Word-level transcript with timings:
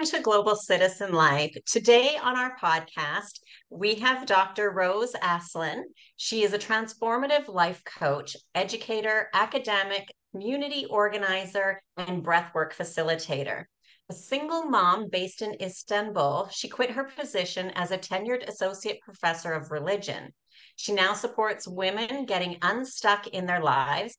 welcome 0.00 0.18
to 0.18 0.22
Global 0.22 0.56
Citizen 0.56 1.12
Life. 1.12 1.54
Today 1.66 2.16
on 2.22 2.34
our 2.34 2.56
podcast, 2.56 3.40
we 3.68 3.96
have 3.96 4.24
Dr. 4.24 4.70
Rose 4.70 5.14
Aslan. 5.22 5.84
She 6.16 6.42
is 6.42 6.54
a 6.54 6.58
transformative 6.58 7.48
life 7.48 7.82
coach, 7.84 8.34
educator, 8.54 9.28
academic, 9.34 10.08
community 10.32 10.86
organizer, 10.88 11.82
and 11.98 12.24
breathwork 12.24 12.72
facilitator. 12.72 13.64
A 14.08 14.14
single 14.14 14.64
mom 14.64 15.10
based 15.10 15.42
in 15.42 15.60
Istanbul, 15.60 16.48
she 16.50 16.68
quit 16.68 16.92
her 16.92 17.04
position 17.04 17.70
as 17.74 17.90
a 17.90 17.98
tenured 17.98 18.48
associate 18.48 19.02
professor 19.02 19.52
of 19.52 19.70
religion. 19.70 20.32
She 20.76 20.94
now 20.94 21.12
supports 21.12 21.68
women 21.68 22.24
getting 22.24 22.56
unstuck 22.62 23.26
in 23.26 23.44
their 23.44 23.60
lives, 23.60 24.16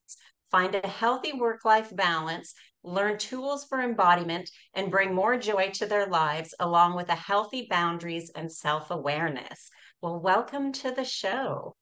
find 0.52 0.76
a 0.76 0.88
healthy 0.88 1.34
work 1.34 1.66
life 1.66 1.96
balance, 1.96 2.54
learn 2.84 3.18
tools 3.18 3.66
for 3.66 3.82
embodiment, 3.82 4.50
and 4.74 4.92
bring 4.92 5.14
more 5.14 5.38
joy 5.38 5.70
to 5.76 5.86
their 5.86 6.08
lives, 6.08 6.54
along 6.60 6.96
with 6.96 7.10
a 7.10 7.16
healthy 7.16 7.68
boundaries 7.70 8.32
and 8.36 8.52
self 8.52 8.92
awareness. 8.92 9.70
Well, 10.02 10.20
welcome 10.20 10.72
to 10.74 10.92
the 10.92 11.06
show. 11.06 11.76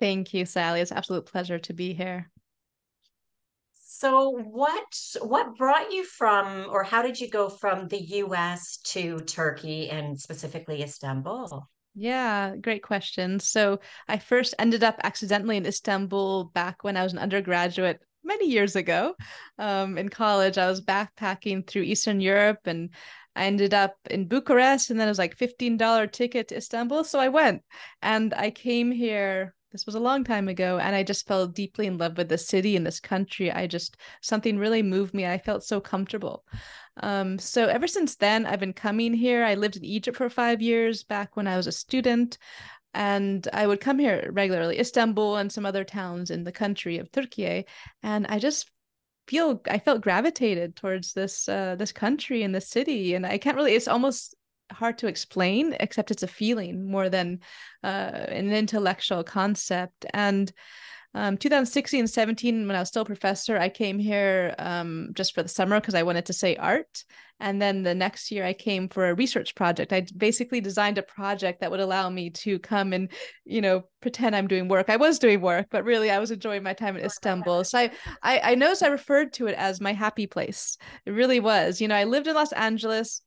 Thank 0.00 0.34
you, 0.34 0.46
Sally. 0.46 0.80
It's 0.80 0.92
absolute 0.92 1.26
pleasure 1.26 1.58
to 1.58 1.72
be 1.72 1.92
here. 1.92 2.30
So, 4.00 4.30
what 4.30 4.96
what 5.20 5.56
brought 5.56 5.92
you 5.92 6.04
from, 6.04 6.66
or 6.70 6.82
how 6.82 7.02
did 7.02 7.20
you 7.20 7.28
go 7.28 7.50
from 7.50 7.86
the 7.88 8.02
U.S. 8.02 8.78
to 8.84 9.20
Turkey 9.20 9.90
and 9.90 10.18
specifically 10.18 10.82
Istanbul? 10.82 11.68
Yeah, 11.94 12.56
great 12.56 12.82
question. 12.82 13.38
So, 13.40 13.80
I 14.08 14.18
first 14.18 14.54
ended 14.58 14.82
up 14.82 14.98
accidentally 15.04 15.58
in 15.58 15.66
Istanbul 15.66 16.44
back 16.44 16.82
when 16.82 16.96
I 16.96 17.02
was 17.02 17.12
an 17.12 17.18
undergraduate 17.18 18.00
many 18.30 18.46
years 18.48 18.76
ago 18.76 19.14
um, 19.58 19.98
in 19.98 20.08
college. 20.08 20.56
I 20.56 20.68
was 20.68 20.80
backpacking 20.80 21.66
through 21.66 21.82
Eastern 21.82 22.20
Europe 22.20 22.60
and 22.64 22.90
I 23.34 23.46
ended 23.46 23.74
up 23.74 23.96
in 24.08 24.28
Bucharest 24.28 24.90
and 24.90 24.98
then 24.98 25.08
it 25.08 25.10
was 25.10 25.18
like 25.18 25.36
$15 25.36 26.12
ticket 26.12 26.48
to 26.48 26.56
Istanbul. 26.56 27.02
So 27.04 27.18
I 27.18 27.28
went 27.28 27.62
and 28.02 28.32
I 28.34 28.50
came 28.50 28.92
here. 28.92 29.54
This 29.72 29.86
was 29.86 29.94
a 29.94 30.00
long 30.00 30.24
time 30.24 30.48
ago, 30.48 30.80
and 30.80 30.96
I 30.96 31.04
just 31.04 31.28
fell 31.28 31.46
deeply 31.46 31.86
in 31.86 31.96
love 31.96 32.18
with 32.18 32.28
the 32.28 32.36
city 32.38 32.74
and 32.74 32.84
this 32.84 32.98
country. 32.98 33.52
I 33.52 33.68
just 33.68 33.96
something 34.20 34.58
really 34.58 34.82
moved 34.82 35.14
me. 35.14 35.26
I 35.26 35.38
felt 35.38 35.62
so 35.62 35.80
comfortable. 35.80 36.44
Um, 36.96 37.38
so 37.38 37.68
ever 37.68 37.86
since 37.86 38.16
then, 38.16 38.46
I've 38.46 38.58
been 38.58 38.72
coming 38.72 39.14
here. 39.14 39.44
I 39.44 39.54
lived 39.54 39.76
in 39.76 39.84
Egypt 39.84 40.16
for 40.16 40.28
five 40.28 40.60
years 40.60 41.04
back 41.04 41.36
when 41.36 41.46
I 41.46 41.56
was 41.56 41.68
a 41.68 41.72
student 41.72 42.36
and 42.94 43.46
I 43.52 43.66
would 43.66 43.80
come 43.80 43.98
here 43.98 44.30
regularly, 44.32 44.78
Istanbul 44.78 45.36
and 45.36 45.52
some 45.52 45.66
other 45.66 45.84
towns 45.84 46.30
in 46.30 46.44
the 46.44 46.52
country 46.52 46.98
of 46.98 47.10
Turkey, 47.12 47.66
and 48.02 48.26
I 48.28 48.38
just 48.38 48.70
feel 49.28 49.60
I 49.68 49.78
felt 49.78 50.00
gravitated 50.02 50.76
towards 50.76 51.12
this 51.12 51.48
uh, 51.48 51.76
this 51.76 51.92
country 51.92 52.42
and 52.42 52.54
this 52.54 52.68
city, 52.68 53.14
and 53.14 53.24
I 53.26 53.38
can't 53.38 53.56
really. 53.56 53.74
It's 53.74 53.88
almost 53.88 54.34
hard 54.72 54.98
to 54.98 55.08
explain, 55.08 55.76
except 55.80 56.10
it's 56.10 56.22
a 56.22 56.28
feeling 56.28 56.90
more 56.90 57.08
than 57.08 57.40
uh, 57.84 57.86
an 57.86 58.52
intellectual 58.52 59.24
concept, 59.24 60.06
and 60.12 60.52
um, 61.14 61.36
2016 61.36 62.00
and 62.00 62.10
17 62.10 62.66
when 62.66 62.76
i 62.76 62.80
was 62.80 62.88
still 62.88 63.02
a 63.02 63.06
professor 63.06 63.58
i 63.58 63.68
came 63.68 63.98
here 63.98 64.54
um, 64.58 65.10
just 65.14 65.34
for 65.34 65.42
the 65.42 65.48
summer 65.48 65.80
because 65.80 65.94
i 65.94 66.02
wanted 66.02 66.26
to 66.26 66.32
say 66.32 66.56
art. 66.56 67.04
And 67.42 67.60
then 67.60 67.82
the 67.82 67.94
next 67.94 68.30
year 68.30 68.44
i 68.44 68.52
came 68.52 68.88
for 68.88 69.08
a 69.08 69.14
research 69.14 69.54
project. 69.54 69.94
I 69.94 70.06
basically 70.14 70.60
designed 70.60 70.98
a 70.98 71.02
project 71.02 71.60
that 71.60 71.70
would 71.70 71.80
allow 71.80 72.10
me 72.10 72.28
to 72.30 72.58
come 72.58 72.92
and 72.92 73.10
you 73.44 73.62
know 73.62 73.84
pretend 74.02 74.36
i'm 74.36 74.46
doing 74.46 74.68
work. 74.68 74.90
I 74.90 74.96
was 74.96 75.18
doing 75.18 75.40
work 75.40 75.66
but 75.70 75.84
really 75.84 76.10
i 76.10 76.18
was 76.18 76.30
enjoying 76.30 76.62
my 76.62 76.74
time 76.74 76.96
in 76.96 77.04
istanbul. 77.04 77.64
so 77.64 77.78
i 77.78 77.90
i, 78.22 78.52
I 78.52 78.54
noticed 78.54 78.82
i 78.82 78.88
referred 78.88 79.32
to 79.34 79.46
it 79.46 79.54
as 79.56 79.80
my 79.80 79.92
happy 79.92 80.26
place. 80.26 80.76
It 81.06 81.12
really 81.12 81.40
was. 81.40 81.80
You 81.80 81.88
know 81.88 81.96
i 81.96 82.04
lived 82.04 82.26
in 82.26 82.34
los 82.34 82.52
angeles 82.52 83.22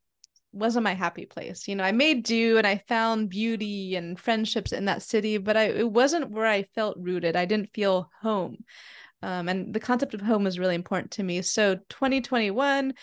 wasn't 0.53 0.83
my 0.83 0.93
happy 0.93 1.25
place. 1.25 1.67
You 1.67 1.75
know, 1.75 1.83
I 1.83 1.91
made 1.91 2.23
do 2.23 2.57
and 2.57 2.67
I 2.67 2.83
found 2.87 3.29
beauty 3.29 3.95
and 3.95 4.19
friendships 4.19 4.71
in 4.71 4.85
that 4.85 5.01
city, 5.01 5.37
but 5.37 5.57
I 5.57 5.63
it 5.65 5.91
wasn't 5.91 6.31
where 6.31 6.45
I 6.45 6.63
felt 6.75 6.97
rooted. 6.99 7.35
I 7.35 7.45
didn't 7.45 7.73
feel 7.73 8.09
home. 8.21 8.57
Um, 9.21 9.49
and 9.49 9.73
the 9.73 9.79
concept 9.79 10.13
of 10.13 10.21
home 10.21 10.47
is 10.47 10.59
really 10.59 10.75
important 10.75 11.11
to 11.11 11.23
me. 11.23 11.41
So 11.41 11.75
2021, 11.89 12.93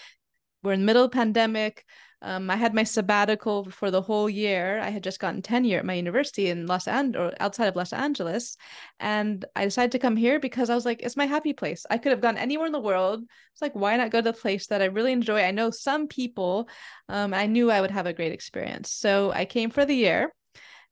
we're 0.62 0.72
in 0.72 0.81
the 0.81 0.87
middle 0.87 1.05
of 1.05 1.12
pandemic. 1.12 1.84
Um, 2.22 2.50
I 2.50 2.56
had 2.56 2.75
my 2.75 2.84
sabbatical 2.84 3.70
for 3.70 3.91
the 3.91 4.03
whole 4.03 4.28
year. 4.28 4.78
I 4.81 4.91
had 4.91 5.03
just 5.03 5.20
gotten 5.20 5.41
tenure 5.41 5.78
at 5.78 5.86
my 5.86 5.94
university 5.94 6.48
in 6.48 6.66
Los 6.66 6.86
Angeles, 6.86 7.32
or 7.32 7.42
outside 7.42 7.66
of 7.66 7.76
Los 7.76 7.92
Angeles, 7.92 8.56
and 8.98 9.44
I 9.56 9.64
decided 9.64 9.92
to 9.92 9.98
come 9.98 10.16
here 10.16 10.38
because 10.38 10.69
I 10.69 10.75
was 10.75 10.84
like, 10.84 11.00
it's 11.03 11.16
my 11.16 11.26
happy 11.26 11.53
place. 11.53 11.86
I 11.91 11.98
could 11.98 12.12
have 12.12 12.20
gone 12.20 12.36
anywhere 12.36 12.66
in 12.66 12.72
the 12.72 12.80
world. 12.80 13.22
It's 13.53 13.62
like, 13.62 13.75
why 13.75 13.97
not 13.97 14.10
go 14.10 14.19
to 14.19 14.32
the 14.32 14.32
place 14.32 14.66
that 14.66 14.82
I 14.82 14.86
really 14.86 15.12
enjoy? 15.12 15.42
I 15.42 15.50
know 15.50 15.70
some 15.70 16.09
people. 16.09 16.69
Um, 17.09 17.32
I 17.32 17.47
knew 17.47 17.70
I 17.70 17.80
would 17.80 17.91
have 17.91 18.06
a 18.06 18.12
great 18.12 18.32
experience, 18.32 18.92
so 18.92 19.32
I 19.32 19.44
came 19.44 19.70
for 19.70 19.84
the 19.84 19.97
year. 19.97 20.32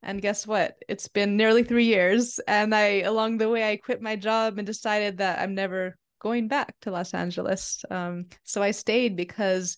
And 0.02 0.22
guess 0.22 0.46
what? 0.46 0.76
It's 0.88 1.08
been 1.08 1.36
nearly 1.36 1.64
three 1.64 1.86
years, 1.86 2.38
and 2.46 2.74
I 2.74 3.00
along 3.00 3.38
the 3.38 3.48
way 3.48 3.68
I 3.68 3.76
quit 3.76 4.00
my 4.00 4.16
job 4.16 4.56
and 4.56 4.66
decided 4.66 5.18
that 5.18 5.40
I'm 5.40 5.54
never 5.54 5.98
going 6.20 6.48
back 6.48 6.74
to 6.82 6.90
Los 6.90 7.14
Angeles. 7.14 7.84
Um, 7.90 8.26
so 8.44 8.62
I 8.62 8.70
stayed 8.70 9.16
because 9.16 9.76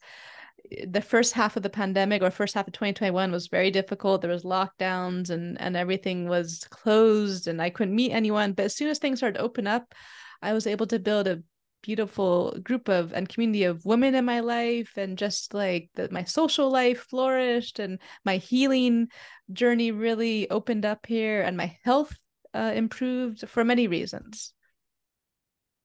the 0.86 1.02
first 1.02 1.32
half 1.32 1.56
of 1.56 1.62
the 1.62 1.70
pandemic 1.70 2.22
or 2.22 2.30
first 2.30 2.54
half 2.54 2.66
of 2.66 2.72
2021 2.72 3.32
was 3.32 3.48
very 3.48 3.70
difficult. 3.70 4.20
There 4.20 4.30
was 4.30 4.44
lockdowns 4.44 5.30
and 5.30 5.60
and 5.60 5.76
everything 5.76 6.28
was 6.28 6.66
closed 6.70 7.48
and 7.48 7.60
i 7.60 7.70
couldn't 7.70 7.94
meet 7.94 8.12
anyone. 8.12 8.52
But 8.52 8.66
as 8.66 8.76
soon 8.76 8.88
as 8.88 8.98
things 8.98 9.18
started 9.18 9.38
to 9.38 9.44
open 9.44 9.66
up 9.66 9.94
i 10.42 10.52
was 10.52 10.66
able 10.66 10.86
to 10.86 10.98
build 10.98 11.26
a 11.28 11.42
beautiful 11.82 12.56
group 12.62 12.88
of 12.88 13.12
and 13.12 13.28
community 13.28 13.64
of 13.64 13.84
women 13.84 14.14
in 14.14 14.24
my 14.24 14.40
life 14.40 14.92
and 14.96 15.16
just 15.16 15.54
like 15.54 15.88
that 15.94 16.12
my 16.12 16.24
social 16.24 16.70
life 16.70 17.06
flourished 17.08 17.78
and 17.78 17.98
my 18.24 18.36
healing 18.36 19.08
journey 19.52 19.90
really 19.90 20.48
opened 20.50 20.84
up 20.84 21.06
here 21.06 21.42
and 21.42 21.56
my 21.56 21.76
health 21.84 22.16
uh, 22.54 22.72
improved 22.74 23.48
for 23.48 23.64
many 23.64 23.86
reasons. 23.86 24.52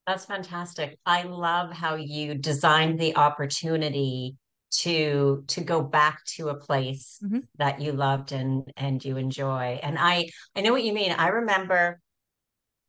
That's 0.08 0.26
fantastic. 0.26 1.00
I 1.06 1.24
love 1.24 1.72
how 1.72 1.96
you 1.96 2.36
designed 2.36 3.00
the 3.00 3.16
opportunity 3.16 4.36
to 4.80 5.44
to 5.48 5.62
go 5.62 5.82
back 5.82 6.24
to 6.26 6.50
a 6.50 6.56
place 6.56 7.20
mm-hmm. 7.24 7.40
that 7.58 7.82
you 7.82 7.92
loved 7.92 8.32
and 8.32 8.72
and 8.78 9.04
you 9.04 9.18
enjoy. 9.18 9.80
And 9.82 9.98
i 10.00 10.30
i 10.56 10.62
know 10.62 10.72
what 10.72 10.84
you 10.84 10.94
mean. 10.94 11.12
I 11.12 11.28
remember 11.30 12.00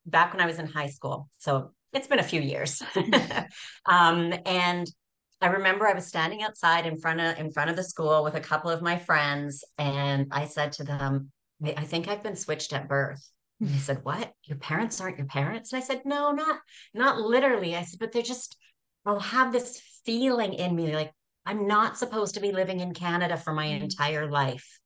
back 0.05 0.33
when 0.33 0.41
i 0.41 0.47
was 0.47 0.59
in 0.59 0.67
high 0.67 0.89
school 0.89 1.29
so 1.39 1.73
it's 1.93 2.07
been 2.07 2.19
a 2.19 2.25
few 2.25 2.41
years. 2.41 2.83
Um, 3.87 4.35
and 4.45 4.91
i 5.41 5.49
remember 5.49 5.87
i 5.87 5.93
was 5.93 6.07
standing 6.07 6.43
outside 6.43 6.87
in 6.87 6.99
front 6.99 7.21
of 7.21 7.39
in 7.39 7.53
front 7.53 7.71
of 7.71 7.77
the 7.77 7.85
school 7.85 8.25
with 8.25 8.35
a 8.35 8.41
couple 8.41 8.71
of 8.71 8.83
my 8.83 8.99
friends 8.99 9.63
and 9.77 10.27
i 10.33 10.47
said 10.47 10.73
to 10.73 10.85
them 10.85 11.31
i 11.77 11.85
think 11.85 12.09
i've 12.09 12.23
been 12.23 12.37
switched 12.37 12.73
at 12.73 12.89
birth. 12.89 13.31
And 13.61 13.69
they 13.71 13.79
said 13.89 14.01
what? 14.03 14.33
Your 14.45 14.59
parents 14.59 15.01
aren't 15.01 15.19
your 15.19 15.27
parents? 15.27 15.73
And 15.73 15.83
i 15.83 15.87
said 15.87 16.03
no 16.05 16.33
not 16.33 16.59
not 16.95 17.21
literally. 17.21 17.77
I 17.77 17.83
said 17.83 18.01
but 18.01 18.13
they're 18.13 18.23
just 18.23 18.57
i'll 19.05 19.21
have 19.21 19.53
this 19.53 19.81
feeling 20.05 20.55
in 20.55 20.75
me 20.75 20.95
like 20.95 21.13
I'm 21.47 21.67
not 21.67 21.97
supposed 21.97 22.35
to 22.35 22.41
be 22.41 22.53
living 22.53 22.81
in 22.81 22.93
Canada 22.93 23.37
for 23.37 23.53
my 23.53 23.67
mm-hmm. 23.67 23.85
entire 23.85 24.29
life. 24.31 24.81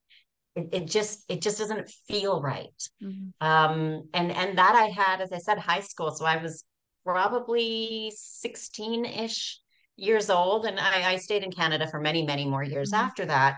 It, 0.55 0.69
it, 0.73 0.87
just 0.87 1.25
it 1.29 1.43
just 1.43 1.59
doesn't 1.59 1.89
feel 2.09 2.43
right. 2.43 2.67
Mm-hmm. 3.03 3.47
Um, 3.47 4.09
and 4.13 4.31
and 4.33 4.59
that 4.59 4.75
I 4.75 4.87
had, 4.87 5.21
as 5.21 5.33
I 5.33 5.39
said, 5.39 5.59
high 5.59 5.81
school. 5.81 6.11
So 6.11 6.25
I 6.25 6.37
was 6.43 6.65
probably 7.05 8.13
16-ish 8.15 9.61
years 9.97 10.31
old. 10.31 10.67
And 10.67 10.79
I, 10.81 11.13
I 11.13 11.17
stayed 11.17 11.43
in 11.43 11.53
Canada 11.53 11.87
for 11.87 12.01
many, 12.01 12.25
many 12.25 12.47
more 12.47 12.63
years 12.63 12.93
mm-hmm. 12.93 13.05
after 13.05 13.27
that. 13.27 13.57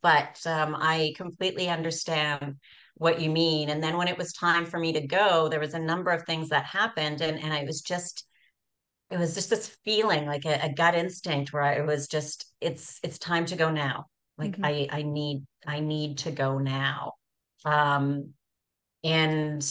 But 0.00 0.40
um, 0.46 0.76
I 0.78 1.12
completely 1.16 1.68
understand 1.68 2.56
what 2.94 3.20
you 3.20 3.30
mean. 3.30 3.68
And 3.68 3.82
then 3.82 3.96
when 3.96 4.08
it 4.08 4.18
was 4.18 4.32
time 4.32 4.64
for 4.64 4.78
me 4.78 4.92
to 4.94 5.06
go, 5.06 5.48
there 5.48 5.60
was 5.60 5.74
a 5.74 5.78
number 5.78 6.10
of 6.10 6.24
things 6.24 6.48
that 6.48 6.64
happened. 6.64 7.20
And 7.20 7.38
and 7.38 7.52
I 7.52 7.64
was 7.64 7.82
just 7.82 8.26
it 9.12 9.18
was 9.18 9.34
just 9.34 9.50
this 9.50 9.76
feeling 9.84 10.26
like 10.26 10.46
a, 10.46 10.64
a 10.64 10.72
gut 10.72 10.94
instinct 10.94 11.52
where 11.52 11.62
I, 11.62 11.72
it 11.74 11.86
was 11.86 12.08
just 12.08 12.46
it's 12.60 12.98
it's 13.02 13.18
time 13.18 13.44
to 13.46 13.56
go 13.56 13.70
now 13.70 14.06
like 14.38 14.52
mm-hmm. 14.52 14.64
i 14.64 14.88
i 14.90 15.02
need 15.02 15.44
i 15.66 15.80
need 15.80 16.18
to 16.18 16.30
go 16.30 16.58
now 16.58 17.12
um 17.64 18.30
and 19.04 19.64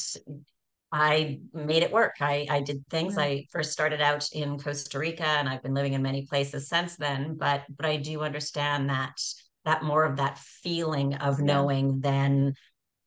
i 0.91 1.39
made 1.53 1.83
it 1.83 1.91
work 1.91 2.15
i 2.21 2.45
i 2.49 2.61
did 2.61 2.83
things 2.89 3.13
mm-hmm. 3.13 3.21
i 3.21 3.45
first 3.51 3.71
started 3.71 4.01
out 4.01 4.29
in 4.31 4.59
costa 4.59 4.99
rica 4.99 5.25
and 5.25 5.49
i've 5.49 5.63
been 5.63 5.73
living 5.73 5.93
in 5.93 6.01
many 6.01 6.25
places 6.25 6.69
since 6.69 6.95
then 6.97 7.35
but 7.35 7.63
but 7.75 7.85
i 7.85 7.97
do 7.97 8.21
understand 8.21 8.89
that 8.89 9.13
that 9.65 9.83
more 9.83 10.03
of 10.03 10.17
that 10.17 10.37
feeling 10.37 11.15
of 11.15 11.39
yeah. 11.39 11.45
knowing 11.45 11.99
than 12.01 12.53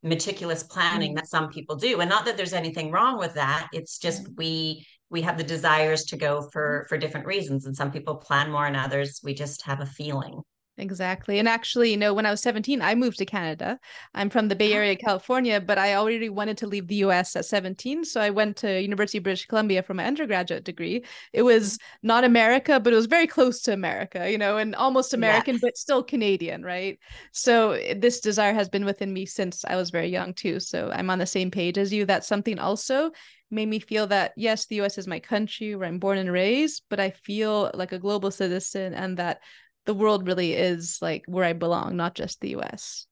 meticulous 0.03 0.63
planning 0.63 1.11
mm-hmm. 1.11 1.17
that 1.17 1.29
some 1.29 1.49
people 1.49 1.77
do 1.77 2.01
and 2.01 2.11
not 2.11 2.25
that 2.25 2.37
there's 2.37 2.53
anything 2.53 2.91
wrong 2.91 3.19
with 3.19 3.35
that 3.35 3.69
it's 3.73 3.99
just 3.99 4.29
we 4.37 4.85
we 5.15 5.23
have 5.23 5.39
the 5.39 5.45
desires 5.45 6.03
to 6.07 6.17
go 6.17 6.43
for 6.53 6.81
mm-hmm. 6.81 6.89
for 6.89 6.99
different 6.99 7.25
reasons 7.25 7.67
and 7.67 7.77
some 7.77 7.93
people 7.93 8.17
plan 8.17 8.51
more 8.51 8.67
and 8.67 8.77
others 8.77 9.21
we 9.23 9.33
just 9.33 9.63
have 9.63 9.81
a 9.81 9.87
feeling 9.87 10.43
Exactly. 10.77 11.39
And 11.39 11.49
actually, 11.49 11.93
you 11.93 11.97
know, 11.97 12.13
when 12.13 12.27
I 12.27 12.33
was 12.33 12.41
17, 12.43 12.83
I 12.83 12.97
moved 12.97 13.19
to 13.19 13.25
Canada. 13.25 13.79
I'm 14.13 14.29
from 14.29 14.49
the 14.49 14.57
Bay 14.57 14.73
oh. 14.73 14.77
Area, 14.79 14.97
California, 14.97 15.61
but 15.61 15.79
I 15.79 15.95
already 15.95 16.29
wanted 16.29 16.59
to 16.59 16.67
leave 16.67 16.89
the 16.89 16.97
US 16.97 17.37
at 17.37 17.45
17. 17.45 18.05
So 18.05 18.21
I 18.21 18.31
went 18.31 18.57
to 18.59 18.83
University 18.83 19.19
of 19.19 19.25
British 19.25 19.47
Columbia 19.47 19.85
for 19.85 19.95
my 19.95 20.05
undergraduate 20.05 20.65
degree. 20.65 21.05
It 21.33 21.43
was 21.43 21.75
mm-hmm. 21.75 22.09
not 22.09 22.25
America, 22.25 22.81
but 22.81 22.93
it 22.93 22.97
was 22.97 23.07
very 23.07 23.29
close 23.29 23.63
to 23.63 23.73
America, 23.73 24.29
you 24.29 24.37
know, 24.37 24.57
and 24.57 24.75
almost 24.75 25.15
American, 25.15 25.59
but 25.59 25.77
still 25.77 26.03
Canadian, 26.03 26.65
right? 26.65 26.99
So 27.31 27.73
eh, 27.73 27.95
this 27.97 28.19
desire 28.19 28.55
has 28.55 28.69
been 28.69 28.85
within 28.85 29.13
me 29.13 29.27
since 29.27 29.65
I 29.65 29.77
was 29.77 29.91
very 29.91 30.09
young 30.09 30.35
too. 30.35 30.59
So 30.59 30.91
I'm 30.93 31.09
on 31.09 31.21
the 31.21 31.27
same 31.27 31.53
page 31.53 31.79
as 31.79 31.93
you. 31.93 32.05
That's 32.05 32.27
something 32.27 32.59
also 32.59 33.13
made 33.51 33.69
me 33.69 33.79
feel 33.79 34.09
that 34.09 34.33
yes, 34.37 34.67
the 34.67 34.81
US 34.81 34.99
is 34.99 35.07
my 35.07 35.21
country 35.21 35.77
where 35.77 35.89
I'm 35.89 36.01
born 36.01 36.19
and 36.19 36.33
raised, 36.33 36.83
but 36.91 36.99
I 36.99 37.11
feel 37.11 37.71
like 37.75 37.93
a 37.93 37.99
global 37.99 38.33
citizen 38.33 38.93
and 38.93 39.17
that 39.19 39.41
the 39.87 39.95
world 39.95 40.27
really 40.27 40.55
is 40.55 40.99
like 41.01 41.25
where 41.27 41.45
I 41.45 41.53
belong, 41.53 41.97
not 41.97 42.15
just 42.15 42.41
the 42.41 42.57
US. 42.57 43.07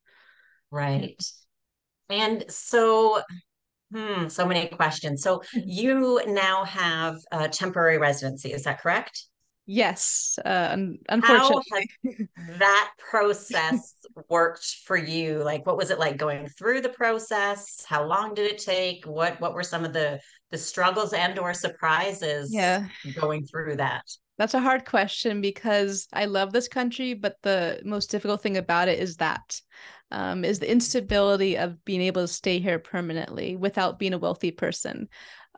Right. 0.71 1.23
And 2.09 2.45
so, 2.49 3.23
hmm, 3.95 4.29
so 4.29 4.47
many 4.47 4.69
questions. 4.69 5.23
So 5.23 5.43
you 5.55 6.21
now 6.27 6.65
have 6.65 7.17
a 7.31 7.49
temporary 7.49 7.99
residency, 7.99 8.53
is 8.53 8.65
that 8.65 8.81
correct? 8.81 9.27
Yes, 9.67 10.39
uh, 10.45 10.77
unfortunately. 11.09 11.89
that 12.59 12.91
process 12.99 13.95
worked 14.29 14.79
for 14.85 14.97
you? 14.97 15.43
Like, 15.45 15.65
what 15.67 15.77
was 15.77 15.91
it 15.91 16.01
like 16.01 16.17
going 16.17 16.49
through 16.49 16.81
the 16.81 16.89
process? 16.89 17.85
How 17.87 18.05
long 18.05 18.35
did 18.35 18.51
it 18.51 18.59
take? 18.59 19.07
What 19.07 19.41
What 19.41 19.55
were 19.55 19.63
some 19.63 19.85
of 19.85 19.93
the 19.93 20.21
the 20.51 20.59
struggles 20.59 21.13
and 21.13 21.39
or 21.39 21.55
surprises? 21.55 22.53
Yeah, 22.53 22.89
going 23.15 23.47
through 23.47 23.77
that. 23.77 24.05
That's 24.43 24.55
a 24.55 24.61
hard 24.61 24.85
question 24.87 25.41
because 25.41 26.09
I 26.13 26.25
love 26.25 26.53
this 26.53 26.67
country, 26.67 27.15
but 27.15 27.37
the 27.45 27.81
most 27.85 28.11
difficult 28.11 28.43
thing 28.43 28.57
about 28.57 28.89
it 28.89 28.99
is 28.99 29.19
that 29.19 29.61
um, 30.11 30.45
is 30.45 30.59
the 30.59 30.69
instability 30.69 31.57
of 31.57 31.85
being 31.85 32.03
able 32.03 32.23
to 32.23 32.27
stay 32.27 32.59
here 32.59 32.81
permanently 32.81 33.55
without 33.55 34.01
being 34.01 34.15
a 34.15 34.19
wealthy 34.19 34.51
person. 34.51 35.09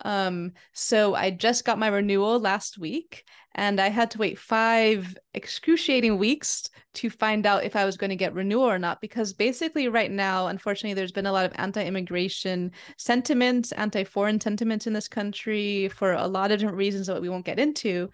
Um, 0.03 0.53
so 0.75 1.15
I 1.15 1.31
just 1.31 1.65
got 1.65 1.79
my 1.79 1.87
renewal 1.87 2.39
last 2.39 2.77
week 2.77 3.25
and 3.55 3.81
I 3.81 3.89
had 3.89 4.11
to 4.11 4.19
wait 4.19 4.39
five 4.39 5.17
excruciating 5.33 6.19
weeks 6.19 6.69
to 6.95 7.09
find 7.09 7.47
out 7.47 7.65
if 7.65 7.77
I 7.77 7.87
was 7.87 7.97
going 7.97 8.11
to 8.11 8.17
get 8.17 8.35
renewal 8.35 8.65
or 8.65 8.79
not. 8.79 9.01
Because 9.01 9.33
basically, 9.33 9.89
right 9.89 10.11
now, 10.11 10.49
unfortunately, 10.49 10.95
there's 10.95 11.13
been 11.13 11.27
a 11.27 11.33
lot 11.33 11.47
of 11.47 11.53
anti 11.55 11.83
immigration 11.83 12.73
sentiments, 12.99 13.73
anti 13.73 14.05
foreign 14.05 14.41
sentiments 14.41 14.87
in 14.87 14.93
this 14.93 15.09
country 15.09 15.89
for 15.89 16.13
a 16.13 16.27
lot 16.27 16.51
of 16.51 16.59
different 16.59 16.77
reasons 16.77 17.07
that 17.07 17.23
we 17.23 17.29
won't 17.29 17.47
get 17.47 17.61
into 17.61 18.11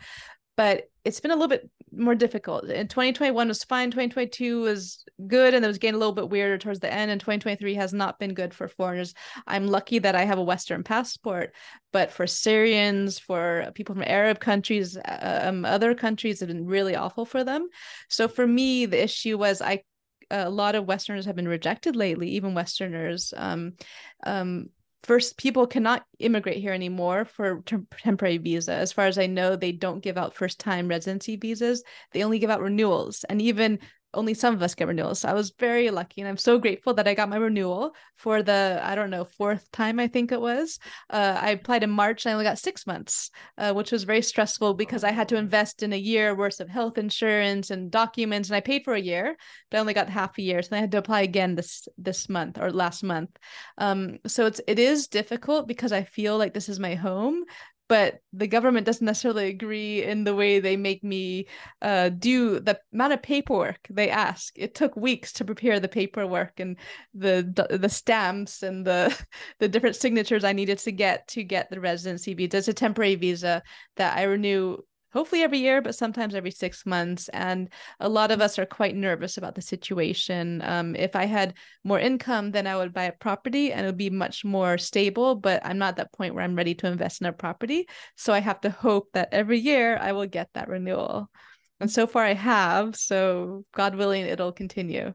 but 0.56 0.84
it's 1.04 1.20
been 1.20 1.30
a 1.30 1.34
little 1.34 1.48
bit 1.48 1.70
more 1.92 2.14
difficult. 2.14 2.64
And 2.64 2.88
2021 2.88 3.48
was 3.48 3.64
fine. 3.64 3.90
2022 3.90 4.60
was 4.60 5.04
good, 5.26 5.54
and 5.54 5.64
it 5.64 5.68
was 5.68 5.78
getting 5.78 5.94
a 5.94 5.98
little 5.98 6.14
bit 6.14 6.28
weirder 6.28 6.58
towards 6.58 6.80
the 6.80 6.92
end. 6.92 7.10
And 7.10 7.20
2023 7.20 7.74
has 7.74 7.92
not 7.92 8.18
been 8.18 8.34
good 8.34 8.52
for 8.52 8.68
foreigners. 8.68 9.14
I'm 9.46 9.66
lucky 9.66 9.98
that 10.00 10.14
I 10.14 10.24
have 10.24 10.38
a 10.38 10.42
Western 10.42 10.84
passport, 10.84 11.54
but 11.92 12.10
for 12.10 12.26
Syrians, 12.26 13.18
for 13.18 13.70
people 13.74 13.94
from 13.94 14.04
Arab 14.06 14.40
countries, 14.40 14.96
uh, 14.96 15.40
um, 15.44 15.64
other 15.64 15.94
countries 15.94 16.40
have 16.40 16.48
been 16.48 16.66
really 16.66 16.96
awful 16.96 17.24
for 17.24 17.44
them. 17.44 17.68
So 18.08 18.28
for 18.28 18.46
me, 18.46 18.86
the 18.86 19.02
issue 19.02 19.38
was 19.38 19.62
I 19.62 19.84
a 20.30 20.48
lot 20.48 20.76
of 20.76 20.86
Westerners 20.86 21.26
have 21.26 21.34
been 21.34 21.48
rejected 21.48 21.96
lately, 21.96 22.28
even 22.30 22.54
Westerners. 22.54 23.34
Um, 23.36 23.72
um, 24.24 24.66
first 25.02 25.36
people 25.36 25.66
cannot 25.66 26.04
immigrate 26.18 26.58
here 26.58 26.72
anymore 26.72 27.24
for 27.24 27.62
temporary 27.98 28.38
visa 28.38 28.72
as 28.72 28.92
far 28.92 29.06
as 29.06 29.18
i 29.18 29.26
know 29.26 29.56
they 29.56 29.72
don't 29.72 30.02
give 30.02 30.18
out 30.18 30.34
first 30.34 30.58
time 30.60 30.88
residency 30.88 31.36
visas. 31.36 31.82
They 32.12 32.22
only 32.22 32.38
give 32.38 32.50
out 32.50 32.60
renewals. 32.60 33.24
And 33.24 33.40
even 33.40 33.78
only 34.14 34.34
some 34.34 34.54
of 34.54 34.62
us 34.62 34.74
get 34.74 34.88
renewals. 34.88 35.20
So 35.20 35.28
I 35.28 35.34
was 35.34 35.52
very 35.58 35.90
lucky 35.90 36.20
and 36.20 36.28
I'm 36.28 36.36
so 36.36 36.58
grateful 36.58 36.94
that 36.94 37.06
I 37.06 37.14
got 37.14 37.28
my 37.28 37.36
renewal 37.36 37.94
for 38.16 38.42
the, 38.42 38.80
I 38.82 38.94
don't 38.94 39.10
know, 39.10 39.24
fourth 39.24 39.70
time 39.70 40.00
I 40.00 40.08
think 40.08 40.32
it 40.32 40.40
was. 40.40 40.78
Uh, 41.08 41.38
I 41.40 41.50
applied 41.50 41.84
in 41.84 41.90
March 41.90 42.24
and 42.24 42.30
I 42.30 42.34
only 42.34 42.44
got 42.44 42.58
six 42.58 42.86
months, 42.86 43.30
uh, 43.58 43.72
which 43.72 43.92
was 43.92 44.04
very 44.04 44.22
stressful 44.22 44.74
because 44.74 45.04
I 45.04 45.12
had 45.12 45.28
to 45.28 45.36
invest 45.36 45.82
in 45.82 45.92
a 45.92 45.96
year 45.96 46.34
worth 46.34 46.60
of 46.60 46.68
health 46.68 46.98
insurance 46.98 47.70
and 47.70 47.90
documents 47.90 48.48
and 48.48 48.56
I 48.56 48.60
paid 48.60 48.84
for 48.84 48.94
a 48.94 49.00
year, 49.00 49.36
but 49.70 49.76
I 49.76 49.80
only 49.80 49.94
got 49.94 50.08
half 50.08 50.36
a 50.38 50.42
year. 50.42 50.62
So 50.62 50.76
I 50.76 50.80
had 50.80 50.92
to 50.92 50.98
apply 50.98 51.22
again 51.22 51.54
this 51.54 51.86
this 51.96 52.28
month 52.28 52.58
or 52.58 52.70
last 52.72 53.02
month. 53.02 53.30
Um, 53.78 54.18
so 54.26 54.46
it's 54.46 54.60
it 54.66 54.78
is 54.78 55.08
difficult 55.08 55.68
because 55.68 55.92
I 55.92 56.02
feel 56.02 56.36
like 56.36 56.54
this 56.54 56.68
is 56.68 56.80
my 56.80 56.94
home, 56.94 57.44
but 57.90 58.20
the 58.32 58.46
government 58.46 58.86
doesn't 58.86 59.04
necessarily 59.04 59.48
agree 59.48 60.04
in 60.04 60.22
the 60.22 60.32
way 60.32 60.60
they 60.60 60.76
make 60.76 61.02
me 61.02 61.48
uh, 61.82 62.08
do 62.08 62.60
the 62.60 62.78
amount 62.92 63.12
of 63.12 63.20
paperwork 63.20 63.80
they 63.90 64.08
ask. 64.08 64.52
It 64.56 64.76
took 64.76 64.94
weeks 64.94 65.32
to 65.32 65.44
prepare 65.44 65.80
the 65.80 65.88
paperwork 65.88 66.60
and 66.60 66.76
the 67.14 67.42
the 67.68 67.88
stamps 67.88 68.62
and 68.62 68.86
the 68.86 69.12
the 69.58 69.68
different 69.68 69.96
signatures 69.96 70.44
I 70.44 70.52
needed 70.52 70.78
to 70.78 70.92
get 70.92 71.26
to 71.30 71.42
get 71.42 71.68
the 71.68 71.80
residency 71.80 72.32
visa. 72.32 72.58
It's 72.58 72.68
a 72.68 72.72
temporary 72.72 73.16
visa 73.16 73.60
that 73.96 74.16
I 74.16 74.22
renew 74.22 74.76
hopefully 75.12 75.42
every 75.42 75.58
year, 75.58 75.82
but 75.82 75.94
sometimes 75.94 76.34
every 76.34 76.50
six 76.50 76.86
months. 76.86 77.28
And 77.30 77.68
a 77.98 78.08
lot 78.08 78.30
of 78.30 78.40
us 78.40 78.58
are 78.58 78.66
quite 78.66 78.94
nervous 78.94 79.36
about 79.36 79.54
the 79.54 79.62
situation. 79.62 80.62
Um, 80.64 80.96
if 80.96 81.16
I 81.16 81.24
had 81.24 81.54
more 81.84 81.98
income, 81.98 82.50
then 82.50 82.66
I 82.66 82.76
would 82.76 82.92
buy 82.92 83.04
a 83.04 83.12
property 83.12 83.72
and 83.72 83.82
it 83.82 83.86
would 83.86 83.96
be 83.96 84.10
much 84.10 84.44
more 84.44 84.78
stable. 84.78 85.34
But 85.34 85.64
I'm 85.64 85.78
not 85.78 85.90
at 85.90 85.96
that 85.96 86.12
point 86.12 86.34
where 86.34 86.44
I'm 86.44 86.56
ready 86.56 86.74
to 86.76 86.86
invest 86.86 87.20
in 87.20 87.26
a 87.26 87.32
property. 87.32 87.88
So 88.16 88.32
I 88.32 88.40
have 88.40 88.60
to 88.62 88.70
hope 88.70 89.08
that 89.14 89.28
every 89.32 89.58
year 89.58 89.98
I 90.00 90.12
will 90.12 90.26
get 90.26 90.48
that 90.54 90.68
renewal. 90.68 91.30
And 91.80 91.90
so 91.90 92.06
far 92.06 92.24
I 92.24 92.34
have. 92.34 92.94
So 92.96 93.64
God 93.74 93.94
willing, 93.94 94.26
it'll 94.26 94.52
continue. 94.52 95.14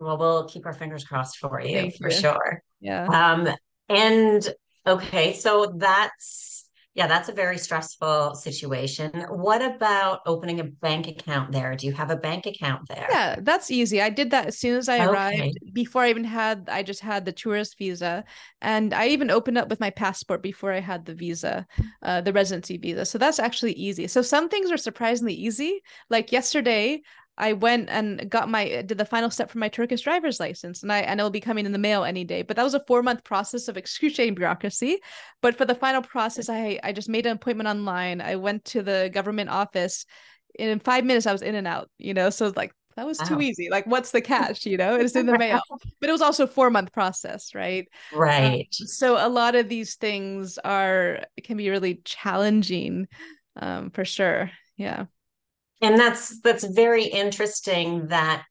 Well, 0.00 0.16
we'll 0.16 0.46
keep 0.46 0.64
our 0.66 0.72
fingers 0.72 1.04
crossed 1.04 1.38
for 1.38 1.60
you 1.60 1.74
Thank 1.74 1.96
for 2.00 2.10
you. 2.10 2.16
sure. 2.16 2.62
Yeah. 2.80 3.06
Um, 3.06 3.48
and 3.88 4.54
okay, 4.86 5.32
so 5.32 5.72
that's 5.76 6.67
yeah, 6.98 7.06
that's 7.06 7.28
a 7.28 7.32
very 7.32 7.58
stressful 7.58 8.34
situation. 8.34 9.24
What 9.30 9.62
about 9.62 10.18
opening 10.26 10.58
a 10.58 10.64
bank 10.64 11.06
account 11.06 11.52
there? 11.52 11.76
Do 11.76 11.86
you 11.86 11.92
have 11.92 12.10
a 12.10 12.16
bank 12.16 12.46
account 12.46 12.88
there? 12.88 13.06
Yeah, 13.08 13.36
that's 13.40 13.70
easy. 13.70 14.02
I 14.02 14.10
did 14.10 14.32
that 14.32 14.46
as 14.46 14.58
soon 14.58 14.76
as 14.76 14.88
I 14.88 14.96
okay. 14.96 15.06
arrived. 15.06 15.58
Before 15.72 16.02
I 16.02 16.10
even 16.10 16.24
had, 16.24 16.68
I 16.68 16.82
just 16.82 17.00
had 17.00 17.24
the 17.24 17.30
tourist 17.30 17.78
visa, 17.78 18.24
and 18.60 18.92
I 18.92 19.06
even 19.10 19.30
opened 19.30 19.58
up 19.58 19.68
with 19.70 19.78
my 19.78 19.90
passport 19.90 20.42
before 20.42 20.72
I 20.72 20.80
had 20.80 21.04
the 21.04 21.14
visa, 21.14 21.68
uh, 22.02 22.20
the 22.20 22.32
residency 22.32 22.78
visa. 22.78 23.04
So 23.04 23.16
that's 23.16 23.38
actually 23.38 23.74
easy. 23.74 24.08
So 24.08 24.20
some 24.20 24.48
things 24.48 24.72
are 24.72 24.76
surprisingly 24.76 25.34
easy. 25.34 25.80
Like 26.10 26.32
yesterday, 26.32 27.02
I 27.38 27.52
went 27.52 27.88
and 27.88 28.28
got 28.28 28.48
my 28.48 28.82
did 28.82 28.98
the 28.98 29.04
final 29.04 29.30
step 29.30 29.50
for 29.50 29.58
my 29.58 29.68
Turkish 29.68 30.02
driver's 30.02 30.40
license, 30.40 30.82
and 30.82 30.92
I 30.92 30.98
and 30.98 31.20
it'll 31.20 31.30
be 31.30 31.40
coming 31.40 31.64
in 31.64 31.72
the 31.72 31.78
mail 31.78 32.04
any 32.04 32.24
day. 32.24 32.42
But 32.42 32.56
that 32.56 32.64
was 32.64 32.74
a 32.74 32.84
four 32.86 33.02
month 33.02 33.24
process 33.24 33.68
of 33.68 33.76
excruciating 33.76 34.34
bureaucracy. 34.34 34.98
But 35.40 35.56
for 35.56 35.64
the 35.64 35.74
final 35.74 36.02
process, 36.02 36.48
I 36.48 36.80
I 36.82 36.92
just 36.92 37.08
made 37.08 37.26
an 37.26 37.32
appointment 37.32 37.68
online. 37.68 38.20
I 38.20 38.36
went 38.36 38.64
to 38.66 38.82
the 38.82 39.10
government 39.12 39.50
office. 39.50 40.04
And 40.58 40.68
In 40.70 40.80
five 40.80 41.04
minutes, 41.04 41.26
I 41.26 41.32
was 41.32 41.42
in 41.42 41.54
and 41.54 41.66
out. 41.66 41.90
You 41.98 42.12
know, 42.12 42.30
so 42.30 42.46
it's 42.46 42.56
like 42.56 42.72
that 42.96 43.06
was 43.06 43.20
wow. 43.20 43.26
too 43.26 43.40
easy. 43.40 43.68
Like, 43.70 43.86
what's 43.86 44.10
the 44.10 44.20
catch? 44.20 44.66
You 44.66 44.76
know, 44.76 44.96
it's 44.96 45.14
in 45.14 45.26
the 45.26 45.38
mail. 45.38 45.60
But 46.00 46.10
it 46.10 46.12
was 46.12 46.22
also 46.22 46.44
a 46.44 46.48
four 46.48 46.70
month 46.70 46.92
process, 46.92 47.54
right? 47.54 47.86
Right. 48.12 48.68
Um, 48.80 48.86
so 48.86 49.24
a 49.24 49.28
lot 49.28 49.54
of 49.54 49.68
these 49.68 49.94
things 49.94 50.58
are 50.58 51.20
can 51.44 51.56
be 51.56 51.70
really 51.70 52.00
challenging, 52.04 53.06
um, 53.56 53.90
for 53.90 54.04
sure. 54.04 54.50
Yeah 54.76 55.06
and 55.80 55.98
that's 55.98 56.40
that's 56.40 56.64
very 56.64 57.04
interesting 57.04 58.06
that 58.08 58.44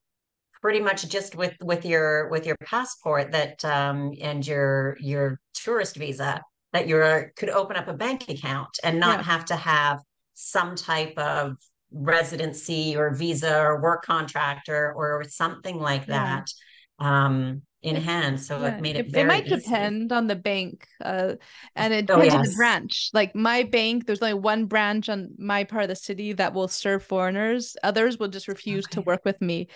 pretty 0.62 0.80
much 0.80 1.08
just 1.08 1.36
with 1.36 1.56
with 1.62 1.86
your 1.86 2.30
with 2.30 2.46
your 2.46 2.56
passport 2.64 3.32
that 3.32 3.64
um 3.66 4.12
and 4.22 4.46
your 4.46 4.98
your 5.00 5.40
tourist 5.54 5.96
visa 5.96 6.42
that 6.74 6.88
you 6.88 7.26
could 7.36 7.50
open 7.50 7.76
up 7.76 7.88
a 7.88 7.94
bank 7.94 8.30
account 8.30 8.70
and 8.84 9.00
not 9.00 9.20
yeah. 9.20 9.24
have 9.24 9.46
to 9.46 9.56
have 9.56 10.00
some 10.34 10.76
type 10.76 11.18
of 11.18 11.56
residency 11.92 12.96
or 12.98 13.16
visa 13.16 13.60
or 13.60 13.82
work 13.82 14.04
contract 14.04 14.68
or 14.70 14.94
or 14.94 15.24
something 15.24 15.80
like 15.80 16.06
that 16.08 16.52
yeah. 17.00 17.26
um 17.26 17.62
in 17.88 17.96
hand 17.96 18.40
so 18.40 18.60
yeah. 18.60 18.76
it 18.76 18.82
made 18.82 18.96
it, 18.96 19.08
it, 19.08 19.16
it 19.16 19.26
might 19.26 19.46
easy. 19.46 19.56
depend 19.56 20.12
on 20.12 20.28
the 20.28 20.36
bank 20.36 20.88
uh 21.04 21.34
and 21.76 21.94
it 21.94 22.10
oh, 22.10 22.16
depends 22.16 22.22
oh, 22.22 22.24
yes. 22.24 22.36
on 22.36 22.44
the 22.44 22.56
branch 22.56 23.10
like 23.14 23.36
my 23.36 23.64
bank 23.64 24.06
there's 24.06 24.22
only 24.22 24.34
one 24.34 24.66
branch 24.66 25.10
on 25.10 25.30
my 25.38 25.64
part 25.64 25.84
of 25.84 25.90
the 25.90 25.96
city 25.96 26.34
that 26.34 26.54
will 26.54 26.68
serve 26.68 27.04
foreigners 27.04 27.76
others 27.84 28.18
will 28.18 28.28
just 28.28 28.48
refuse 28.48 28.86
okay. 28.86 28.96
to 28.96 29.02
work 29.02 29.24
with 29.26 29.42
me 29.42 29.68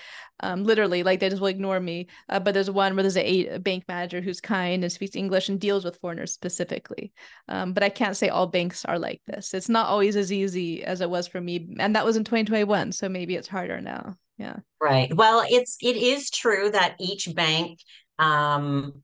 um 0.41 0.63
literally 0.63 1.03
like 1.03 1.19
they 1.19 1.29
just 1.29 1.41
will 1.41 1.47
ignore 1.47 1.79
me 1.79 2.07
uh, 2.29 2.39
but 2.39 2.53
there's 2.53 2.69
one 2.69 2.95
where 2.95 3.03
there's 3.03 3.17
a, 3.17 3.47
a, 3.47 3.59
bank 3.59 3.83
manager 3.87 4.21
who's 4.21 4.41
kind 4.41 4.83
and 4.83 4.91
speaks 4.91 5.15
english 5.15 5.49
and 5.49 5.59
deals 5.59 5.85
with 5.85 5.97
foreigners 5.97 6.33
specifically 6.33 7.11
um 7.47 7.73
but 7.73 7.83
i 7.83 7.89
can't 7.89 8.17
say 8.17 8.29
all 8.29 8.47
banks 8.47 8.85
are 8.85 8.99
like 8.99 9.21
this 9.27 9.53
it's 9.53 9.69
not 9.69 9.87
always 9.87 10.15
as 10.15 10.31
easy 10.31 10.83
as 10.83 11.01
it 11.01 11.09
was 11.09 11.27
for 11.27 11.39
me 11.39 11.75
and 11.79 11.95
that 11.95 12.05
was 12.05 12.15
in 12.15 12.23
2021 12.23 12.91
so 12.91 13.07
maybe 13.07 13.35
it's 13.35 13.47
harder 13.47 13.79
now 13.79 14.15
yeah 14.37 14.57
right 14.81 15.15
well 15.15 15.43
it's 15.47 15.77
it 15.81 15.95
is 15.95 16.29
true 16.31 16.71
that 16.71 16.95
each 16.99 17.29
bank 17.35 17.79
um 18.21 19.03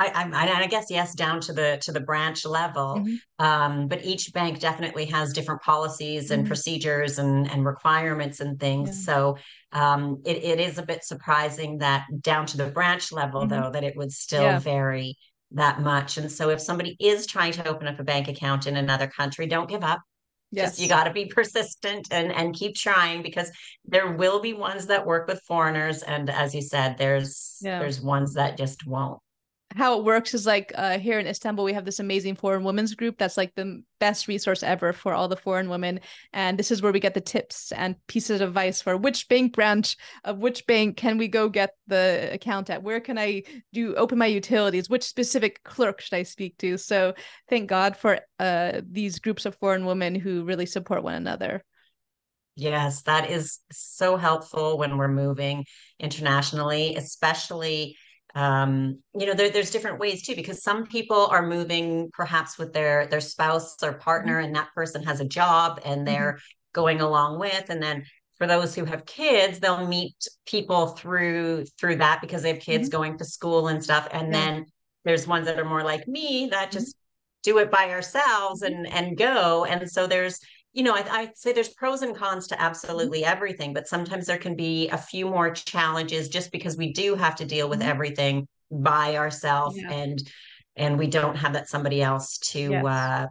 I, 0.00 0.30
I, 0.32 0.62
I, 0.62 0.66
guess 0.66 0.86
yes, 0.88 1.14
down 1.14 1.42
to 1.42 1.52
the 1.52 1.78
to 1.82 1.92
the 1.92 2.00
branch 2.00 2.46
level. 2.46 2.96
Mm-hmm. 2.96 3.44
Um, 3.44 3.86
but 3.86 4.02
each 4.02 4.32
bank 4.32 4.58
definitely 4.58 5.04
has 5.06 5.34
different 5.34 5.60
policies 5.60 6.30
and 6.30 6.42
mm-hmm. 6.42 6.48
procedures 6.48 7.18
and 7.18 7.50
and 7.50 7.66
requirements 7.66 8.40
and 8.40 8.58
things. 8.58 8.88
Yeah. 8.88 8.94
So 9.04 9.38
um, 9.72 10.22
it, 10.24 10.42
it 10.42 10.58
is 10.58 10.78
a 10.78 10.86
bit 10.86 11.04
surprising 11.04 11.78
that 11.78 12.06
down 12.22 12.46
to 12.46 12.56
the 12.56 12.70
branch 12.70 13.12
level, 13.12 13.42
mm-hmm. 13.42 13.50
though, 13.50 13.70
that 13.72 13.84
it 13.84 13.94
would 13.94 14.10
still 14.10 14.42
yeah. 14.42 14.58
vary 14.58 15.16
that 15.50 15.82
much. 15.82 16.16
And 16.16 16.32
so 16.32 16.48
if 16.48 16.62
somebody 16.62 16.96
is 16.98 17.26
trying 17.26 17.52
to 17.52 17.68
open 17.68 17.86
up 17.86 18.00
a 18.00 18.04
bank 18.04 18.28
account 18.28 18.66
in 18.66 18.78
another 18.78 19.06
country, 19.06 19.46
don't 19.46 19.68
give 19.68 19.84
up. 19.84 20.00
Yes. 20.52 20.70
Just 20.70 20.80
you 20.80 20.88
got 20.88 21.04
to 21.04 21.12
be 21.12 21.26
persistent 21.26 22.08
and 22.10 22.32
and 22.32 22.54
keep 22.54 22.74
trying 22.74 23.22
because 23.22 23.50
there 23.84 24.12
will 24.12 24.40
be 24.40 24.52
ones 24.52 24.86
that 24.86 25.06
work 25.06 25.28
with 25.28 25.40
foreigners 25.46 26.02
and 26.02 26.28
as 26.28 26.54
you 26.54 26.62
said 26.62 26.98
there's 26.98 27.58
yeah. 27.60 27.78
there's 27.78 28.00
ones 28.00 28.34
that 28.34 28.56
just 28.56 28.86
won't 28.86 29.20
how 29.76 29.98
it 29.98 30.04
works 30.04 30.34
is 30.34 30.46
like 30.46 30.72
uh, 30.74 30.98
here 30.98 31.18
in 31.18 31.26
Istanbul, 31.26 31.64
we 31.64 31.72
have 31.72 31.84
this 31.84 32.00
amazing 32.00 32.34
foreign 32.34 32.64
women's 32.64 32.94
group 32.94 33.18
that's 33.18 33.36
like 33.36 33.54
the 33.54 33.82
best 34.00 34.26
resource 34.26 34.62
ever 34.62 34.92
for 34.92 35.14
all 35.14 35.28
the 35.28 35.36
foreign 35.36 35.68
women. 35.68 36.00
And 36.32 36.58
this 36.58 36.72
is 36.72 36.82
where 36.82 36.92
we 36.92 36.98
get 36.98 37.14
the 37.14 37.20
tips 37.20 37.70
and 37.72 37.94
pieces 38.08 38.40
of 38.40 38.48
advice 38.48 38.82
for 38.82 38.96
which 38.96 39.28
bank 39.28 39.54
branch 39.54 39.96
of 40.24 40.38
which 40.38 40.66
bank 40.66 40.96
can 40.96 41.18
we 41.18 41.28
go 41.28 41.48
get 41.48 41.70
the 41.86 42.30
account 42.32 42.68
at? 42.68 42.82
Where 42.82 43.00
can 43.00 43.16
I 43.16 43.44
do 43.72 43.94
open 43.94 44.18
my 44.18 44.26
utilities? 44.26 44.90
Which 44.90 45.04
specific 45.04 45.62
clerk 45.62 46.00
should 46.00 46.14
I 46.14 46.24
speak 46.24 46.58
to? 46.58 46.76
So 46.76 47.14
thank 47.48 47.68
God 47.68 47.96
for 47.96 48.18
uh, 48.40 48.80
these 48.90 49.20
groups 49.20 49.46
of 49.46 49.56
foreign 49.56 49.86
women 49.86 50.16
who 50.16 50.44
really 50.44 50.66
support 50.66 51.04
one 51.04 51.14
another. 51.14 51.62
Yes, 52.56 53.02
that 53.02 53.30
is 53.30 53.60
so 53.70 54.16
helpful 54.16 54.76
when 54.76 54.98
we're 54.98 55.08
moving 55.08 55.64
internationally, 55.98 56.96
especially 56.96 57.96
um 58.34 58.98
you 59.18 59.26
know 59.26 59.34
there, 59.34 59.50
there's 59.50 59.70
different 59.70 59.98
ways 59.98 60.22
too 60.22 60.34
because 60.34 60.62
some 60.62 60.86
people 60.86 61.26
are 61.26 61.46
moving 61.46 62.10
perhaps 62.12 62.58
with 62.58 62.72
their 62.72 63.06
their 63.06 63.20
spouse 63.20 63.76
or 63.82 63.94
partner 63.94 64.36
mm-hmm. 64.36 64.46
and 64.46 64.56
that 64.56 64.72
person 64.74 65.02
has 65.02 65.20
a 65.20 65.24
job 65.24 65.80
and 65.84 66.06
they're 66.06 66.34
mm-hmm. 66.34 66.72
going 66.72 67.00
along 67.00 67.38
with 67.38 67.66
and 67.68 67.82
then 67.82 68.04
for 68.38 68.46
those 68.46 68.74
who 68.74 68.84
have 68.84 69.04
kids 69.04 69.58
they'll 69.58 69.86
meet 69.86 70.14
people 70.46 70.88
through 70.88 71.64
through 71.78 71.96
that 71.96 72.20
because 72.20 72.42
they 72.42 72.52
have 72.52 72.60
kids 72.60 72.88
mm-hmm. 72.88 72.98
going 72.98 73.18
to 73.18 73.24
school 73.24 73.68
and 73.68 73.82
stuff 73.82 74.08
and 74.12 74.32
then 74.32 74.64
there's 75.04 75.26
ones 75.26 75.46
that 75.46 75.58
are 75.58 75.64
more 75.64 75.82
like 75.82 76.06
me 76.06 76.48
that 76.50 76.68
mm-hmm. 76.68 76.78
just 76.78 76.96
do 77.42 77.58
it 77.58 77.70
by 77.70 77.90
ourselves 77.90 78.62
mm-hmm. 78.62 78.84
and 78.84 78.86
and 78.92 79.16
go 79.16 79.64
and 79.64 79.90
so 79.90 80.06
there's 80.06 80.38
you 80.72 80.84
know, 80.84 80.94
I, 80.94 81.04
I 81.10 81.30
say 81.34 81.52
there's 81.52 81.70
pros 81.70 82.02
and 82.02 82.14
cons 82.16 82.46
to 82.48 82.54
mm-hmm. 82.54 82.64
absolutely 82.64 83.24
everything, 83.24 83.72
but 83.72 83.88
sometimes 83.88 84.26
there 84.26 84.38
can 84.38 84.54
be 84.54 84.88
a 84.88 84.98
few 84.98 85.26
more 85.26 85.50
challenges 85.50 86.28
just 86.28 86.52
because 86.52 86.76
we 86.76 86.92
do 86.92 87.14
have 87.16 87.36
to 87.36 87.44
deal 87.44 87.68
with 87.68 87.80
mm-hmm. 87.80 87.88
everything 87.88 88.48
by 88.70 89.16
ourselves 89.16 89.76
yeah. 89.76 89.90
and 89.90 90.22
and 90.76 90.96
we 90.96 91.08
don't 91.08 91.34
have 91.34 91.54
that 91.54 91.68
somebody 91.68 92.00
else 92.00 92.38
to 92.38 92.60
yes. 92.60 92.84
uh 92.84 93.26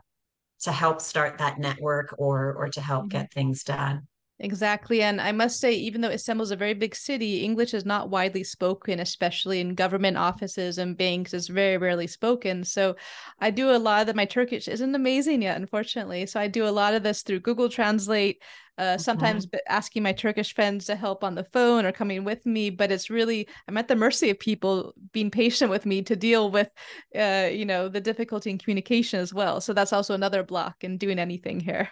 to 0.59 0.71
help 0.73 0.99
start 0.99 1.37
that 1.37 1.57
network 1.57 2.13
or 2.17 2.53
or 2.53 2.67
to 2.67 2.81
help 2.81 3.03
mm-hmm. 3.03 3.19
get 3.19 3.31
things 3.31 3.63
done. 3.63 4.07
Exactly. 4.41 5.01
And 5.01 5.19
I 5.19 5.33
must 5.33 5.59
say, 5.59 5.73
even 5.73 5.99
though 5.99 6.09
Istanbul 6.09 6.45
is 6.45 6.51
a 6.51 6.55
very 6.55 6.73
big 6.73 6.95
city, 6.95 7.43
English 7.43 7.73
is 7.73 7.85
not 7.85 8.09
widely 8.09 8.45
spoken, 8.45 9.01
especially 9.01 9.59
in 9.59 9.75
government 9.75 10.15
offices 10.15 10.77
and 10.77 10.95
banks. 10.95 11.33
It's 11.33 11.49
very 11.49 11.77
rarely 11.77 12.07
spoken. 12.07 12.63
So 12.63 12.95
I 13.41 13.51
do 13.51 13.71
a 13.71 13.77
lot 13.77 13.99
of 13.99 14.07
that. 14.07 14.15
My 14.15 14.23
Turkish 14.23 14.69
isn't 14.69 14.95
amazing 14.95 15.41
yet, 15.41 15.57
unfortunately. 15.57 16.25
So 16.25 16.39
I 16.39 16.47
do 16.47 16.65
a 16.65 16.71
lot 16.71 16.93
of 16.93 17.03
this 17.03 17.21
through 17.21 17.41
Google 17.41 17.67
Translate, 17.67 18.41
uh, 18.77 18.97
sometimes 18.97 19.45
mm-hmm. 19.45 19.57
asking 19.67 20.03
my 20.03 20.13
Turkish 20.13 20.55
friends 20.55 20.85
to 20.85 20.95
help 20.95 21.21
on 21.21 21.35
the 21.35 21.43
phone 21.43 21.85
or 21.85 21.91
coming 21.91 22.23
with 22.23 22.45
me. 22.45 22.69
But 22.69 22.93
it's 22.93 23.09
really, 23.09 23.45
I'm 23.67 23.75
at 23.75 23.89
the 23.89 23.95
mercy 23.97 24.29
of 24.29 24.39
people 24.39 24.93
being 25.11 25.31
patient 25.31 25.69
with 25.69 25.85
me 25.85 26.01
to 26.03 26.15
deal 26.15 26.49
with, 26.49 26.69
uh, 27.13 27.49
you 27.51 27.65
know, 27.65 27.89
the 27.89 27.99
difficulty 27.99 28.51
in 28.51 28.57
communication 28.57 29.19
as 29.19 29.33
well. 29.33 29.59
So 29.59 29.73
that's 29.73 29.91
also 29.91 30.13
another 30.13 30.43
block 30.43 30.85
in 30.85 30.97
doing 30.97 31.19
anything 31.19 31.59
here. 31.59 31.89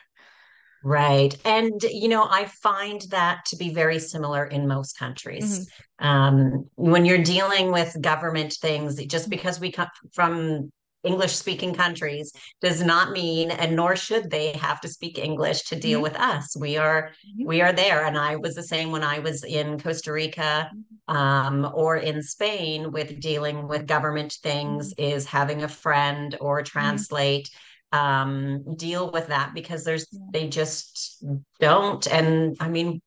Right. 0.88 1.36
And, 1.44 1.84
you 1.84 2.08
know, 2.08 2.26
I 2.30 2.46
find 2.46 3.02
that 3.10 3.44
to 3.48 3.58
be 3.58 3.74
very 3.74 4.00
similar 4.00 4.46
in 4.46 4.70
most 4.70 4.98
countries. 4.98 5.68
Mm-hmm. 6.00 6.08
Um, 6.08 6.70
when 6.76 7.04
you're 7.04 7.18
dealing 7.18 7.74
with 7.74 8.02
government 8.02 8.54
things, 8.54 8.96
just 8.96 9.26
mm-hmm. 9.26 9.32
because 9.32 9.60
we 9.60 9.74
come 9.74 9.90
from 10.14 10.72
English 11.04 11.36
speaking 11.36 11.74
countries 11.74 12.32
does 12.62 12.82
not 12.82 13.12
mean, 13.12 13.52
and 13.52 13.76
nor 13.76 13.98
should 13.98 14.32
they 14.32 14.54
have 14.54 14.80
to 14.80 14.88
speak 14.88 15.18
English 15.18 15.64
to 15.64 15.76
deal 15.76 15.98
mm-hmm. 15.98 16.04
with 16.04 16.16
us. 16.16 16.56
We 16.58 16.78
are, 16.78 17.10
mm-hmm. 17.10 17.48
we 17.48 17.62
are 17.62 17.74
there. 17.74 18.06
And 18.06 18.18
I 18.18 18.38
was 18.38 18.56
the 18.56 18.64
same 18.64 18.90
when 18.90 19.04
I 19.04 19.20
was 19.20 19.44
in 19.44 19.78
Costa 19.82 20.14
Rica 20.14 20.72
mm-hmm. 20.72 21.16
um, 21.18 21.70
or 21.74 21.98
in 21.98 22.24
Spain 22.24 22.94
with 22.94 23.20
dealing 23.20 23.68
with 23.68 23.88
government 23.88 24.38
things, 24.42 24.94
mm-hmm. 24.94 25.18
is 25.18 25.26
having 25.26 25.64
a 25.64 25.68
friend 25.68 26.38
or 26.40 26.64
translate 26.64 27.50
um, 27.92 28.76
deal 28.76 29.12
with 29.12 29.28
that 29.28 29.54
because 29.54 29.84
there's 29.84 30.08
they 30.32 30.48
just 30.50 31.24
don't. 31.60 32.06
And 32.08 32.58
I 32.60 32.70
mean, 32.70 33.02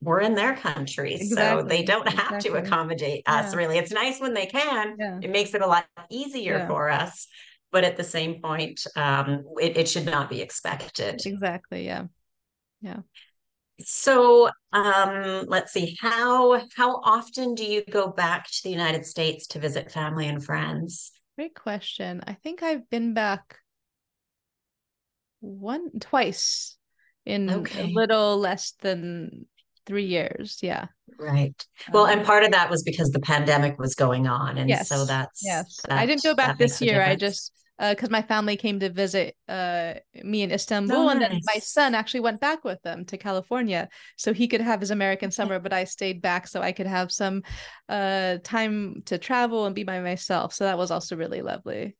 we're 0.00 0.20
in 0.20 0.34
their 0.34 0.56
country, 0.56 1.14
exactly. 1.14 1.62
so 1.62 1.68
they 1.68 1.82
don't 1.82 2.08
have 2.08 2.36
exactly. 2.36 2.50
to 2.50 2.56
accommodate 2.56 3.22
us. 3.26 3.52
Yeah. 3.52 3.58
Really, 3.58 3.78
it's 3.78 3.92
nice 3.92 4.20
when 4.20 4.34
they 4.34 4.46
can. 4.46 4.96
Yeah. 4.98 5.18
It 5.22 5.30
makes 5.30 5.54
it 5.54 5.62
a 5.62 5.66
lot 5.66 5.86
easier 6.10 6.58
yeah. 6.58 6.68
for 6.68 6.90
us. 6.90 7.26
But 7.72 7.84
at 7.84 7.96
the 7.96 8.04
same 8.04 8.42
point, 8.42 8.84
um, 8.96 9.44
it, 9.60 9.76
it 9.76 9.88
should 9.88 10.06
not 10.06 10.28
be 10.28 10.40
expected. 10.40 11.24
Exactly. 11.24 11.84
Yeah. 11.84 12.06
Yeah. 12.80 13.00
So 13.78 14.50
um, 14.72 15.44
let's 15.46 15.72
see 15.72 15.96
how 16.00 16.60
how 16.76 17.00
often 17.04 17.54
do 17.54 17.64
you 17.64 17.82
go 17.90 18.08
back 18.08 18.46
to 18.46 18.62
the 18.64 18.70
United 18.70 19.06
States 19.06 19.46
to 19.48 19.58
visit 19.58 19.90
family 19.92 20.26
and 20.26 20.44
friends? 20.44 21.12
Great 21.36 21.54
question. 21.54 22.22
I 22.26 22.34
think 22.34 22.62
I've 22.62 22.88
been 22.90 23.14
back 23.14 23.58
one 25.40 25.98
twice 26.00 26.76
in 27.26 27.50
okay. 27.50 27.84
a 27.84 27.86
little 27.86 28.38
less 28.38 28.72
than 28.80 29.46
three 29.86 30.06
years. 30.06 30.58
Yeah. 30.62 30.86
Right. 31.18 31.54
Well, 31.92 32.04
um, 32.04 32.18
and 32.18 32.26
part 32.26 32.44
of 32.44 32.52
that 32.52 32.70
was 32.70 32.82
because 32.82 33.10
the 33.10 33.20
pandemic 33.20 33.78
was 33.78 33.94
going 33.94 34.26
on. 34.26 34.58
And 34.58 34.68
yes, 34.68 34.88
so 34.88 35.04
that's 35.04 35.42
yes. 35.44 35.80
That, 35.88 35.98
I 35.98 36.06
didn't 36.06 36.22
go 36.22 36.34
back 36.34 36.58
this 36.58 36.80
year. 36.80 37.02
I 37.02 37.16
just 37.16 37.52
because 37.78 38.10
uh, 38.10 38.12
my 38.12 38.20
family 38.20 38.56
came 38.56 38.78
to 38.80 38.90
visit 38.90 39.34
uh, 39.48 39.94
me 40.22 40.42
in 40.42 40.52
Istanbul, 40.52 40.96
oh, 40.96 41.08
and 41.08 41.22
then 41.22 41.40
my 41.46 41.58
son 41.60 41.94
actually 41.94 42.20
went 42.20 42.38
back 42.38 42.62
with 42.62 42.80
them 42.82 43.06
to 43.06 43.16
California, 43.16 43.88
so 44.16 44.34
he 44.34 44.48
could 44.48 44.60
have 44.60 44.80
his 44.80 44.90
American 44.90 45.30
summer. 45.30 45.58
But 45.58 45.72
I 45.72 45.84
stayed 45.84 46.20
back 46.20 46.46
so 46.46 46.60
I 46.60 46.72
could 46.72 46.86
have 46.86 47.10
some 47.10 47.42
uh, 47.88 48.36
time 48.44 49.02
to 49.06 49.16
travel 49.16 49.64
and 49.64 49.74
be 49.74 49.84
by 49.84 50.00
myself. 50.00 50.52
So 50.52 50.64
that 50.64 50.76
was 50.76 50.90
also 50.90 51.16
really 51.16 51.40
lovely. 51.40 51.96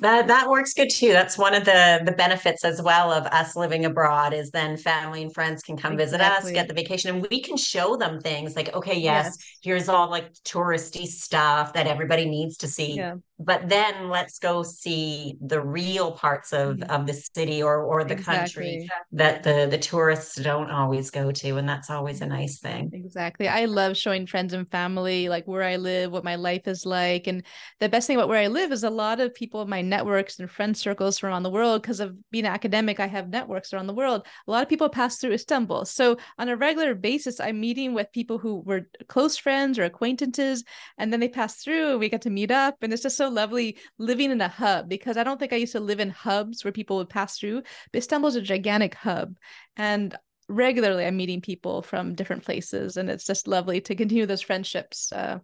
That 0.00 0.26
that 0.26 0.50
works 0.50 0.74
good 0.74 0.90
too. 0.90 1.12
That's 1.12 1.38
one 1.38 1.54
of 1.54 1.64
the 1.64 2.02
the 2.04 2.12
benefits 2.12 2.64
as 2.64 2.82
well 2.82 3.12
of 3.12 3.26
us 3.26 3.54
living 3.54 3.84
abroad 3.84 4.34
is 4.34 4.50
then 4.50 4.76
family 4.76 5.22
and 5.22 5.32
friends 5.32 5.62
can 5.62 5.76
come 5.76 5.92
exactly. 5.92 6.04
visit 6.04 6.20
us, 6.20 6.50
get 6.52 6.68
the 6.68 6.74
vacation, 6.74 7.14
and 7.14 7.26
we 7.30 7.40
can 7.40 7.56
show 7.56 7.96
them 7.96 8.20
things 8.20 8.56
like, 8.56 8.74
okay, 8.74 8.98
yes, 8.98 9.26
yes. 9.26 9.38
here's 9.62 9.88
all 9.88 10.10
like 10.10 10.32
touristy 10.44 11.06
stuff 11.06 11.72
that 11.74 11.86
everybody 11.86 12.28
needs 12.28 12.56
to 12.58 12.68
see. 12.68 12.96
Yeah 12.96 13.14
but 13.38 13.68
then 13.68 14.10
let's 14.10 14.38
go 14.38 14.62
see 14.62 15.36
the 15.40 15.60
real 15.60 16.12
parts 16.12 16.52
of 16.52 16.76
mm-hmm. 16.76 16.90
of 16.90 17.06
the 17.06 17.12
city 17.12 17.62
or 17.62 17.82
or 17.82 18.04
the 18.04 18.14
exactly. 18.14 18.36
country 18.36 18.90
that 19.10 19.42
the 19.42 19.66
the 19.68 19.78
tourists 19.78 20.36
don't 20.36 20.70
always 20.70 21.10
go 21.10 21.32
to 21.32 21.56
and 21.56 21.68
that's 21.68 21.90
always 21.90 22.20
a 22.20 22.26
nice 22.26 22.60
thing 22.60 22.90
exactly 22.92 23.48
i 23.48 23.64
love 23.64 23.96
showing 23.96 24.24
friends 24.24 24.52
and 24.52 24.70
family 24.70 25.28
like 25.28 25.46
where 25.48 25.64
i 25.64 25.74
live 25.74 26.12
what 26.12 26.22
my 26.22 26.36
life 26.36 26.68
is 26.68 26.86
like 26.86 27.26
and 27.26 27.42
the 27.80 27.88
best 27.88 28.06
thing 28.06 28.16
about 28.16 28.28
where 28.28 28.38
i 28.38 28.46
live 28.46 28.70
is 28.70 28.84
a 28.84 28.90
lot 28.90 29.18
of 29.18 29.34
people 29.34 29.62
in 29.62 29.68
my 29.68 29.82
networks 29.82 30.38
and 30.38 30.48
friend 30.48 30.76
circles 30.76 31.18
from 31.18 31.30
around 31.30 31.42
the 31.42 31.50
world 31.50 31.82
because 31.82 31.98
of 31.98 32.14
being 32.30 32.46
academic 32.46 33.00
i 33.00 33.06
have 33.06 33.28
networks 33.28 33.72
around 33.72 33.88
the 33.88 33.94
world 33.94 34.24
a 34.46 34.50
lot 34.50 34.62
of 34.62 34.68
people 34.68 34.88
pass 34.88 35.18
through 35.18 35.32
istanbul 35.32 35.84
so 35.84 36.16
on 36.38 36.48
a 36.48 36.56
regular 36.56 36.94
basis 36.94 37.40
i'm 37.40 37.58
meeting 37.58 37.94
with 37.94 38.12
people 38.12 38.38
who 38.38 38.60
were 38.60 38.88
close 39.08 39.36
friends 39.36 39.76
or 39.76 39.82
acquaintances 39.82 40.62
and 40.98 41.12
then 41.12 41.18
they 41.18 41.28
pass 41.28 41.56
through 41.56 41.98
we 41.98 42.08
get 42.08 42.22
to 42.22 42.30
meet 42.30 42.52
up 42.52 42.76
and 42.80 42.92
it's 42.92 43.02
just 43.02 43.16
so 43.16 43.23
so 43.24 43.30
lovely 43.30 43.76
living 43.98 44.30
in 44.30 44.40
a 44.40 44.48
hub 44.48 44.88
because 44.88 45.16
I 45.16 45.24
don't 45.24 45.38
think 45.38 45.52
I 45.52 45.56
used 45.56 45.72
to 45.72 45.80
live 45.80 46.00
in 46.00 46.10
hubs 46.10 46.64
where 46.64 46.72
people 46.72 46.96
would 46.98 47.08
pass 47.08 47.38
through. 47.38 47.62
But 47.92 47.98
Istanbul 47.98 48.28
is 48.28 48.36
a 48.36 48.42
gigantic 48.42 48.94
hub. 48.94 49.36
And 49.76 50.14
regularly 50.48 51.06
I'm 51.06 51.16
meeting 51.16 51.40
people 51.40 51.82
from 51.82 52.14
different 52.14 52.44
places. 52.44 52.96
And 52.96 53.08
it's 53.08 53.24
just 53.24 53.48
lovely 53.48 53.80
to 53.82 53.94
continue 53.94 54.26
those 54.26 54.42
friendships 54.42 55.12
uh, 55.12 55.38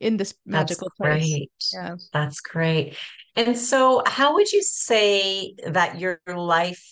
in 0.00 0.16
this 0.16 0.34
magical 0.46 0.88
That's 0.98 1.20
place. 1.20 1.30
Great. 1.32 1.52
Yeah. 1.72 1.96
That's 2.12 2.40
great. 2.40 2.96
And 3.34 3.56
so, 3.56 4.02
how 4.06 4.34
would 4.34 4.50
you 4.50 4.62
say 4.62 5.54
that 5.66 6.00
your 6.00 6.20
life 6.26 6.82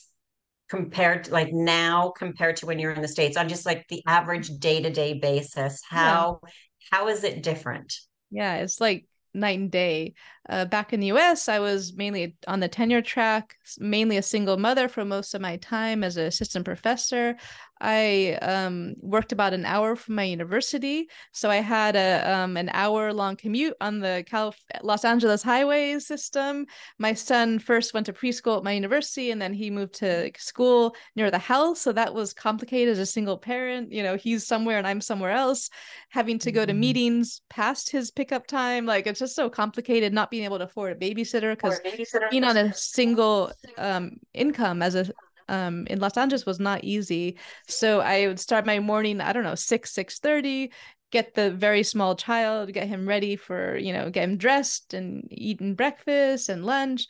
compared 0.69 1.25
to 1.25 1.31
like 1.31 1.53
now 1.53 2.13
compared 2.17 2.57
to 2.57 2.67
when 2.67 2.79
you're 2.79 2.93
in 2.93 3.03
the 3.03 3.09
states 3.09 3.37
on 3.37 3.49
just 3.49 3.67
like 3.67 3.87
the 3.89 4.03
average 4.07 4.49
day-to-day 4.59 5.13
basis 5.13 5.83
how 5.89 6.41
yeah. 6.43 6.51
how 6.91 7.09
is 7.09 7.23
it 7.23 7.43
different 7.43 7.95
yeah 8.31 8.57
it's 8.57 8.81
like 8.81 9.05
night 9.35 9.59
and 9.59 9.71
day. 9.71 10.14
uh, 10.49 10.64
back 10.67 10.93
in 10.93 11.00
the 11.00 11.07
US, 11.09 11.49
I 11.49 11.59
was 11.59 11.95
mainly 11.95 12.37
on 12.47 12.61
the 12.61 12.69
tenure 12.69 13.03
track, 13.03 13.57
mainly 13.79 14.17
a 14.17 14.23
single 14.23 14.57
mother 14.57 14.88
for 14.88 15.05
most 15.05 15.35
of 15.35 15.41
my 15.41 15.57
time 15.57 16.05
as 16.05 16.17
an 16.17 16.26
assistant 16.26 16.64
professor. 16.64 17.37
I 17.85 18.38
um, 18.41 18.95
worked 19.03 19.33
about 19.33 19.53
an 19.53 19.67
hour 19.67 19.95
from 19.95 20.14
my 20.14 20.25
university, 20.25 21.07
so 21.33 21.50
I 21.50 21.57
had 21.57 21.97
a 21.97 22.35
um, 22.35 22.57
an 22.57 22.71
hour 22.73 23.12
long 23.12 23.37
commute 23.37 23.75
on 23.79 24.00
the 24.00 24.25
Calif- 24.26 24.64
Los 24.83 25.05
Angeles 25.05 25.43
highway 25.43 25.99
system. 25.99 26.64
My 26.99 27.12
son 27.12 27.59
first 27.59 27.93
went 27.93 28.07
to 28.07 28.14
preschool 28.14 28.57
at 28.57 28.64
my 28.64 28.73
university, 28.73 29.31
and 29.31 29.41
then 29.41 29.53
he 29.53 29.71
moved 29.71 29.97
to 29.97 30.31
school 30.38 30.97
near 31.14 31.31
the 31.31 31.38
house, 31.38 31.83
so 31.83 31.93
that 31.93 32.14
was 32.14 32.33
complicated 32.33 32.93
as 32.93 32.99
a 32.99 33.05
single 33.05 33.37
parent. 33.37 33.93
You 33.93 34.03
know, 34.03 34.17
he's 34.17 34.47
somewhere 34.47 34.79
and 34.79 34.87
I'm 34.87 35.03
somewhere 35.03 35.33
else, 35.33 35.69
having 36.09 36.38
to 36.38 36.53
go 36.53 36.64
to 36.64 36.73
mm-hmm. 36.73 36.81
meetings 36.81 37.43
past 37.50 37.91
his 37.91 38.11
pickup 38.11 38.47
time. 38.47 38.87
Like 38.87 39.07
it's 39.07 39.21
just 39.21 39.37
so 39.37 39.50
complicated, 39.50 40.14
not 40.14 40.31
being 40.31 40.45
able 40.45 40.57
to 40.57 40.64
afford 40.64 40.93
a 40.93 40.99
babysitter 40.99 41.55
because 41.55 41.81
being 42.31 42.45
on 42.45 42.57
a 42.57 42.73
single 42.73 43.53
um, 43.76 44.12
income 44.33 44.81
as 44.81 44.95
a 44.95 45.07
um, 45.49 45.87
in 45.89 46.01
Los 46.01 46.17
Angeles 46.17 46.47
was 46.47 46.61
not 46.61 46.85
easy. 46.85 47.39
So 47.69 48.01
I 48.01 48.27
would 48.27 48.41
start 48.41 48.67
my 48.67 48.81
morning, 48.81 49.21
I 49.21 49.33
don't 49.33 49.45
know, 49.45 49.55
six, 49.55 49.93
six 49.93 50.19
thirty, 50.19 50.73
get 51.11 51.35
the 51.35 51.51
very 51.51 51.83
small 51.83 52.17
child, 52.17 52.73
get 52.73 52.89
him 52.89 53.07
ready 53.09 53.37
for, 53.37 53.77
you 53.77 53.93
know, 53.93 54.11
get 54.11 54.25
him 54.25 54.37
dressed 54.37 54.95
and 54.95 55.27
eating 55.31 55.75
breakfast 55.75 56.49
and 56.49 56.65
lunch, 56.65 57.07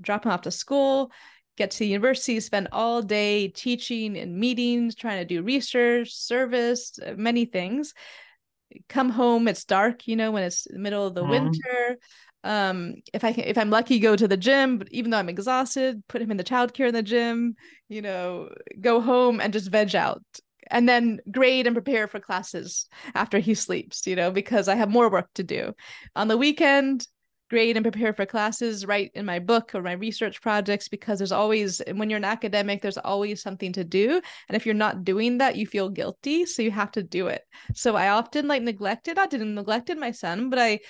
drop 0.00 0.24
him 0.24 0.32
off 0.32 0.42
to 0.42 0.50
school, 0.50 1.10
get 1.56 1.70
to 1.70 1.78
the 1.78 1.86
university, 1.86 2.40
spend 2.40 2.68
all 2.72 3.02
day 3.02 3.48
teaching 3.48 4.16
and 4.18 4.36
meetings, 4.36 4.94
trying 4.94 5.18
to 5.18 5.24
do 5.24 5.42
research, 5.42 6.12
service, 6.12 6.98
many 7.16 7.44
things. 7.44 7.94
Come 8.88 9.10
home, 9.10 9.46
it's 9.48 9.64
dark, 9.64 10.08
you 10.08 10.16
know, 10.16 10.32
when 10.32 10.42
it's 10.42 10.64
the 10.64 10.78
middle 10.78 11.06
of 11.06 11.14
the 11.14 11.22
mm. 11.22 11.30
winter 11.30 11.98
um 12.44 12.94
if 13.12 13.24
i 13.24 13.32
can 13.32 13.44
if 13.44 13.58
i'm 13.58 13.70
lucky 13.70 13.98
go 13.98 14.14
to 14.14 14.28
the 14.28 14.36
gym 14.36 14.78
but 14.78 14.88
even 14.90 15.10
though 15.10 15.18
i'm 15.18 15.28
exhausted 15.28 16.02
put 16.08 16.22
him 16.22 16.30
in 16.30 16.36
the 16.36 16.44
childcare 16.44 16.88
in 16.88 16.94
the 16.94 17.02
gym 17.02 17.56
you 17.88 18.02
know 18.02 18.48
go 18.80 19.00
home 19.00 19.40
and 19.40 19.52
just 19.52 19.70
veg 19.70 19.94
out 19.94 20.22
and 20.70 20.88
then 20.88 21.20
grade 21.30 21.66
and 21.66 21.76
prepare 21.76 22.08
for 22.08 22.20
classes 22.20 22.86
after 23.14 23.38
he 23.38 23.54
sleeps 23.54 24.06
you 24.06 24.16
know 24.16 24.30
because 24.30 24.68
i 24.68 24.74
have 24.74 24.90
more 24.90 25.10
work 25.10 25.28
to 25.34 25.42
do. 25.42 25.72
On 26.14 26.28
the 26.28 26.36
weekend 26.36 27.06
grade 27.48 27.76
and 27.76 27.84
prepare 27.84 28.12
for 28.12 28.26
classes 28.26 28.84
write 28.86 29.12
in 29.14 29.24
my 29.24 29.38
book 29.38 29.70
or 29.72 29.80
my 29.80 29.92
research 29.92 30.42
projects 30.42 30.88
because 30.88 31.18
there's 31.18 31.30
always 31.30 31.80
when 31.94 32.10
you're 32.10 32.16
an 32.16 32.24
academic 32.24 32.82
there's 32.82 32.98
always 32.98 33.40
something 33.40 33.72
to 33.72 33.84
do. 33.84 34.20
And 34.48 34.56
if 34.56 34.66
you're 34.66 34.74
not 34.74 35.04
doing 35.04 35.38
that 35.38 35.56
you 35.56 35.66
feel 35.66 35.88
guilty 35.88 36.46
so 36.46 36.62
you 36.62 36.72
have 36.72 36.90
to 36.92 37.02
do 37.02 37.28
it. 37.28 37.42
So 37.74 37.94
i 37.94 38.08
often 38.08 38.48
like 38.48 38.62
neglected 38.62 39.18
i 39.18 39.26
didn't 39.26 39.54
neglected 39.54 39.98
my 39.98 40.10
son 40.10 40.50
but 40.50 40.58
i 40.58 40.80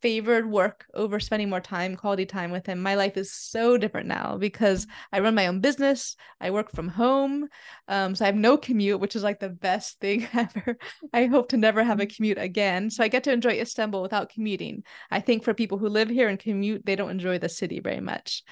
favored 0.00 0.50
work 0.50 0.86
over 0.94 1.20
spending 1.20 1.48
more 1.48 1.60
time, 1.60 1.96
quality 1.96 2.26
time 2.26 2.50
with 2.50 2.66
him. 2.66 2.80
My 2.80 2.94
life 2.94 3.16
is 3.16 3.32
so 3.32 3.76
different 3.76 4.06
now 4.08 4.36
because 4.36 4.86
I 5.12 5.20
run 5.20 5.34
my 5.34 5.46
own 5.46 5.60
business. 5.60 6.16
I 6.40 6.50
work 6.50 6.70
from 6.70 6.88
home. 6.88 7.48
Um, 7.88 8.14
so 8.14 8.24
I 8.24 8.26
have 8.26 8.36
no 8.36 8.56
commute, 8.56 9.00
which 9.00 9.16
is 9.16 9.22
like 9.22 9.40
the 9.40 9.48
best 9.48 9.98
thing 10.00 10.26
ever. 10.32 10.76
I 11.12 11.26
hope 11.26 11.48
to 11.50 11.56
never 11.56 11.82
have 11.82 12.00
a 12.00 12.06
mm-hmm. 12.06 12.14
commute 12.14 12.38
again. 12.38 12.90
So 12.90 13.04
I 13.04 13.08
get 13.08 13.24
to 13.24 13.32
enjoy 13.32 13.52
Istanbul 13.60 14.02
without 14.02 14.30
commuting. 14.30 14.82
I 15.10 15.20
think 15.20 15.44
for 15.44 15.54
people 15.54 15.78
who 15.78 15.88
live 15.88 16.08
here 16.08 16.28
and 16.28 16.38
commute, 16.38 16.84
they 16.84 16.96
don't 16.96 17.10
enjoy 17.10 17.38
the 17.38 17.48
city 17.48 17.80
very 17.80 18.00
much. 18.00 18.42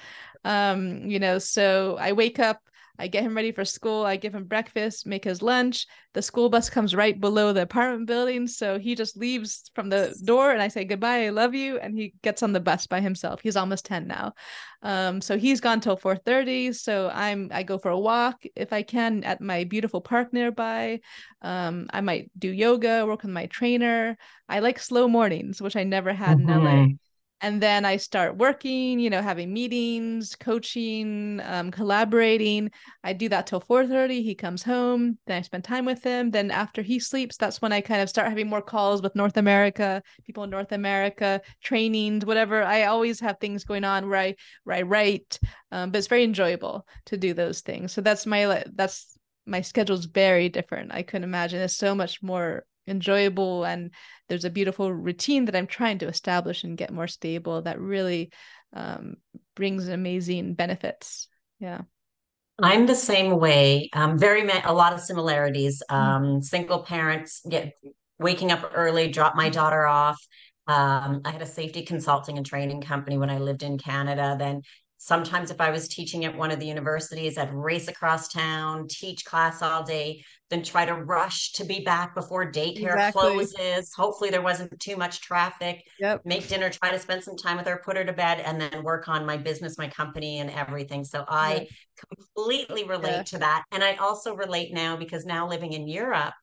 Um, 0.43 1.09
you 1.09 1.19
know, 1.19 1.39
so 1.39 1.97
I 1.99 2.13
wake 2.13 2.39
up 2.39 2.59
I 2.99 3.07
get 3.07 3.23
him 3.23 3.35
ready 3.35 3.51
for 3.51 3.65
school. 3.65 4.05
I 4.05 4.17
give 4.17 4.35
him 4.35 4.43
breakfast, 4.43 5.07
make 5.07 5.23
his 5.23 5.41
lunch. 5.41 5.87
The 6.13 6.21
school 6.21 6.49
bus 6.49 6.69
comes 6.69 6.93
right 6.93 7.19
below 7.19 7.51
the 7.51 7.63
apartment 7.63 8.05
building. 8.05 8.47
So 8.47 8.77
he 8.77 8.93
just 8.93 9.17
leaves 9.17 9.71
from 9.73 9.89
the 9.89 10.15
door 10.23 10.51
and 10.51 10.61
I 10.61 10.67
say, 10.67 10.83
Goodbye, 10.83 11.25
I 11.25 11.29
love 11.29 11.55
you. 11.55 11.79
And 11.79 11.97
he 11.97 12.13
gets 12.21 12.43
on 12.43 12.53
the 12.53 12.59
bus 12.59 12.85
by 12.85 13.01
himself. 13.01 13.41
He's 13.41 13.57
almost 13.57 13.85
10 13.85 14.07
now. 14.07 14.33
Um, 14.83 15.21
so 15.21 15.37
he's 15.37 15.59
gone 15.59 15.79
till 15.79 15.97
4:30. 15.97 16.75
So 16.75 17.09
I'm 17.11 17.49
I 17.51 17.63
go 17.63 17.79
for 17.79 17.89
a 17.89 17.99
walk 17.99 18.43
if 18.55 18.71
I 18.71 18.83
can 18.83 19.23
at 19.23 19.41
my 19.41 19.63
beautiful 19.63 20.01
park 20.01 20.31
nearby. 20.31 20.99
Um, 21.41 21.87
I 21.91 22.01
might 22.01 22.29
do 22.37 22.49
yoga, 22.49 23.05
work 23.07 23.23
with 23.23 23.31
my 23.31 23.47
trainer. 23.47 24.17
I 24.47 24.59
like 24.59 24.77
slow 24.77 25.07
mornings, 25.07 25.61
which 25.61 25.75
I 25.75 25.83
never 25.83 26.13
had 26.13 26.37
mm-hmm. 26.37 26.49
in 26.49 26.63
LA 26.63 26.87
and 27.43 27.61
then 27.61 27.85
i 27.85 27.97
start 27.97 28.37
working 28.37 28.99
you 28.99 29.09
know 29.09 29.21
having 29.21 29.53
meetings 29.53 30.35
coaching 30.35 31.39
um, 31.43 31.69
collaborating. 31.69 32.71
I 33.03 33.13
do 33.13 33.29
that 33.29 33.45
till 33.45 33.61
4.30 33.61 34.23
he 34.23 34.33
comes 34.33 34.63
home 34.63 35.19
then 35.27 35.37
i 35.37 35.41
spend 35.41 35.63
time 35.63 35.85
with 35.85 36.03
him. 36.03 36.31
Then 36.31 36.49
after 36.49 36.81
he 36.81 36.99
sleeps 36.99 37.37
that's 37.37 37.61
when 37.61 37.71
i 37.71 37.81
kind 37.81 38.01
of 38.01 38.09
start 38.09 38.29
having 38.29 38.47
more 38.49 38.61
calls 38.61 39.01
with 39.01 39.15
north 39.15 39.37
america 39.37 40.01
people 40.25 40.43
in 40.43 40.49
north 40.49 40.71
america 40.71 41.41
trainings 41.61 42.25
whatever. 42.25 42.63
I 42.63 42.85
always 42.85 43.19
have 43.19 43.37
things 43.39 43.63
going 43.63 43.83
on 43.83 44.09
where 44.09 44.19
i 44.19 44.35
where 44.63 44.77
i 44.77 44.81
write 44.81 45.39
um, 45.71 45.91
but 45.91 45.97
it's 45.97 46.07
very 46.07 46.23
enjoyable 46.23 46.87
to 47.07 47.17
do 47.17 47.33
those 47.33 47.61
things. 47.61 47.91
So 47.91 48.01
that's 48.01 48.25
my 48.25 48.63
that's 48.75 49.17
my 49.45 49.61
schedule's 49.61 50.05
very 50.05 50.47
different. 50.47 50.93
I 50.93 51.01
couldn't 51.01 51.23
imagine. 51.25 51.61
It's 51.61 51.75
so 51.75 51.95
much 51.95 52.21
more 52.21 52.63
enjoyable 52.87 53.63
and 53.63 53.91
there's 54.29 54.45
a 54.45 54.49
beautiful 54.49 54.91
routine 54.91 55.45
that 55.45 55.55
i'm 55.55 55.67
trying 55.67 55.97
to 55.97 56.07
establish 56.07 56.63
and 56.63 56.77
get 56.77 56.91
more 56.91 57.07
stable 57.07 57.61
that 57.61 57.79
really 57.79 58.31
um, 58.73 59.15
brings 59.55 59.87
amazing 59.87 60.53
benefits 60.53 61.27
yeah 61.59 61.81
i'm 62.61 62.85
the 62.85 62.95
same 62.95 63.39
way 63.39 63.89
um, 63.93 64.17
very 64.17 64.47
a 64.65 64.73
lot 64.73 64.93
of 64.93 64.99
similarities 64.99 65.81
mm-hmm. 65.89 66.01
um, 66.01 66.23
mm-hmm. 66.23 66.41
single 66.41 66.83
parents 66.83 67.41
get 67.49 67.73
waking 68.19 68.51
up 68.51 68.71
early 68.73 69.09
drop 69.09 69.35
my 69.35 69.45
mm-hmm. 69.45 69.53
daughter 69.53 69.85
off 69.85 70.17
um, 70.65 71.21
I 71.25 71.31
had 71.31 71.41
a 71.41 71.45
safety 71.45 71.81
consulting 71.81 72.37
and 72.37 72.45
training 72.45 72.81
company 72.81 73.17
when 73.17 73.29
I 73.29 73.37
lived 73.37 73.63
in 73.63 73.77
Canada. 73.77 74.37
Then 74.39 74.61
Sometimes, 74.97 75.51
if 75.51 75.59
I 75.59 75.69
was 75.69 75.89
teaching 75.89 76.23
at 76.23 76.37
one 76.37 76.49
of 76.49 76.59
the 76.59 76.65
universities, 76.65 77.37
I'd 77.37 77.53
race 77.53 77.89
across 77.89 78.29
town, 78.29 78.87
teach 78.89 79.25
class 79.25 79.61
all 79.61 79.83
day, 79.83 80.23
then 80.49 80.63
try 80.63 80.85
to 80.85 80.93
rush 80.93 81.51
to 81.53 81.65
be 81.65 81.81
back 81.81 82.15
before 82.15 82.49
daycare 82.49 82.93
exactly. 82.93 83.21
closes. 83.21 83.93
Hopefully, 83.93 84.29
there 84.29 84.41
wasn't 84.41 84.79
too 84.79 84.95
much 84.95 85.19
traffic. 85.19 85.83
Yep. 85.99 86.21
Make 86.23 86.47
dinner, 86.47 86.69
try 86.69 86.91
to 86.91 86.99
spend 86.99 87.23
some 87.23 87.35
time 87.35 87.57
with 87.57 87.67
her, 87.67 87.81
put 87.83 87.97
her 87.97 88.05
to 88.05 88.13
bed, 88.13 88.39
and 88.39 88.61
then 88.61 88.83
work 88.83 89.09
on 89.09 89.25
my 89.25 89.35
business, 89.35 89.77
my 89.77 89.89
company, 89.89 90.39
and 90.39 90.49
everything. 90.49 91.03
So 91.03 91.25
I 91.27 91.67
completely 92.07 92.85
relate 92.85 93.11
yeah. 93.11 93.23
to 93.23 93.37
that. 93.39 93.65
And 93.71 93.83
I 93.83 93.95
also 93.95 94.35
relate 94.35 94.73
now 94.73 94.95
because 94.95 95.25
now 95.25 95.49
living 95.49 95.73
in 95.73 95.87
Europe, 95.87 96.33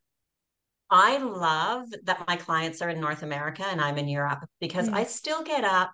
I 0.90 1.18
love 1.18 1.86
that 2.04 2.24
my 2.26 2.36
clients 2.36 2.82
are 2.82 2.90
in 2.90 3.00
North 3.00 3.22
America 3.22 3.64
and 3.64 3.80
I'm 3.80 3.96
in 3.96 4.08
Europe 4.08 4.44
because 4.60 4.88
mm. 4.88 4.94
I 4.94 5.04
still 5.04 5.44
get 5.44 5.62
up 5.62 5.92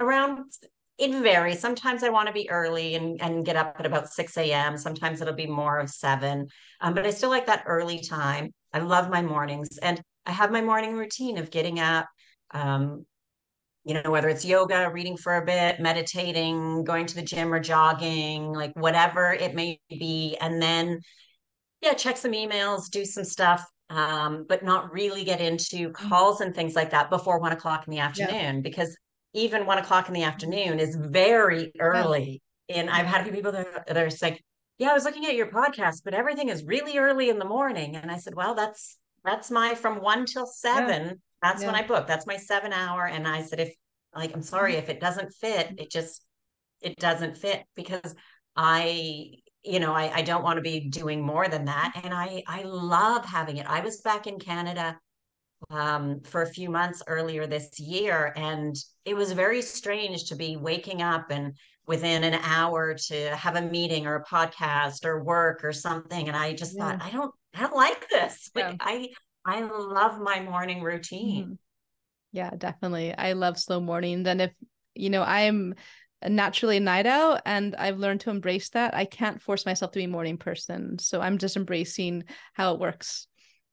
around 0.00 0.52
it 0.96 1.10
varies. 1.10 1.60
Sometimes 1.60 2.04
I 2.04 2.10
want 2.10 2.28
to 2.28 2.32
be 2.32 2.48
early 2.50 2.94
and, 2.94 3.20
and 3.20 3.44
get 3.44 3.56
up 3.56 3.76
at 3.78 3.86
about 3.86 4.12
6 4.12 4.36
a.m. 4.36 4.78
Sometimes 4.78 5.20
it'll 5.20 5.34
be 5.34 5.46
more 5.46 5.78
of 5.78 5.90
seven. 5.90 6.46
Um, 6.80 6.94
but 6.94 7.04
I 7.04 7.10
still 7.10 7.30
like 7.30 7.46
that 7.46 7.64
early 7.66 8.00
time. 8.00 8.52
I 8.72 8.78
love 8.78 9.10
my 9.10 9.20
mornings. 9.20 9.76
And 9.78 10.00
I 10.24 10.30
have 10.30 10.52
my 10.52 10.60
morning 10.60 10.94
routine 10.94 11.36
of 11.38 11.50
getting 11.50 11.80
up, 11.80 12.06
um, 12.52 13.04
you 13.84 13.94
know, 13.94 14.10
whether 14.10 14.28
it's 14.28 14.44
yoga, 14.44 14.90
reading 14.90 15.16
for 15.16 15.36
a 15.36 15.44
bit, 15.44 15.80
meditating, 15.80 16.84
going 16.84 17.06
to 17.06 17.14
the 17.16 17.22
gym 17.22 17.52
or 17.52 17.60
jogging, 17.60 18.52
like 18.52 18.72
whatever 18.74 19.32
it 19.32 19.54
may 19.54 19.80
be. 19.90 20.36
And 20.40 20.62
then, 20.62 21.00
yeah, 21.82 21.94
check 21.94 22.16
some 22.16 22.32
emails, 22.32 22.88
do 22.88 23.04
some 23.04 23.24
stuff, 23.24 23.64
um, 23.90 24.46
but 24.48 24.62
not 24.62 24.92
really 24.92 25.24
get 25.24 25.40
into 25.40 25.88
mm. 25.88 25.92
calls 25.92 26.40
and 26.40 26.54
things 26.54 26.76
like 26.76 26.90
that 26.90 27.10
before 27.10 27.40
one 27.40 27.52
o'clock 27.52 27.86
in 27.86 27.90
the 27.90 27.98
afternoon 27.98 28.56
yeah. 28.56 28.60
because 28.60 28.96
even 29.34 29.66
one 29.66 29.78
o'clock 29.78 30.08
in 30.08 30.14
the 30.14 30.22
afternoon 30.22 30.78
is 30.78 30.96
very 30.96 31.72
early. 31.78 32.42
Yeah. 32.68 32.76
And 32.76 32.90
I've 32.90 33.06
had 33.06 33.20
a 33.20 33.24
few 33.24 33.32
people 33.32 33.52
that, 33.52 33.86
that 33.86 33.96
are 33.96 34.08
like, 34.22 34.42
yeah, 34.78 34.90
I 34.90 34.94
was 34.94 35.04
looking 35.04 35.26
at 35.26 35.34
your 35.34 35.50
podcast, 35.50 36.02
but 36.04 36.14
everything 36.14 36.48
is 36.48 36.64
really 36.64 36.98
early 36.98 37.28
in 37.28 37.38
the 37.38 37.44
morning. 37.44 37.96
And 37.96 38.10
I 38.10 38.16
said, 38.16 38.34
well, 38.34 38.54
that's, 38.54 38.96
that's 39.24 39.50
my 39.50 39.74
from 39.74 40.00
one 40.00 40.24
till 40.24 40.46
seven. 40.46 41.04
Yeah. 41.06 41.12
That's 41.42 41.60
yeah. 41.60 41.68
when 41.68 41.76
I 41.76 41.86
book. 41.86 42.06
That's 42.06 42.26
my 42.26 42.36
seven 42.36 42.72
hour. 42.72 43.06
And 43.06 43.28
I 43.28 43.42
said, 43.42 43.60
if 43.60 43.74
like, 44.14 44.34
I'm 44.34 44.42
sorry, 44.42 44.72
mm-hmm. 44.72 44.82
if 44.84 44.88
it 44.88 45.00
doesn't 45.00 45.32
fit, 45.32 45.74
it 45.78 45.90
just, 45.90 46.24
it 46.80 46.96
doesn't 46.96 47.36
fit 47.36 47.64
because 47.74 48.14
I, 48.56 49.32
you 49.64 49.80
know, 49.80 49.92
I, 49.92 50.12
I 50.16 50.22
don't 50.22 50.44
want 50.44 50.56
to 50.56 50.62
be 50.62 50.88
doing 50.88 51.24
more 51.24 51.48
than 51.48 51.64
that. 51.64 52.00
And 52.02 52.14
I, 52.14 52.42
I 52.46 52.62
love 52.62 53.24
having 53.24 53.56
it. 53.56 53.66
I 53.66 53.80
was 53.80 54.00
back 54.00 54.26
in 54.26 54.38
Canada 54.38 54.98
um, 55.70 56.20
for 56.20 56.42
a 56.42 56.46
few 56.46 56.70
months 56.70 57.02
earlier 57.06 57.46
this 57.46 57.78
year. 57.78 58.32
And 58.36 58.76
it 59.04 59.14
was 59.14 59.32
very 59.32 59.62
strange 59.62 60.24
to 60.26 60.36
be 60.36 60.56
waking 60.56 61.02
up 61.02 61.30
and 61.30 61.54
within 61.86 62.24
an 62.24 62.34
hour 62.42 62.94
to 62.94 63.36
have 63.36 63.56
a 63.56 63.62
meeting 63.62 64.06
or 64.06 64.16
a 64.16 64.24
podcast 64.24 65.04
or 65.04 65.22
work 65.22 65.64
or 65.64 65.72
something. 65.72 66.28
And 66.28 66.36
I 66.36 66.54
just 66.54 66.76
yeah. 66.76 66.92
thought, 66.92 67.02
I 67.02 67.10
don't, 67.10 67.34
I 67.54 67.60
don't 67.60 67.76
like 67.76 68.08
this. 68.08 68.50
Like 68.54 68.72
yeah. 68.72 68.76
I, 68.80 69.08
I 69.44 69.60
love 69.62 70.20
my 70.20 70.40
morning 70.40 70.82
routine. 70.82 71.44
Mm-hmm. 71.44 71.54
Yeah, 72.32 72.50
definitely. 72.56 73.14
I 73.16 73.34
love 73.34 73.58
slow 73.58 73.80
mornings. 73.80 74.26
And 74.26 74.42
if, 74.42 74.52
you 74.94 75.10
know, 75.10 75.22
I'm 75.22 75.74
naturally 76.26 76.78
a 76.78 76.80
night 76.80 77.06
owl 77.06 77.38
and 77.44 77.76
I've 77.76 77.98
learned 77.98 78.20
to 78.22 78.30
embrace 78.30 78.70
that. 78.70 78.94
I 78.94 79.04
can't 79.04 79.40
force 79.40 79.66
myself 79.66 79.92
to 79.92 79.98
be 79.98 80.04
a 80.04 80.08
morning 80.08 80.38
person. 80.38 80.98
So 80.98 81.20
I'm 81.20 81.38
just 81.38 81.56
embracing 81.56 82.24
how 82.54 82.74
it 82.74 82.80
works. 82.80 83.26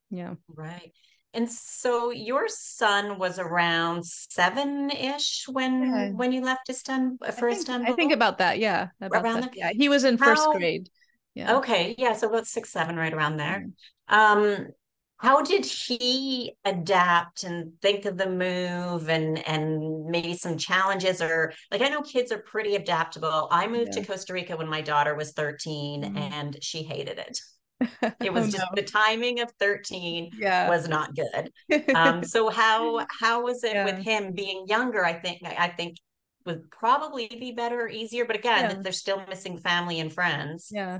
Yeah. 0.09 0.35
Right. 0.47 0.91
And 1.33 1.49
so 1.49 2.11
your 2.11 2.47
son 2.47 3.17
was 3.17 3.39
around 3.39 4.05
seven-ish 4.05 5.45
when 5.47 5.83
yeah. 5.83 6.09
when 6.09 6.31
you 6.31 6.41
left 6.41 6.69
Istanbul 6.69 7.17
for 7.31 7.47
I 7.47 7.51
think, 7.51 7.59
Istanbul. 7.59 7.93
I 7.93 7.95
think 7.95 8.11
about 8.11 8.37
that. 8.39 8.59
Yeah, 8.59 8.89
about 8.99 9.23
around 9.23 9.41
that. 9.41 9.55
Yeah, 9.55 9.71
he 9.73 9.89
was 9.89 10.03
in 10.03 10.17
first 10.17 10.45
grade. 10.51 10.89
Yeah. 11.33 11.57
Okay. 11.57 11.95
Yeah. 11.97 12.13
So 12.13 12.27
about 12.27 12.47
six, 12.47 12.71
seven, 12.71 12.97
right 12.97 13.13
around 13.13 13.37
there. 13.37 13.67
Um, 14.09 14.67
how 15.21 15.43
did 15.43 15.63
he 15.63 16.53
adapt 16.65 17.43
and 17.43 17.73
think 17.79 18.05
of 18.05 18.17
the 18.17 18.27
move 18.27 19.07
and 19.07 19.47
and 19.47 20.05
maybe 20.07 20.33
some 20.33 20.57
challenges 20.57 21.21
or 21.21 21.53
like 21.71 21.81
i 21.81 21.87
know 21.87 22.01
kids 22.01 22.31
are 22.31 22.39
pretty 22.39 22.75
adaptable 22.75 23.47
i 23.51 23.67
moved 23.67 23.91
yeah. 23.93 24.01
to 24.01 24.07
costa 24.07 24.33
rica 24.33 24.57
when 24.57 24.67
my 24.67 24.81
daughter 24.81 25.13
was 25.13 25.31
13 25.33 26.03
mm. 26.03 26.17
and 26.17 26.57
she 26.63 26.81
hated 26.81 27.19
it 27.19 27.39
it 28.19 28.33
was 28.33 28.47
oh, 28.47 28.51
just 28.51 28.57
no. 28.57 28.75
the 28.75 28.81
timing 28.81 29.39
of 29.39 29.51
13 29.59 30.31
yeah. 30.37 30.69
was 30.69 30.87
not 30.87 31.15
good 31.15 31.51
um 31.95 32.23
so 32.23 32.49
how 32.49 33.05
how 33.19 33.43
was 33.43 33.63
it 33.63 33.73
yeah. 33.73 33.85
with 33.85 33.97
him 33.97 34.33
being 34.33 34.65
younger 34.67 35.05
i 35.05 35.13
think 35.13 35.41
i 35.43 35.67
think 35.67 35.97
would 36.45 36.69
probably 36.71 37.27
be 37.27 37.51
better 37.51 37.81
or 37.81 37.89
easier 37.89 38.25
but 38.25 38.35
again 38.35 38.69
yeah. 38.69 38.81
they're 38.81 38.91
still 38.91 39.23
missing 39.29 39.57
family 39.57 39.99
and 39.99 40.11
friends 40.13 40.69
yeah 40.71 40.99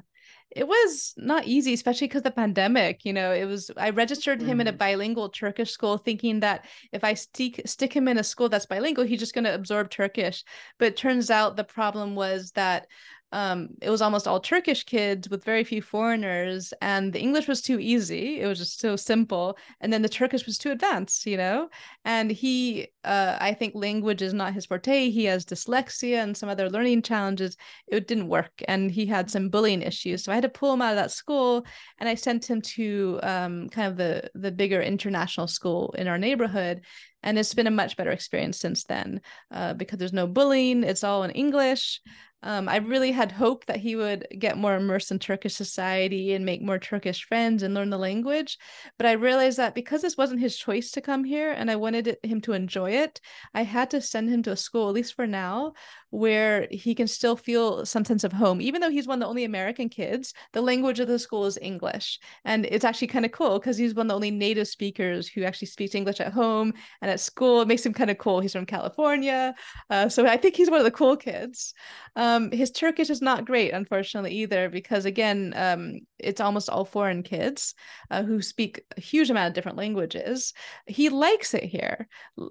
it 0.51 0.67
was 0.67 1.13
not 1.17 1.45
easy 1.45 1.73
especially 1.73 2.07
because 2.07 2.21
the 2.21 2.31
pandemic 2.31 3.05
you 3.05 3.13
know 3.13 3.31
it 3.31 3.45
was 3.45 3.71
i 3.77 3.89
registered 3.89 4.39
mm. 4.39 4.45
him 4.45 4.61
in 4.61 4.67
a 4.67 4.73
mm. 4.73 4.77
bilingual 4.77 5.29
turkish 5.29 5.71
school 5.71 5.97
thinking 5.97 6.41
that 6.41 6.65
if 6.91 7.03
i 7.03 7.13
stick 7.13 7.61
stick 7.65 7.93
him 7.93 8.07
in 8.07 8.17
a 8.17 8.23
school 8.23 8.49
that's 8.49 8.65
bilingual 8.65 9.05
he's 9.05 9.19
just 9.19 9.33
going 9.33 9.43
to 9.43 9.53
absorb 9.53 9.89
turkish 9.89 10.43
but 10.77 10.87
it 10.87 10.97
turns 10.97 11.31
out 11.31 11.55
the 11.55 11.63
problem 11.63 12.15
was 12.15 12.51
that 12.51 12.87
um, 13.31 13.69
it 13.81 13.89
was 13.89 14.01
almost 14.01 14.27
all 14.27 14.39
Turkish 14.39 14.83
kids 14.83 15.29
with 15.29 15.43
very 15.43 15.63
few 15.63 15.81
foreigners, 15.81 16.73
and 16.81 17.13
the 17.13 17.19
English 17.19 17.47
was 17.47 17.61
too 17.61 17.79
easy. 17.79 18.41
It 18.41 18.47
was 18.47 18.59
just 18.59 18.79
so 18.79 18.95
simple, 18.95 19.57
and 19.79 19.91
then 19.91 20.01
the 20.01 20.09
Turkish 20.09 20.45
was 20.45 20.57
too 20.57 20.71
advanced, 20.71 21.25
you 21.25 21.37
know. 21.37 21.69
And 22.03 22.31
he, 22.31 22.87
uh, 23.03 23.37
I 23.39 23.53
think, 23.53 23.73
language 23.75 24.21
is 24.21 24.33
not 24.33 24.53
his 24.53 24.65
forte. 24.65 25.09
He 25.09 25.25
has 25.25 25.45
dyslexia 25.45 26.21
and 26.23 26.35
some 26.35 26.49
other 26.49 26.69
learning 26.69 27.03
challenges. 27.03 27.55
It 27.87 28.07
didn't 28.07 28.27
work, 28.27 28.61
and 28.67 28.91
he 28.91 29.05
had 29.05 29.31
some 29.31 29.49
bullying 29.49 29.81
issues. 29.81 30.23
So 30.23 30.31
I 30.31 30.35
had 30.35 30.43
to 30.43 30.49
pull 30.49 30.73
him 30.73 30.81
out 30.81 30.91
of 30.91 30.97
that 30.97 31.11
school, 31.11 31.65
and 31.99 32.09
I 32.09 32.15
sent 32.15 32.49
him 32.49 32.61
to 32.61 33.19
um, 33.23 33.69
kind 33.69 33.87
of 33.87 33.97
the 33.97 34.29
the 34.35 34.51
bigger 34.51 34.81
international 34.81 35.47
school 35.47 35.93
in 35.97 36.07
our 36.07 36.17
neighborhood 36.17 36.81
and 37.23 37.37
it's 37.37 37.53
been 37.53 37.67
a 37.67 37.71
much 37.71 37.97
better 37.97 38.11
experience 38.11 38.59
since 38.59 38.83
then 38.85 39.21
uh, 39.51 39.73
because 39.73 39.97
there's 39.97 40.13
no 40.13 40.27
bullying 40.27 40.83
it's 40.83 41.03
all 41.03 41.23
in 41.23 41.31
english 41.31 42.01
um, 42.43 42.67
I 42.67 42.77
really 42.77 43.11
had 43.11 43.31
hoped 43.31 43.67
that 43.67 43.79
he 43.79 43.95
would 43.95 44.25
get 44.37 44.57
more 44.57 44.75
immersed 44.75 45.11
in 45.11 45.19
Turkish 45.19 45.53
society 45.53 46.33
and 46.33 46.43
make 46.43 46.61
more 46.61 46.79
Turkish 46.79 47.25
friends 47.25 47.61
and 47.61 47.73
learn 47.73 47.91
the 47.91 47.97
language. 47.97 48.57
But 48.97 49.05
I 49.05 49.11
realized 49.11 49.57
that 49.57 49.75
because 49.75 50.01
this 50.01 50.17
wasn't 50.17 50.41
his 50.41 50.57
choice 50.57 50.91
to 50.91 51.01
come 51.01 51.23
here 51.23 51.51
and 51.51 51.69
I 51.69 51.75
wanted 51.75 52.17
him 52.23 52.41
to 52.41 52.53
enjoy 52.53 52.91
it, 52.91 53.21
I 53.53 53.63
had 53.63 53.91
to 53.91 54.01
send 54.01 54.29
him 54.29 54.41
to 54.43 54.51
a 54.51 54.57
school, 54.57 54.87
at 54.87 54.95
least 54.95 55.13
for 55.13 55.27
now, 55.27 55.73
where 56.09 56.67
he 56.71 56.95
can 56.95 57.07
still 57.07 57.35
feel 57.35 57.85
some 57.85 58.05
sense 58.05 58.23
of 58.23 58.33
home. 58.33 58.59
Even 58.59 58.81
though 58.81 58.89
he's 58.89 59.07
one 59.07 59.21
of 59.21 59.27
the 59.27 59.29
only 59.29 59.43
American 59.43 59.87
kids, 59.87 60.33
the 60.53 60.61
language 60.61 60.99
of 60.99 61.07
the 61.07 61.19
school 61.19 61.45
is 61.45 61.59
English. 61.61 62.19
And 62.43 62.65
it's 62.65 62.85
actually 62.85 63.07
kind 63.07 63.25
of 63.25 63.31
cool 63.31 63.59
because 63.59 63.77
he's 63.77 63.93
one 63.93 64.07
of 64.07 64.09
the 64.09 64.15
only 64.15 64.31
native 64.31 64.67
speakers 64.67 65.27
who 65.27 65.43
actually 65.43 65.67
speaks 65.67 65.93
English 65.93 66.19
at 66.19 66.33
home 66.33 66.73
and 67.01 67.10
at 67.11 67.19
school. 67.19 67.61
It 67.61 67.67
makes 67.67 67.85
him 67.85 67.93
kind 67.93 68.09
of 68.09 68.17
cool. 68.17 68.39
He's 68.39 68.53
from 68.53 68.65
California. 68.65 69.53
Uh, 69.89 70.09
so 70.09 70.25
I 70.25 70.37
think 70.37 70.55
he's 70.55 70.69
one 70.69 70.79
of 70.79 70.85
the 70.85 70.91
cool 70.91 71.15
kids. 71.15 71.73
Um, 72.15 72.51
his 72.51 72.71
Turkish 72.71 73.09
is 73.09 73.21
not 73.21 73.45
great, 73.45 73.71
unfortunately, 73.71 74.31
either, 74.35 74.69
because 74.69 75.05
again, 75.05 75.53
um, 75.55 75.99
it's 76.19 76.41
almost 76.41 76.69
all 76.69 76.85
foreign 76.85 77.23
kids 77.23 77.75
uh, 78.09 78.23
who 78.23 78.41
speak 78.41 78.83
a 78.97 79.01
huge 79.01 79.29
amount 79.29 79.49
of 79.49 79.53
different 79.53 79.77
languages. 79.77 80.53
He 80.87 81.09
likes 81.09 81.53
it 81.53 81.63
here. 81.63 82.07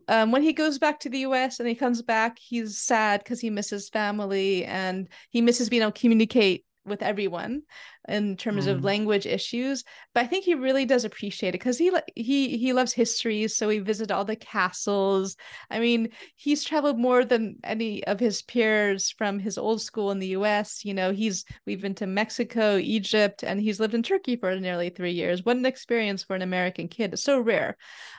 Um, 0.08 0.32
when 0.32 0.42
he 0.42 0.52
goes 0.52 0.78
back 0.78 1.00
to 1.00 1.10
the 1.10 1.20
US 1.20 1.60
and 1.60 1.68
he 1.68 1.74
comes 1.74 2.02
back, 2.02 2.38
he's 2.38 2.78
sad 2.78 3.20
because 3.24 3.40
he 3.40 3.50
misses 3.50 3.88
family 3.88 4.64
and 4.64 5.08
he 5.30 5.40
misses 5.40 5.68
being 5.68 5.82
able 5.82 5.92
to 5.92 6.00
communicate 6.00 6.64
with 6.86 7.02
everyone 7.02 7.62
in 8.08 8.36
terms 8.36 8.66
mm. 8.66 8.70
of 8.70 8.84
language 8.84 9.26
issues 9.26 9.84
but 10.14 10.24
i 10.24 10.26
think 10.26 10.44
he 10.44 10.54
really 10.54 10.84
does 10.84 11.04
appreciate 11.04 11.50
it 11.50 11.52
because 11.52 11.78
he 11.78 11.92
he 12.16 12.56
he 12.56 12.72
loves 12.72 12.92
history 12.92 13.46
so 13.48 13.68
he 13.68 13.78
visited 13.78 14.12
all 14.12 14.24
the 14.24 14.36
castles. 14.36 15.36
I 15.70 15.80
mean 15.80 16.10
he's 16.36 16.64
traveled 16.64 16.98
more 16.98 17.24
than 17.24 17.56
any 17.64 18.04
of 18.04 18.18
his 18.18 18.42
peers 18.42 19.10
from 19.10 19.38
his 19.38 19.58
old 19.58 19.82
school 19.82 20.10
in 20.10 20.18
the 20.18 20.28
us 20.28 20.84
you 20.84 20.94
know 20.94 21.12
he's 21.12 21.44
we've 21.66 21.82
been 21.82 21.94
to 21.96 22.06
mexico 22.06 22.76
egypt 22.76 23.44
and 23.44 23.60
he's 23.60 23.80
lived 23.80 23.94
in 23.94 24.02
turkey 24.02 24.36
for 24.36 24.58
nearly 24.58 24.90
three 24.90 25.12
years. 25.12 25.44
What 25.44 25.56
an 25.56 25.66
experience 25.66 26.22
for 26.22 26.34
an 26.34 26.42
american 26.42 26.88
kid 26.88 27.12
it's 27.12 27.22
so 27.22 27.40
rare. 27.40 27.76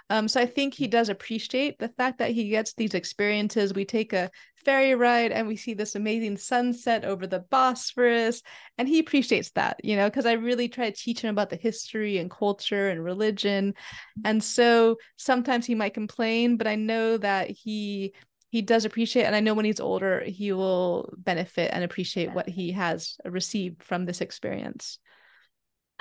Um, 0.10 0.28
so 0.28 0.40
i 0.40 0.46
think 0.46 0.74
he 0.74 0.88
does 0.88 1.10
appreciate 1.10 1.80
the 1.80 1.90
fact 1.90 2.20
that 2.20 2.32
he 2.32 2.50
gets 2.50 2.74
these 2.74 2.94
experiences. 2.94 3.74
We 3.74 3.86
take 3.86 4.14
a 4.14 4.30
ferry 4.64 4.96
ride 4.96 5.32
and 5.32 5.48
we 5.48 5.56
see 5.56 5.74
this 5.74 5.96
amazing 5.96 6.38
sunset 6.38 7.04
over 7.04 7.26
the 7.26 7.40
bosphorus 7.40 8.42
and 8.78 8.88
he 8.88 9.00
appreciates 9.00 9.52
that 9.52 9.71
that 9.72 9.84
you 9.86 9.96
know 9.96 10.10
because 10.10 10.26
i 10.26 10.34
really 10.34 10.68
try 10.68 10.90
to 10.90 10.96
teach 10.96 11.22
him 11.22 11.30
about 11.30 11.50
the 11.50 11.56
history 11.56 12.18
and 12.18 12.30
culture 12.30 12.90
and 12.90 13.04
religion. 13.04 13.74
And 14.26 14.44
so 14.44 14.98
sometimes 15.18 15.66
he 15.66 15.76
might 15.76 15.94
complain 15.94 16.58
but 16.58 16.68
i 16.68 16.76
know 16.76 17.18
that 17.18 17.50
he 17.50 18.14
he 18.50 18.62
does 18.62 18.86
appreciate 18.86 19.24
and 19.24 19.36
i 19.36 19.40
know 19.40 19.54
when 19.54 19.66
he's 19.66 19.80
older 19.80 20.24
he 20.26 20.52
will 20.52 21.14
benefit 21.18 21.72
and 21.74 21.84
appreciate 21.84 22.34
what 22.34 22.50
he 22.50 22.72
has 22.72 23.18
received 23.26 23.84
from 23.84 24.06
this 24.06 24.22
experience 24.22 25.00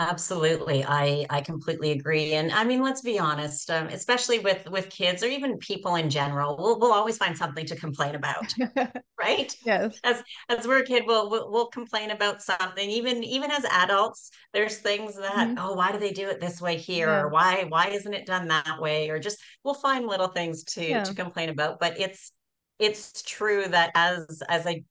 Absolutely. 0.01 0.83
I 0.83 1.27
I 1.29 1.43
completely 1.43 1.91
agree. 1.91 2.33
And 2.33 2.51
I 2.53 2.65
mean, 2.65 2.83
let's 2.83 3.03
be 3.03 3.19
honest, 3.19 3.71
um, 3.71 3.89
especially 3.89 4.39
with 4.39 4.67
with 4.71 4.89
kids 4.89 5.23
or 5.23 5.27
even 5.27 5.59
people 5.59 5.97
in 5.97 6.09
general, 6.09 6.57
we'll 6.57 6.81
we'll 6.81 6.95
always 6.95 7.19
find 7.19 7.37
something 7.37 7.67
to 7.67 7.77
complain 7.77 8.15
about. 8.15 8.51
right? 9.21 9.55
Yes. 9.63 10.01
As 10.03 10.23
as 10.49 10.67
we're 10.67 10.79
a 10.79 10.87
kid, 10.87 11.03
we'll, 11.07 11.29
we'll, 11.29 11.53
we'll 11.53 11.67
complain 11.67 12.13
about 12.13 12.41
something. 12.41 12.89
Even 12.89 13.23
even 13.23 13.51
as 13.51 13.67
adults, 13.67 14.31
there's 14.55 14.79
things 14.79 15.17
that, 15.17 15.49
mm-hmm. 15.49 15.59
oh, 15.59 15.75
why 15.75 15.93
do 15.93 15.99
they 15.99 16.13
do 16.13 16.31
it 16.31 16.41
this 16.41 16.63
way 16.63 16.79
here? 16.79 17.09
Yeah. 17.09 17.21
Or 17.21 17.29
why 17.29 17.67
why 17.69 17.89
isn't 17.89 18.15
it 18.15 18.25
done 18.25 18.49
that 18.49 18.81
way? 18.81 19.11
Or 19.11 19.19
just 19.19 19.39
we'll 19.65 19.75
find 19.75 20.07
little 20.07 20.29
things 20.29 20.65
to 20.65 20.89
yeah. 20.89 21.05
to 21.05 21.15
complain 21.15 21.51
about. 21.51 21.79
But 21.79 22.01
it's 22.01 22.33
it's 22.79 23.21
true 23.21 23.69
that 23.69 23.91
as 23.95 24.43
as 24.49 24.67
I 24.67 24.85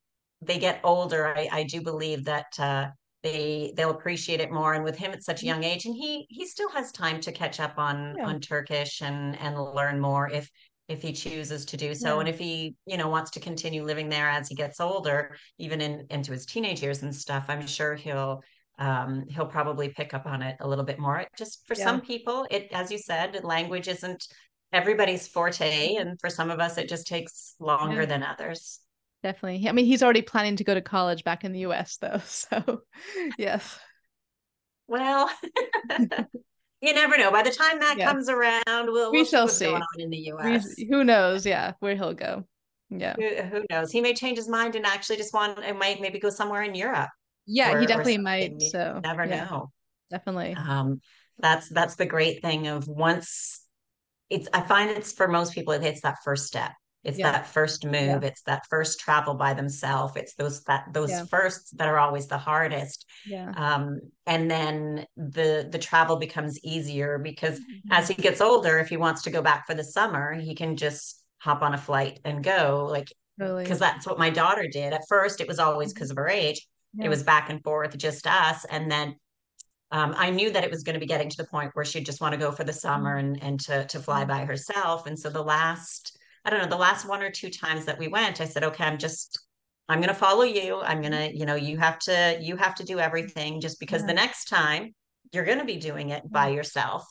they 0.43 0.59
get 0.59 0.81
older, 0.83 1.35
I, 1.35 1.49
I 1.51 1.63
do 1.63 1.81
believe 1.81 2.25
that 2.25 2.59
uh 2.59 2.89
they 3.23 3.73
they'll 3.75 3.91
appreciate 3.91 4.39
it 4.39 4.51
more 4.51 4.73
and 4.73 4.83
with 4.83 4.97
him 4.97 5.11
at 5.11 5.23
such 5.23 5.41
a 5.41 5.45
mm-hmm. 5.45 5.61
young 5.61 5.63
age 5.63 5.85
and 5.85 5.95
he 5.95 6.25
he 6.29 6.45
still 6.45 6.69
has 6.69 6.91
time 6.91 7.19
to 7.19 7.31
catch 7.31 7.59
up 7.59 7.73
on 7.77 8.15
yeah. 8.17 8.25
on 8.25 8.39
turkish 8.39 9.01
and 9.01 9.37
and 9.39 9.59
learn 9.59 9.99
more 9.99 10.29
if 10.29 10.49
if 10.87 11.01
he 11.01 11.11
chooses 11.11 11.65
to 11.65 11.77
do 11.77 11.93
so 11.93 12.15
yeah. 12.15 12.19
and 12.21 12.29
if 12.29 12.39
he 12.39 12.75
you 12.85 12.97
know 12.97 13.09
wants 13.09 13.31
to 13.31 13.39
continue 13.39 13.83
living 13.83 14.09
there 14.09 14.29
as 14.29 14.47
he 14.47 14.55
gets 14.55 14.79
older 14.79 15.35
even 15.57 15.81
in 15.81 16.05
into 16.09 16.31
his 16.31 16.45
teenage 16.45 16.81
years 16.81 17.03
and 17.03 17.15
stuff 17.15 17.45
i'm 17.49 17.65
sure 17.65 17.95
he'll 17.95 18.41
um, 18.79 19.25
he'll 19.27 19.45
probably 19.45 19.89
pick 19.89 20.13
up 20.13 20.25
on 20.25 20.41
it 20.41 20.55
a 20.61 20.67
little 20.67 20.85
bit 20.85 20.99
more 20.99 21.25
just 21.37 21.67
for 21.67 21.73
yeah. 21.73 21.83
some 21.83 21.99
people 21.99 22.47
it 22.49 22.69
as 22.71 22.89
you 22.89 22.97
said 22.97 23.43
language 23.43 23.89
isn't 23.89 24.25
everybody's 24.71 25.27
forte 25.27 25.89
mm-hmm. 25.89 26.01
and 26.07 26.21
for 26.21 26.29
some 26.29 26.49
of 26.49 26.59
us 26.59 26.77
it 26.77 26.87
just 26.87 27.05
takes 27.05 27.55
longer 27.59 28.05
than 28.05 28.23
others 28.23 28.79
Definitely. 29.21 29.67
I 29.67 29.73
mean, 29.73 29.85
he's 29.85 30.01
already 30.01 30.21
planning 30.21 30.55
to 30.57 30.63
go 30.63 30.73
to 30.73 30.81
college 30.81 31.23
back 31.23 31.43
in 31.43 31.51
the 31.51 31.59
US, 31.59 31.97
though. 31.97 32.21
So, 32.25 32.81
yes. 33.37 33.77
Well, 34.87 35.29
you 36.81 36.93
never 36.93 37.17
know. 37.17 37.31
By 37.31 37.43
the 37.43 37.51
time 37.51 37.79
that 37.79 37.95
yeah. 37.97 38.07
comes 38.07 38.29
around, 38.29 38.63
we'll, 38.67 39.11
we 39.11 39.19
we'll 39.19 39.25
shall 39.25 39.47
see. 39.47 39.75
in 39.97 40.09
the 40.09 40.31
US. 40.33 40.75
We, 40.77 40.85
who 40.85 41.03
knows? 41.03 41.45
Yeah, 41.45 41.73
where 41.79 41.95
he'll 41.95 42.13
go. 42.13 42.45
Yeah. 42.89 43.15
Who, 43.15 43.57
who, 43.57 43.65
knows? 43.69 43.91
He 43.91 44.01
may 44.01 44.13
change 44.13 44.37
his 44.37 44.49
mind 44.49 44.75
and 44.75 44.85
actually 44.85 45.17
just 45.17 45.33
want, 45.33 45.59
it 45.59 45.77
might 45.77 46.01
maybe 46.01 46.19
go 46.19 46.29
somewhere 46.29 46.63
in 46.63 46.73
Europe. 46.73 47.09
Yeah, 47.45 47.73
or, 47.73 47.79
he 47.79 47.85
definitely 47.85 48.19
might. 48.19 48.61
So, 48.61 48.99
never 49.03 49.25
yeah, 49.25 49.45
know. 49.45 49.71
Definitely. 50.09 50.55
Um, 50.55 51.01
that's 51.39 51.69
that's 51.69 51.95
the 51.95 52.05
great 52.05 52.41
thing 52.41 52.67
of 52.67 52.87
once 52.87 53.61
it's. 54.29 54.47
I 54.53 54.61
find 54.61 54.91
it's 54.91 55.13
for 55.13 55.27
most 55.27 55.53
people, 55.53 55.73
it's 55.73 56.01
that 56.01 56.17
first 56.23 56.45
step 56.45 56.73
it's 57.03 57.17
yeah. 57.17 57.31
that 57.31 57.47
first 57.47 57.85
move 57.85 57.93
yeah. 57.93 58.19
it's 58.23 58.41
that 58.43 58.65
first 58.69 58.99
travel 58.99 59.33
by 59.33 59.53
themselves 59.53 60.13
it's 60.15 60.35
those 60.35 60.63
that 60.63 60.85
those 60.93 61.09
yeah. 61.09 61.23
firsts 61.25 61.71
that 61.71 61.87
are 61.87 61.97
always 61.97 62.27
the 62.27 62.37
hardest 62.37 63.05
yeah 63.25 63.51
um 63.55 63.99
and 64.25 64.49
then 64.49 65.05
the 65.15 65.67
the 65.71 65.79
travel 65.79 66.17
becomes 66.17 66.59
easier 66.63 67.17
because 67.17 67.59
mm-hmm. 67.59 67.91
as 67.91 68.07
he 68.07 68.13
gets 68.15 68.41
older 68.41 68.79
if 68.79 68.89
he 68.89 68.97
wants 68.97 69.21
to 69.23 69.29
go 69.29 69.41
back 69.41 69.65
for 69.65 69.73
the 69.73 69.83
summer 69.83 70.33
he 70.33 70.55
can 70.55 70.75
just 70.75 71.23
hop 71.39 71.61
on 71.61 71.73
a 71.73 71.77
flight 71.77 72.19
and 72.25 72.43
go 72.43 72.87
like 72.89 73.11
because 73.37 73.69
really? 73.69 73.79
that's 73.79 74.05
what 74.05 74.19
my 74.19 74.29
daughter 74.29 74.67
did 74.69 74.93
at 74.93 75.01
first 75.07 75.39
it 75.39 75.47
was 75.47 75.59
always 75.59 75.93
because 75.93 76.09
mm-hmm. 76.09 76.19
of 76.19 76.23
her 76.23 76.29
age 76.29 76.67
it 77.01 77.07
was 77.07 77.23
back 77.23 77.49
and 77.49 77.63
forth 77.63 77.95
just 77.97 78.25
us 78.27 78.65
and 78.65 78.91
then 78.91 79.15
um, 79.91 80.13
I 80.15 80.29
knew 80.29 80.51
that 80.51 80.63
it 80.63 80.69
was 80.69 80.83
going 80.83 80.93
to 80.93 80.99
be 80.99 81.07
getting 81.07 81.29
to 81.29 81.37
the 81.37 81.47
point 81.47 81.71
where 81.73 81.85
she'd 81.85 82.05
just 82.05 82.21
want 82.21 82.33
to 82.33 82.39
go 82.39 82.51
for 82.51 82.63
the 82.63 82.73
summer 82.73 83.17
mm-hmm. 83.17 83.35
and 83.35 83.43
and 83.43 83.59
to 83.61 83.85
to 83.85 83.99
fly 83.99 84.23
by 84.23 84.45
herself. 84.45 85.07
And 85.07 85.17
so 85.17 85.29
the 85.29 85.43
last 85.43 86.18
I 86.45 86.49
don't 86.49 86.61
know, 86.61 86.69
the 86.69 86.77
last 86.77 87.07
one 87.07 87.21
or 87.21 87.29
two 87.29 87.49
times 87.49 87.85
that 87.85 87.99
we 87.99 88.07
went, 88.07 88.41
I 88.41 88.45
said, 88.45 88.63
okay, 88.63 88.83
I'm 88.83 88.97
just, 88.97 89.39
I'm 89.87 89.99
going 89.99 90.09
to 90.09 90.15
follow 90.15 90.43
you. 90.43 90.79
I'm 90.81 91.01
going 91.01 91.13
to, 91.13 91.35
you 91.35 91.45
know, 91.45 91.55
you 91.55 91.77
have 91.77 91.99
to, 91.99 92.37
you 92.41 92.55
have 92.55 92.75
to 92.75 92.83
do 92.83 92.99
everything 92.99 93.61
just 93.61 93.79
because 93.79 94.01
yeah. 94.01 94.07
the 94.07 94.13
next 94.13 94.45
time 94.45 94.93
you're 95.31 95.45
going 95.45 95.59
to 95.59 95.65
be 95.65 95.77
doing 95.77 96.09
it 96.09 96.29
by 96.31 96.49
yourself. 96.49 97.05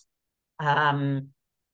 Um, 0.60 1.28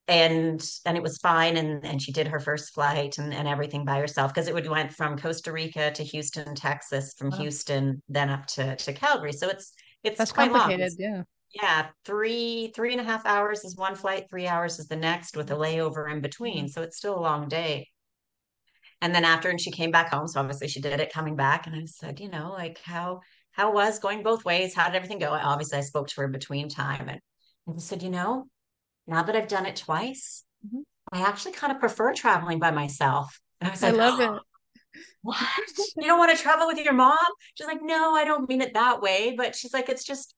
and 0.06 0.62
and 0.84 0.96
it 0.96 1.02
was 1.02 1.16
fine 1.18 1.56
and 1.56 1.84
and 1.84 2.00
she 2.00 2.12
did 2.12 2.28
her 2.28 2.38
first 2.38 2.74
flight 2.74 3.16
and, 3.16 3.32
and 3.32 3.48
everything 3.48 3.84
by 3.84 3.98
herself 3.98 4.34
because 4.34 4.48
it 4.48 4.54
would 4.54 4.68
went 4.68 4.92
from 4.92 5.16
Costa 5.16 5.50
Rica 5.50 5.90
to 5.92 6.04
Houston, 6.04 6.54
Texas, 6.54 7.14
from 7.16 7.30
wow. 7.30 7.38
Houston 7.38 8.02
then 8.08 8.28
up 8.28 8.46
to 8.48 8.76
to 8.76 8.92
Calgary. 8.92 9.32
So 9.32 9.48
it's 9.48 9.72
it's 10.02 10.18
That's 10.18 10.32
quite 10.32 10.52
complicated, 10.52 10.92
long. 11.00 11.10
yeah. 11.16 11.22
Yeah, 11.54 11.86
three 12.04 12.72
three 12.74 12.92
and 12.92 13.00
a 13.00 13.04
half 13.04 13.24
hours 13.26 13.64
is 13.64 13.76
one 13.76 13.94
flight, 13.94 14.28
three 14.28 14.48
hours 14.48 14.78
is 14.78 14.88
the 14.88 14.96
next 14.96 15.36
with 15.36 15.50
a 15.50 15.54
layover 15.54 16.10
in 16.10 16.20
between. 16.20 16.68
So 16.68 16.82
it's 16.82 16.96
still 16.96 17.16
a 17.16 17.20
long 17.20 17.48
day. 17.48 17.88
And 19.00 19.14
then 19.14 19.24
after 19.24 19.50
and 19.50 19.60
she 19.60 19.70
came 19.70 19.90
back 19.90 20.10
home. 20.10 20.26
So 20.26 20.40
obviously 20.40 20.68
she 20.68 20.80
did 20.80 20.98
it 20.98 21.12
coming 21.12 21.36
back. 21.36 21.66
And 21.66 21.76
I 21.76 21.84
said, 21.84 22.20
you 22.20 22.28
know, 22.28 22.50
like 22.52 22.80
how 22.82 23.20
how 23.52 23.72
was 23.72 24.00
going 24.00 24.22
both 24.24 24.44
ways? 24.44 24.74
How 24.74 24.86
did 24.86 24.96
everything 24.96 25.20
go? 25.20 25.30
Obviously 25.30 25.78
I 25.78 25.82
spoke 25.82 26.08
to 26.08 26.22
her 26.22 26.28
between 26.28 26.68
time 26.68 27.08
and, 27.08 27.20
and 27.66 27.76
I 27.76 27.78
said, 27.78 28.02
you 28.02 28.10
know, 28.10 28.46
now 29.06 29.22
that 29.22 29.36
I've 29.36 29.48
done 29.48 29.66
it 29.66 29.76
twice, 29.76 30.44
mm-hmm. 30.66 30.80
I 31.12 31.20
actually 31.20 31.52
kind 31.52 31.72
of 31.72 31.78
prefer 31.78 32.12
traveling 32.14 32.58
by 32.58 32.72
myself. 32.72 33.40
And 33.60 33.68
I 33.70 33.72
was 33.72 33.82
like, 33.82 33.94
I 33.94 33.96
love 33.96 34.20
oh, 34.20 34.34
it. 34.36 34.42
What? 35.22 35.38
you 35.96 36.06
don't 36.06 36.18
want 36.18 36.36
to 36.36 36.42
travel 36.42 36.66
with 36.66 36.78
your 36.78 36.92
mom? 36.92 37.16
She's 37.54 37.66
like, 37.66 37.82
no, 37.82 38.14
I 38.14 38.24
don't 38.24 38.48
mean 38.48 38.60
it 38.60 38.74
that 38.74 39.00
way. 39.00 39.34
But 39.36 39.54
she's 39.54 39.72
like, 39.72 39.88
it's 39.88 40.04
just, 40.04 40.34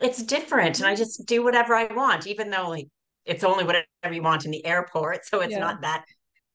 it's 0.00 0.22
different. 0.22 0.78
And 0.78 0.88
I 0.88 0.94
just 0.94 1.26
do 1.26 1.42
whatever 1.42 1.74
I 1.74 1.92
want, 1.92 2.26
even 2.26 2.50
though 2.50 2.68
like 2.68 2.88
it's 3.24 3.44
only 3.44 3.64
whatever 3.64 3.86
you 4.12 4.22
want 4.22 4.44
in 4.44 4.50
the 4.50 4.64
airport. 4.64 5.26
So 5.26 5.40
it's 5.40 5.52
yeah. 5.52 5.58
not 5.58 5.82
that 5.82 6.04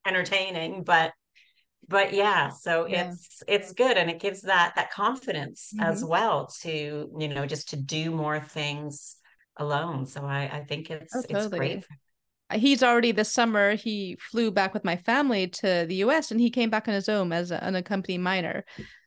entertaining. 0.06 0.84
But 0.84 1.12
but 1.90 2.14
yeah 2.14 2.48
so 2.48 2.88
yeah. 2.88 3.10
it's 3.10 3.44
it's 3.46 3.74
good 3.74 3.98
and 3.98 4.10
it 4.10 4.18
gives 4.18 4.44
that 4.44 4.72
that 4.78 4.90
confidence 4.90 5.74
mm-hmm. 5.76 5.84
as 5.84 6.02
well 6.02 6.48
to 6.62 7.12
you 7.20 7.28
know 7.28 7.46
just 7.46 7.72
to 7.72 7.76
do 7.76 8.10
more 8.10 8.40
things 8.40 9.18
alone. 9.58 10.06
So 10.06 10.26
I, 10.26 10.50
I 10.52 10.66
think 10.68 10.90
it's 10.90 11.16
oh, 11.16 11.22
totally. 11.22 11.72
it's 11.72 11.88
great. 11.88 12.62
He's 12.62 12.84
already 12.84 13.12
this 13.12 13.32
summer. 13.32 13.76
He 13.76 14.18
flew 14.32 14.52
back 14.52 14.74
with 14.74 14.84
my 14.84 14.96
family 14.98 15.48
to 15.48 15.86
the 15.88 15.96
U.S. 15.96 16.32
and 16.32 16.40
he 16.40 16.52
came 16.52 16.70
back 16.70 16.88
on 16.88 16.94
his 16.94 17.10
own 17.10 17.32
as 17.32 17.52
an 17.52 17.60
unaccompanied 17.60 18.22
minor. 18.22 18.64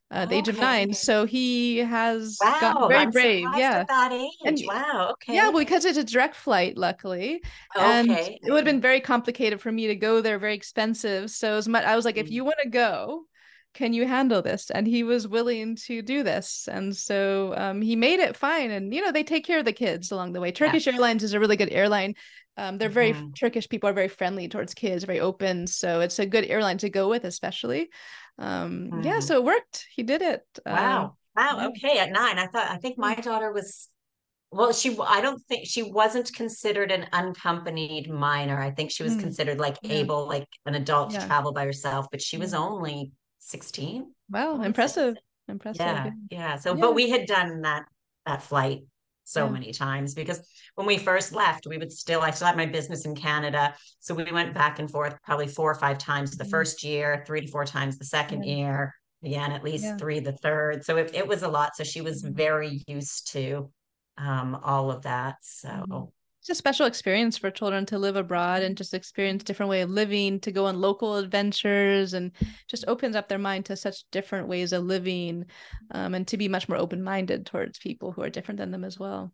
Uh, 0.08 0.20
the 0.20 0.26
okay. 0.26 0.38
age 0.38 0.48
of 0.48 0.58
nine. 0.60 0.94
So 0.94 1.24
he 1.24 1.78
has 1.78 2.38
wow, 2.40 2.58
gotten 2.60 2.88
very 2.88 3.00
I'm 3.00 3.10
brave. 3.10 3.46
Yeah. 3.56 3.82
that 3.88 4.12
age. 4.12 4.30
And, 4.44 4.62
wow. 4.64 5.08
Okay. 5.12 5.34
Yeah, 5.34 5.48
well, 5.48 5.58
because 5.58 5.84
it's 5.84 5.98
a 5.98 6.04
direct 6.04 6.36
flight, 6.36 6.78
luckily. 6.78 7.42
And 7.76 8.10
okay. 8.10 8.38
it 8.40 8.50
would 8.50 8.58
have 8.58 8.64
been 8.64 8.80
very 8.80 9.00
complicated 9.00 9.60
for 9.60 9.72
me 9.72 9.88
to 9.88 9.96
go 9.96 10.20
there, 10.20 10.38
very 10.38 10.54
expensive. 10.54 11.30
So 11.32 11.56
as 11.56 11.66
much 11.66 11.84
I 11.84 11.96
was 11.96 12.04
like, 12.04 12.14
mm. 12.14 12.20
if 12.20 12.30
you 12.30 12.44
want 12.44 12.58
to 12.62 12.68
go, 12.68 13.24
can 13.76 13.92
you 13.92 14.06
handle 14.06 14.40
this? 14.40 14.70
And 14.70 14.86
he 14.86 15.02
was 15.04 15.28
willing 15.28 15.76
to 15.86 16.00
do 16.00 16.22
this. 16.22 16.66
And 16.66 16.96
so 16.96 17.52
um, 17.56 17.82
he 17.82 17.94
made 17.94 18.20
it 18.20 18.34
fine. 18.34 18.70
And 18.70 18.92
you 18.92 19.04
know 19.04 19.12
they 19.12 19.22
take 19.22 19.44
care 19.44 19.58
of 19.58 19.66
the 19.66 19.72
kids 19.72 20.10
along 20.10 20.32
the 20.32 20.40
way. 20.40 20.50
Turkish 20.50 20.86
yeah. 20.86 20.94
airlines 20.94 21.22
is 21.22 21.34
a 21.34 21.40
really 21.40 21.56
good 21.56 21.70
airline. 21.70 22.14
Um, 22.56 22.78
they're 22.78 22.88
very 22.88 23.12
mm-hmm. 23.12 23.32
turkish 23.32 23.68
people 23.68 23.90
are 23.90 23.92
very 23.92 24.08
friendly 24.08 24.48
towards 24.48 24.72
kids 24.72 25.04
very 25.04 25.20
open. 25.20 25.66
So 25.66 26.00
it's 26.00 26.18
a 26.18 26.24
good 26.24 26.46
airline 26.46 26.78
to 26.78 26.88
go 26.88 27.08
with 27.10 27.24
especially. 27.24 27.90
Um, 28.38 28.90
mm. 28.92 29.04
yeah 29.04 29.20
so 29.20 29.36
it 29.36 29.44
worked. 29.44 29.86
He 29.94 30.02
did 30.02 30.22
it. 30.22 30.42
Wow. 30.64 31.04
Um, 31.04 31.12
wow 31.36 31.68
okay. 31.68 31.98
At 31.98 32.10
nine 32.10 32.38
i 32.38 32.46
thought 32.46 32.70
i 32.70 32.78
think 32.78 32.96
my 32.96 33.14
daughter 33.14 33.52
was 33.52 33.88
well 34.50 34.72
she 34.72 34.96
i 35.06 35.20
don't 35.20 35.42
think 35.48 35.66
she 35.66 35.82
wasn't 35.82 36.32
considered 36.32 36.90
an 36.90 37.06
unaccompanied 37.12 38.08
minor. 38.08 38.58
I 38.58 38.70
think 38.70 38.90
she 38.90 39.02
was 39.02 39.16
mm. 39.16 39.20
considered 39.20 39.58
like 39.58 39.76
able 39.84 40.26
like 40.26 40.48
an 40.64 40.74
adult 40.74 41.12
yeah. 41.12 41.20
to 41.20 41.26
travel 41.26 41.52
by 41.52 41.66
herself 41.66 42.06
but 42.10 42.22
she 42.22 42.38
was 42.38 42.54
only 42.54 43.12
16 43.46 44.12
wow 44.30 44.60
impressive 44.60 45.16
impressive 45.48 45.80
yeah 45.80 46.10
yeah 46.30 46.56
so 46.56 46.74
yeah. 46.74 46.80
but 46.80 46.94
we 46.94 47.08
had 47.08 47.26
done 47.26 47.62
that 47.62 47.84
that 48.26 48.42
flight 48.42 48.80
so 49.22 49.44
yeah. 49.44 49.52
many 49.52 49.72
times 49.72 50.14
because 50.14 50.40
when 50.74 50.86
we 50.86 50.98
first 50.98 51.32
left 51.32 51.66
we 51.66 51.78
would 51.78 51.92
still 51.92 52.22
i 52.22 52.30
still 52.30 52.48
had 52.48 52.56
my 52.56 52.66
business 52.66 53.04
in 53.04 53.14
canada 53.14 53.72
so 54.00 54.14
we 54.14 54.24
went 54.32 54.52
back 54.52 54.80
and 54.80 54.90
forth 54.90 55.16
probably 55.22 55.46
four 55.46 55.70
or 55.70 55.76
five 55.76 55.96
times 55.96 56.32
the 56.32 56.42
mm-hmm. 56.42 56.50
first 56.50 56.82
year 56.82 57.22
three 57.24 57.40
to 57.40 57.48
four 57.48 57.64
times 57.64 57.98
the 57.98 58.04
second 58.04 58.42
yeah. 58.42 58.56
year 58.56 58.94
again 59.24 59.52
at 59.52 59.62
least 59.62 59.96
three 59.96 60.18
the 60.18 60.32
third 60.32 60.84
so 60.84 60.96
it, 60.96 61.14
it 61.14 61.26
was 61.26 61.42
a 61.42 61.48
lot 61.48 61.76
so 61.76 61.84
she 61.84 62.00
was 62.00 62.24
mm-hmm. 62.24 62.34
very 62.34 62.82
used 62.88 63.30
to 63.30 63.70
um, 64.18 64.58
all 64.64 64.90
of 64.90 65.02
that 65.02 65.36
so 65.40 65.68
mm-hmm 65.68 66.04
it's 66.46 66.50
a 66.50 66.54
special 66.54 66.86
experience 66.86 67.36
for 67.36 67.50
children 67.50 67.84
to 67.84 67.98
live 67.98 68.14
abroad 68.14 68.62
and 68.62 68.76
just 68.76 68.94
experience 68.94 69.42
different 69.42 69.68
way 69.68 69.80
of 69.80 69.90
living 69.90 70.38
to 70.38 70.52
go 70.52 70.66
on 70.66 70.80
local 70.80 71.16
adventures 71.16 72.14
and 72.14 72.30
just 72.68 72.84
opens 72.86 73.16
up 73.16 73.28
their 73.28 73.36
mind 73.36 73.64
to 73.64 73.76
such 73.76 74.04
different 74.12 74.46
ways 74.46 74.72
of 74.72 74.84
living 74.84 75.44
um, 75.90 76.14
and 76.14 76.28
to 76.28 76.36
be 76.36 76.46
much 76.46 76.68
more 76.68 76.78
open-minded 76.78 77.46
towards 77.46 77.80
people 77.80 78.12
who 78.12 78.22
are 78.22 78.30
different 78.30 78.58
than 78.58 78.70
them 78.70 78.84
as 78.84 78.96
well 78.96 79.32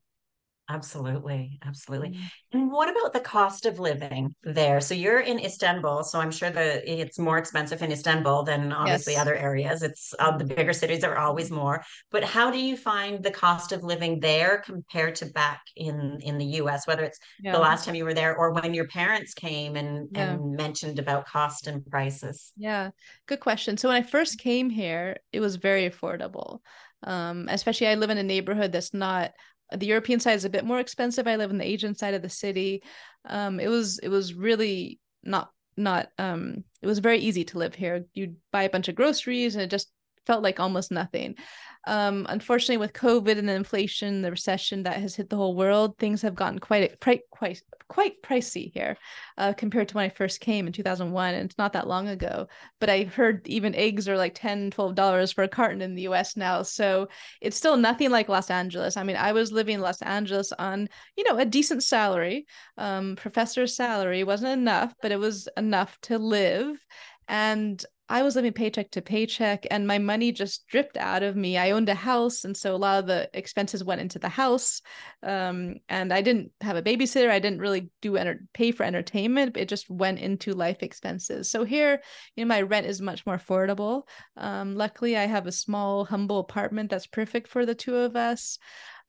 Absolutely, 0.72 1.58
absolutely. 1.66 2.10
Mm-hmm. 2.10 2.58
And 2.58 2.72
what 2.72 2.88
about 2.88 3.12
the 3.12 3.20
cost 3.20 3.66
of 3.66 3.78
living 3.78 4.34
there? 4.42 4.80
So 4.80 4.94
you're 4.94 5.20
in 5.20 5.38
Istanbul, 5.38 6.02
so 6.02 6.18
I'm 6.18 6.30
sure 6.30 6.48
that 6.48 6.88
it's 6.90 7.18
more 7.18 7.36
expensive 7.36 7.82
in 7.82 7.92
Istanbul 7.92 8.44
than 8.44 8.72
obviously 8.72 9.12
yes. 9.12 9.20
other 9.20 9.34
areas. 9.34 9.82
It's 9.82 10.14
uh, 10.18 10.34
the 10.38 10.44
bigger 10.44 10.72
cities 10.72 11.04
are 11.04 11.18
always 11.18 11.50
more. 11.50 11.84
But 12.10 12.24
how 12.24 12.50
do 12.50 12.58
you 12.58 12.76
find 12.76 13.22
the 13.22 13.30
cost 13.30 13.72
of 13.72 13.82
living 13.84 14.18
there 14.20 14.62
compared 14.64 15.14
to 15.16 15.26
back 15.26 15.60
in 15.76 16.18
in 16.22 16.38
the 16.38 16.46
U.S. 16.62 16.86
Whether 16.86 17.04
it's 17.04 17.18
yeah. 17.42 17.52
the 17.52 17.58
last 17.58 17.84
time 17.84 17.94
you 17.94 18.04
were 18.04 18.14
there 18.14 18.34
or 18.34 18.52
when 18.52 18.72
your 18.72 18.86
parents 18.86 19.34
came 19.34 19.76
and 19.76 20.08
yeah. 20.12 20.32
and 20.32 20.56
mentioned 20.56 20.98
about 20.98 21.26
cost 21.26 21.66
and 21.66 21.84
prices? 21.84 22.52
Yeah, 22.56 22.90
good 23.26 23.40
question. 23.40 23.76
So 23.76 23.88
when 23.88 24.02
I 24.02 24.06
first 24.06 24.38
came 24.38 24.70
here, 24.70 25.18
it 25.32 25.40
was 25.40 25.56
very 25.56 25.88
affordable. 25.90 26.60
Um, 27.04 27.48
especially 27.50 27.88
I 27.88 27.96
live 27.96 28.10
in 28.10 28.18
a 28.18 28.22
neighborhood 28.22 28.70
that's 28.70 28.94
not 28.94 29.32
the 29.76 29.86
European 29.86 30.20
side 30.20 30.34
is 30.34 30.44
a 30.44 30.50
bit 30.50 30.64
more 30.64 30.80
expensive. 30.80 31.26
I 31.26 31.36
live 31.36 31.50
in 31.50 31.58
the 31.58 31.66
Asian 31.66 31.94
side 31.94 32.14
of 32.14 32.22
the 32.22 32.28
city. 32.28 32.82
Um, 33.24 33.60
it 33.60 33.68
was 33.68 33.98
it 33.98 34.08
was 34.08 34.34
really 34.34 35.00
not 35.22 35.50
not 35.76 36.08
um 36.18 36.64
it 36.82 36.86
was 36.86 36.98
very 36.98 37.18
easy 37.18 37.44
to 37.44 37.58
live 37.58 37.74
here. 37.74 38.04
You'd 38.14 38.36
buy 38.50 38.64
a 38.64 38.70
bunch 38.70 38.88
of 38.88 38.94
groceries 38.94 39.54
and 39.54 39.62
it 39.62 39.70
just 39.70 39.90
felt 40.26 40.42
like 40.42 40.60
almost 40.60 40.90
nothing. 40.90 41.36
Um, 41.86 42.26
unfortunately, 42.28 42.76
with 42.76 42.92
COVID 42.92 43.38
and 43.38 43.48
the 43.48 43.54
inflation, 43.54 44.22
the 44.22 44.30
recession 44.30 44.84
that 44.84 45.00
has 45.00 45.16
hit 45.16 45.28
the 45.28 45.36
whole 45.36 45.56
world, 45.56 45.98
things 45.98 46.22
have 46.22 46.34
gotten 46.34 46.60
quite 46.60 47.00
quite 47.00 47.22
quite 47.30 47.60
quite 47.88 48.22
pricey 48.22 48.72
here 48.72 48.96
uh, 49.36 49.52
compared 49.52 49.88
to 49.88 49.96
when 49.96 50.06
I 50.06 50.08
first 50.08 50.40
came 50.40 50.66
in 50.66 50.72
2001, 50.72 51.34
and 51.34 51.44
it's 51.44 51.58
not 51.58 51.72
that 51.72 51.88
long 51.88 52.08
ago. 52.08 52.46
But 52.78 52.88
I 52.88 53.02
heard 53.02 53.46
even 53.48 53.74
eggs 53.74 54.08
are 54.08 54.16
like 54.16 54.34
10 54.34 54.70
dollars 54.94 55.32
for 55.32 55.42
a 55.42 55.48
carton 55.48 55.82
in 55.82 55.96
the 55.96 56.02
U.S. 56.02 56.36
now, 56.36 56.62
so 56.62 57.08
it's 57.40 57.56
still 57.56 57.76
nothing 57.76 58.10
like 58.10 58.28
Los 58.28 58.48
Angeles. 58.48 58.96
I 58.96 59.02
mean, 59.02 59.16
I 59.16 59.32
was 59.32 59.50
living 59.50 59.74
in 59.76 59.80
Los 59.80 60.02
Angeles 60.02 60.52
on 60.58 60.88
you 61.16 61.24
know 61.24 61.38
a 61.38 61.44
decent 61.44 61.82
salary, 61.82 62.46
um, 62.78 63.16
professor's 63.16 63.74
salary 63.74 64.22
wasn't 64.22 64.52
enough, 64.52 64.94
but 65.02 65.10
it 65.10 65.18
was 65.18 65.48
enough 65.56 65.98
to 66.02 66.18
live 66.18 66.78
and 67.28 67.84
I 68.08 68.22
was 68.22 68.36
living 68.36 68.52
paycheck 68.52 68.90
to 68.90 69.00
paycheck 69.00 69.66
and 69.70 69.86
my 69.86 69.98
money 69.98 70.32
just 70.32 70.66
dripped 70.66 70.96
out 70.96 71.22
of 71.22 71.36
me. 71.36 71.56
I 71.56 71.70
owned 71.70 71.88
a 71.88 71.94
house. 71.94 72.44
And 72.44 72.56
so 72.56 72.74
a 72.74 72.76
lot 72.76 72.98
of 72.98 73.06
the 73.06 73.30
expenses 73.32 73.84
went 73.84 74.00
into 74.00 74.18
the 74.18 74.28
house. 74.28 74.82
Um, 75.22 75.76
and 75.88 76.12
I 76.12 76.20
didn't 76.20 76.52
have 76.60 76.76
a 76.76 76.82
babysitter. 76.82 77.30
I 77.30 77.38
didn't 77.38 77.60
really 77.60 77.90
do 78.02 78.16
enter- 78.16 78.44
pay 78.52 78.72
for 78.72 78.84
entertainment. 78.84 79.56
It 79.56 79.68
just 79.68 79.88
went 79.88 80.18
into 80.18 80.52
life 80.52 80.82
expenses. 80.82 81.50
So 81.50 81.64
here, 81.64 82.02
you 82.36 82.44
know, 82.44 82.48
my 82.48 82.62
rent 82.62 82.86
is 82.86 83.00
much 83.00 83.24
more 83.24 83.38
affordable. 83.38 84.02
Um, 84.36 84.74
luckily, 84.74 85.16
I 85.16 85.26
have 85.26 85.46
a 85.46 85.52
small, 85.52 86.04
humble 86.04 86.40
apartment 86.40 86.90
that's 86.90 87.06
perfect 87.06 87.48
for 87.48 87.64
the 87.64 87.74
two 87.74 87.96
of 87.96 88.16
us 88.16 88.58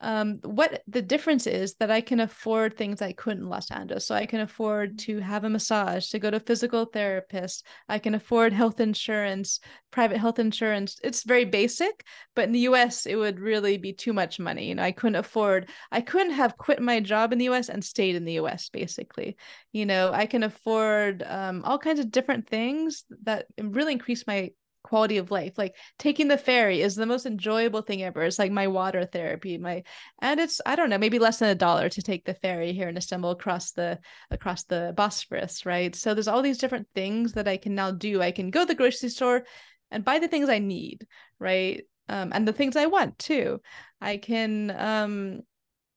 um, 0.04 0.39
what 0.44 0.84
the 0.86 1.02
difference 1.02 1.48
is 1.48 1.76
that 1.76 1.89
I 1.89 2.02
can 2.02 2.20
afford 2.20 2.76
things 2.76 3.02
I 3.02 3.13
couldn't 3.13 3.44
in 3.44 3.50
Los 3.50 3.72
Angeles. 3.72 4.06
So 4.06 4.13
I 4.13 4.26
can 4.26 4.42
afford 4.42 5.00
to 5.00 5.20
have 5.20 5.46
a 5.46 5.50
massage, 5.50 6.10
to 6.10 6.20
go 6.20 6.30
to 6.30 6.38
a 6.38 6.42
physical 6.42 6.86
therapist. 6.86 7.66
I 7.88 8.00
can 8.00 8.13
afford 8.13 8.52
health 8.52 8.82
insurance, 8.82 9.62
private 9.92 10.18
health 10.18 10.39
insurance. 10.39 11.00
It's 11.04 11.24
very 11.24 11.46
basic, 11.46 12.06
but 12.36 12.44
in 12.46 12.52
the 12.52 12.68
US, 12.72 13.06
it 13.06 13.16
would 13.16 13.39
really 13.39 13.78
be 13.78 13.94
too 13.94 14.12
much 14.12 14.39
money. 14.39 14.68
You 14.68 14.76
know, 14.76 14.84
I 14.84 14.92
couldn't 14.92 15.16
afford, 15.16 15.70
I 15.92 16.02
couldn't 16.02 16.34
have 16.34 16.58
quit 16.58 16.82
my 16.82 17.00
job 17.00 17.32
in 17.32 17.39
the 17.39 17.50
US 17.50 17.70
and 17.70 17.84
stayed 17.84 18.16
in 18.16 18.26
the 18.26 18.39
US, 18.39 18.68
basically. 18.70 19.38
You 19.72 19.86
know, 19.86 20.12
I 20.12 20.26
can 20.26 20.44
afford 20.44 21.24
um, 21.26 21.63
all 21.63 21.80
kinds 21.80 22.02
of 22.02 22.12
different 22.12 22.50
things 22.50 23.06
that 23.24 23.46
really 23.58 23.94
increase 23.94 24.28
my 24.28 24.52
quality 24.94 25.18
of 25.18 25.32
life. 25.32 25.58
Like 25.58 25.76
taking 25.98 26.28
the 26.28 26.38
ferry 26.38 26.82
is 26.82 26.94
the 26.94 27.08
most 27.08 27.26
enjoyable 27.26 27.82
thing 27.82 28.04
ever. 28.04 28.22
It's 28.22 28.38
like 28.38 28.52
my 28.52 28.68
water 28.68 29.06
therapy 29.06 29.58
my 29.58 29.82
and 30.22 30.40
it's 30.40 30.62
i 30.68 30.76
don't 30.76 30.92
know 30.92 31.00
maybe 31.00 31.18
less 31.18 31.40
than 31.40 31.50
a 31.50 31.56
dollar 31.56 31.90
to 31.90 32.02
take 32.04 32.26
the 32.26 32.36
ferry 32.36 32.74
here 32.74 32.90
in 32.90 32.96
istanbul 32.96 33.32
across 33.32 33.72
the 33.72 33.98
across 34.30 34.66
the 34.66 34.94
bosphorus 34.96 35.66
right? 35.66 35.96
So 35.96 36.14
there's 36.14 36.28
all 36.28 36.44
these 36.44 36.60
different 36.60 36.88
things 36.94 37.34
that 37.34 37.48
i 37.48 37.58
can 37.58 37.74
now 37.74 37.90
do. 37.90 38.22
I 38.22 38.30
can 38.32 38.52
go 38.52 38.60
to 38.60 38.66
the 38.68 38.76
grocery 38.76 39.10
store 39.10 39.46
and 39.90 40.06
buy 40.06 40.20
the 40.20 40.28
things 40.28 40.48
i 40.48 40.60
need 40.60 41.08
right? 41.40 41.82
Um, 42.08 42.32
and 42.32 42.48
the 42.48 42.54
things 42.54 42.76
i 42.76 42.86
want 42.86 43.18
too. 43.18 43.62
I 44.00 44.18
can 44.18 44.70
um 44.92 45.42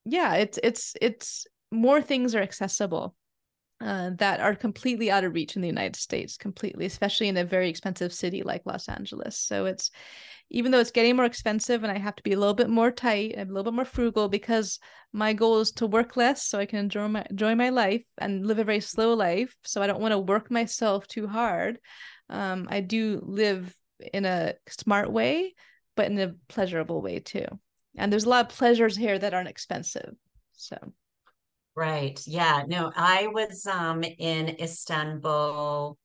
yeah 0.07 0.37
it's 0.37 0.59
it's 0.63 0.95
it's 1.03 1.47
more 1.71 2.01
things 2.01 2.35
are 2.35 2.41
accessible 2.49 3.15
uh, 3.81 4.11
that 4.17 4.41
are 4.41 4.55
completely 4.55 5.11
out 5.11 5.25
of 5.25 5.35
reach 5.35 5.57
in 5.57 5.63
the 5.63 5.69
United 5.69 5.97
States, 5.97 6.37
completely, 6.37 6.87
especially 6.87 7.29
in 7.29 7.37
a 7.37 7.45
very 7.45 7.69
expensive 7.69 8.13
city 8.13 8.43
like 8.43 8.63
Los 8.65 8.89
Angeles. 8.89 9.39
So 9.39 9.67
it's 9.67 9.91
even 10.51 10.71
though 10.71 10.79
it's 10.79 10.93
getting 10.93 11.17
more 11.17 11.25
expensive 11.25 11.83
and 11.83 11.93
I 11.93 11.99
have 11.99 12.17
to 12.17 12.23
be 12.23 12.33
a 12.33 12.39
little 12.39 12.55
bit 12.55 12.71
more 12.71 12.91
tight 12.91 13.35
and 13.37 13.51
a 13.51 13.53
little 13.53 13.71
bit 13.71 13.77
more 13.77 13.85
frugal 13.85 14.29
because 14.29 14.79
my 15.13 15.33
goal 15.33 15.61
is 15.61 15.73
to 15.73 15.87
work 15.87 16.17
less 16.17 16.47
so 16.47 16.59
I 16.59 16.67
can 16.67 16.79
enjoy 16.79 17.09
my 17.09 17.27
enjoy 17.29 17.55
my 17.55 17.71
life 17.71 18.05
and 18.19 18.47
live 18.47 18.59
a 18.59 18.65
very 18.65 18.81
slow 18.81 19.15
life. 19.15 19.55
So 19.65 19.83
I 19.83 19.87
don't 19.87 20.01
want 20.01 20.13
to 20.13 20.19
work 20.19 20.51
myself 20.51 21.07
too 21.07 21.27
hard. 21.27 21.79
Um, 22.31 22.69
I 22.71 22.81
do 22.81 23.21
live 23.25 23.75
in 24.13 24.25
a 24.25 24.55
smart 24.69 25.11
way, 25.11 25.55
but 25.97 26.07
in 26.07 26.19
a 26.19 26.35
pleasurable 26.49 27.03
way 27.03 27.19
too. 27.19 27.47
And 27.97 28.13
there's 28.13 28.25
a 28.25 28.29
lot 28.29 28.51
of 28.51 28.57
pleasures 28.57 28.97
here 28.97 29.19
that 29.19 29.35
aren't 29.35 29.49
expensive. 29.49 30.15
So 30.53 30.77
Right. 31.77 32.19
Yeah. 32.27 32.63
No, 32.67 32.91
I 32.97 33.27
was 33.27 33.67
um 33.67 34.03
in 34.03 34.49
Istanbul. 34.61 35.99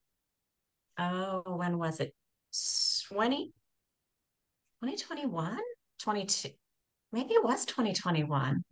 Oh, 1.00 1.44
when 1.46 1.78
was 1.78 2.02
it? 2.02 2.14
20 3.08 3.54
2021? 4.82 5.58
22. 6.00 6.50
Maybe 7.14 7.34
it 7.34 7.44
was 7.44 7.66
2021. 7.66 8.64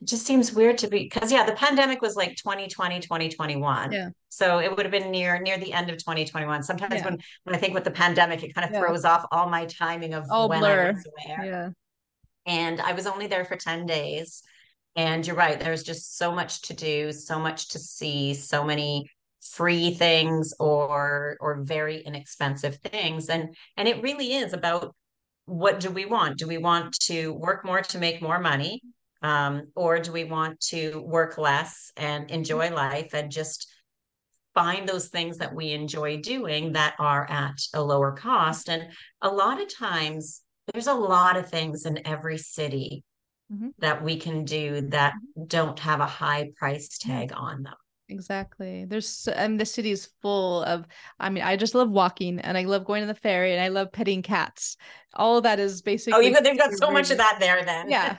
It 0.00 0.08
just 0.08 0.26
seems 0.26 0.52
weird 0.52 0.78
to 0.78 0.88
be 0.88 1.04
because 1.04 1.30
yeah, 1.30 1.46
the 1.46 1.52
pandemic 1.52 2.02
was 2.02 2.16
like 2.16 2.36
2020, 2.36 3.00
2021. 3.00 3.92
Yeah. 3.92 4.08
So 4.28 4.58
it 4.58 4.74
would 4.74 4.84
have 4.84 4.92
been 4.92 5.10
near 5.10 5.40
near 5.40 5.58
the 5.58 5.72
end 5.72 5.88
of 5.88 5.98
2021. 5.98 6.62
Sometimes 6.64 6.94
yeah. 6.94 7.04
when 7.04 7.18
when 7.44 7.54
I 7.54 7.58
think 7.58 7.74
with 7.74 7.84
the 7.84 7.90
pandemic, 7.90 8.42
it 8.42 8.54
kind 8.54 8.66
of 8.66 8.72
yeah. 8.72 8.80
throws 8.80 9.04
off 9.04 9.24
all 9.30 9.48
my 9.48 9.66
timing 9.66 10.14
of 10.14 10.24
all 10.30 10.48
when 10.48 10.60
blur. 10.60 10.88
I 10.88 10.90
was 10.92 11.06
where. 11.26 11.44
Yeah. 11.44 11.68
And 12.46 12.80
I 12.80 12.92
was 12.92 13.06
only 13.06 13.26
there 13.26 13.44
for 13.44 13.56
10 13.56 13.86
days. 13.86 14.42
And 14.96 15.26
you're 15.26 15.36
right, 15.36 15.60
there's 15.60 15.82
just 15.82 16.16
so 16.16 16.34
much 16.34 16.62
to 16.62 16.74
do, 16.74 17.12
so 17.12 17.38
much 17.38 17.68
to 17.68 17.78
see, 17.78 18.32
so 18.32 18.64
many 18.64 19.10
free 19.42 19.94
things 19.94 20.52
or 20.58 21.36
or 21.40 21.62
very 21.62 22.02
inexpensive 22.02 22.76
things. 22.76 23.28
And 23.28 23.54
and 23.76 23.86
it 23.86 24.02
really 24.02 24.34
is 24.34 24.52
about 24.52 24.94
what 25.44 25.80
do 25.80 25.90
we 25.90 26.06
want? 26.06 26.38
Do 26.38 26.46
we 26.48 26.58
want 26.58 26.94
to 27.04 27.32
work 27.32 27.64
more 27.64 27.82
to 27.82 27.98
make 27.98 28.20
more 28.20 28.40
money? 28.40 28.82
Um, 29.22 29.68
or 29.74 29.98
do 29.98 30.12
we 30.12 30.24
want 30.24 30.60
to 30.68 31.00
work 31.00 31.38
less 31.38 31.90
and 31.96 32.30
enjoy 32.30 32.70
life 32.70 33.14
and 33.14 33.30
just 33.30 33.68
find 34.54 34.88
those 34.88 35.08
things 35.08 35.38
that 35.38 35.54
we 35.54 35.72
enjoy 35.72 36.18
doing 36.18 36.72
that 36.72 36.94
are 36.98 37.28
at 37.30 37.58
a 37.74 37.82
lower 37.82 38.12
cost? 38.12 38.68
And 38.68 38.88
a 39.22 39.28
lot 39.28 39.60
of 39.60 39.74
times, 39.74 40.42
there's 40.72 40.88
a 40.88 40.94
lot 40.94 41.36
of 41.36 41.48
things 41.48 41.86
in 41.86 42.06
every 42.06 42.38
city 42.38 43.04
mm-hmm. 43.52 43.68
that 43.78 44.02
we 44.02 44.18
can 44.18 44.44
do 44.44 44.82
that 44.82 45.14
mm-hmm. 45.14 45.44
don't 45.46 45.78
have 45.80 46.00
a 46.00 46.06
high 46.06 46.50
price 46.56 46.98
tag 46.98 47.32
on 47.34 47.62
them. 47.62 47.74
Exactly. 48.08 48.84
There's, 48.84 49.26
and 49.28 49.60
the 49.60 49.66
city 49.66 49.90
is 49.90 50.10
full 50.22 50.62
of, 50.62 50.86
I 51.18 51.28
mean, 51.28 51.42
I 51.42 51.56
just 51.56 51.74
love 51.74 51.90
walking 51.90 52.38
and 52.38 52.56
I 52.56 52.64
love 52.64 52.84
going 52.84 53.02
to 53.02 53.06
the 53.06 53.18
ferry 53.18 53.52
and 53.52 53.60
I 53.60 53.68
love 53.68 53.90
petting 53.90 54.22
cats. 54.22 54.76
All 55.14 55.38
of 55.38 55.42
that 55.42 55.58
is 55.58 55.82
basically. 55.82 56.12
Oh, 56.12 56.20
you 56.20 56.32
got, 56.32 56.44
they've 56.44 56.58
got 56.58 56.72
so 56.74 56.90
much 56.90 57.10
of 57.10 57.16
that 57.18 57.38
there 57.40 57.64
then. 57.64 57.90
Yeah. 57.90 58.16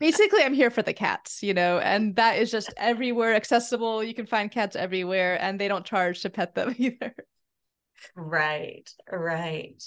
basically, 0.00 0.42
I'm 0.42 0.52
here 0.52 0.70
for 0.70 0.82
the 0.82 0.92
cats, 0.92 1.42
you 1.42 1.54
know, 1.54 1.78
and 1.78 2.14
that 2.16 2.38
is 2.38 2.50
just 2.50 2.74
everywhere 2.76 3.34
accessible. 3.34 4.04
You 4.04 4.14
can 4.14 4.26
find 4.26 4.50
cats 4.50 4.76
everywhere 4.76 5.40
and 5.40 5.58
they 5.58 5.68
don't 5.68 5.84
charge 5.84 6.20
to 6.22 6.30
pet 6.30 6.54
them 6.54 6.74
either. 6.78 7.14
Right. 8.14 8.90
Right. 9.10 9.82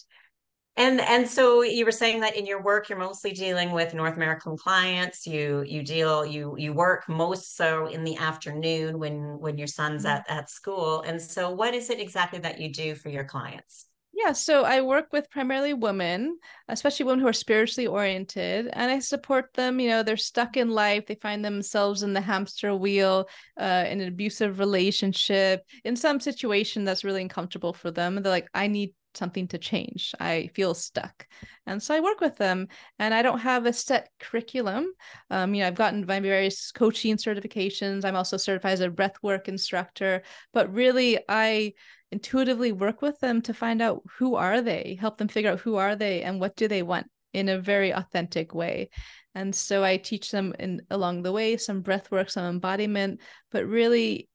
And 0.78 1.00
and 1.00 1.28
so 1.28 1.62
you 1.62 1.86
were 1.86 1.92
saying 1.92 2.20
that 2.20 2.36
in 2.36 2.46
your 2.46 2.62
work 2.62 2.90
you're 2.90 3.00
mostly 3.00 3.32
dealing 3.32 3.72
with 3.72 3.94
North 3.94 4.16
American 4.16 4.58
clients. 4.58 5.26
You 5.26 5.64
you 5.66 5.84
deal 5.84 6.26
you 6.26 6.56
you 6.58 6.74
work 6.74 7.08
most 7.08 7.56
so 7.56 7.88
in 7.88 8.04
the 8.04 8.18
afternoon 8.18 9.00
when 9.00 9.40
when 9.40 9.58
your 9.58 9.68
son's 9.68 10.04
mm-hmm. 10.04 10.18
at 10.18 10.30
at 10.30 10.50
school. 10.50 11.02
And 11.04 11.22
so 11.22 11.50
what 11.50 11.74
is 11.74 11.90
it 11.90 12.00
exactly 12.00 12.40
that 12.40 12.60
you 12.60 12.72
do 12.72 12.96
for 12.96 13.10
your 13.10 13.24
clients? 13.24 13.86
Yeah, 14.18 14.32
so 14.32 14.64
I 14.64 14.80
work 14.80 15.12
with 15.12 15.30
primarily 15.30 15.74
women, 15.74 16.40
especially 16.70 17.06
women 17.06 17.20
who 17.20 17.28
are 17.28 17.34
spiritually 17.34 17.86
oriented, 17.86 18.70
and 18.72 18.90
I 18.90 19.00
support 19.00 19.54
them. 19.56 19.78
You 19.78 19.90
know, 19.90 20.04
they're 20.04 20.16
stuck 20.16 20.56
in 20.56 20.70
life, 20.70 21.06
they 21.06 21.16
find 21.16 21.44
themselves 21.44 22.02
in 22.02 22.14
the 22.14 22.22
hamster 22.22 22.74
wheel, 22.74 23.28
uh, 23.60 23.84
in 23.90 24.00
an 24.00 24.08
abusive 24.08 24.60
relationship, 24.60 25.66
in 25.84 25.98
some 25.98 26.22
situation 26.22 26.86
that's 26.86 27.04
really 27.04 27.22
uncomfortable 27.22 27.74
for 27.74 27.92
them. 27.92 28.16
And 28.16 28.26
they're 28.26 28.32
like, 28.32 28.50
I 28.54 28.68
need 28.68 28.94
something 29.18 29.48
to 29.50 29.58
change. 29.58 30.14
I 30.20 30.50
feel 30.54 30.74
stuck. 30.74 31.28
And 31.66 31.82
so 31.82 31.96
I 31.96 32.00
work 32.00 32.22
with 32.22 32.38
them 32.38 32.68
and 33.00 33.14
I 33.14 33.22
don't 33.22 33.40
have 33.40 33.66
a 33.66 33.74
set 33.74 34.10
curriculum. 34.20 34.88
Um, 35.30 35.54
you 35.54 35.62
know, 35.62 35.68
I've 35.68 35.76
gotten 35.76 36.06
my 36.06 36.20
various 36.20 36.72
coaching 36.72 37.18
certifications. 37.18 38.06
I'm 38.06 38.16
also 38.16 38.38
certified 38.38 38.74
as 38.74 38.82
a 38.82 38.90
breathwork 38.90 39.48
instructor, 39.48 40.24
but 40.54 40.74
really 40.74 41.20
I 41.30 41.74
intuitively 42.12 42.72
work 42.72 43.02
with 43.02 43.20
them 43.20 43.42
to 43.44 43.54
find 43.54 43.82
out 43.82 44.02
who 44.18 44.36
are 44.36 44.62
they, 44.62 44.98
help 45.00 45.18
them 45.18 45.28
figure 45.28 45.52
out 45.52 45.60
who 45.60 45.76
are 45.76 45.96
they 45.96 46.22
and 46.22 46.40
what 46.40 46.56
do 46.56 46.68
they 46.68 46.84
want 46.84 47.08
in 47.34 47.50
a 47.50 47.60
very 47.60 47.92
authentic 47.94 48.54
way. 48.54 48.90
And 49.34 49.54
so 49.54 49.84
I 49.84 49.98
teach 49.98 50.32
them 50.32 50.54
in 50.58 50.82
along 50.90 51.24
the 51.24 51.34
way 51.34 51.58
some 51.58 51.82
breath 51.82 52.10
work, 52.10 52.30
some 52.30 52.46
embodiment, 52.46 53.20
but 53.52 53.68
really 53.68 54.30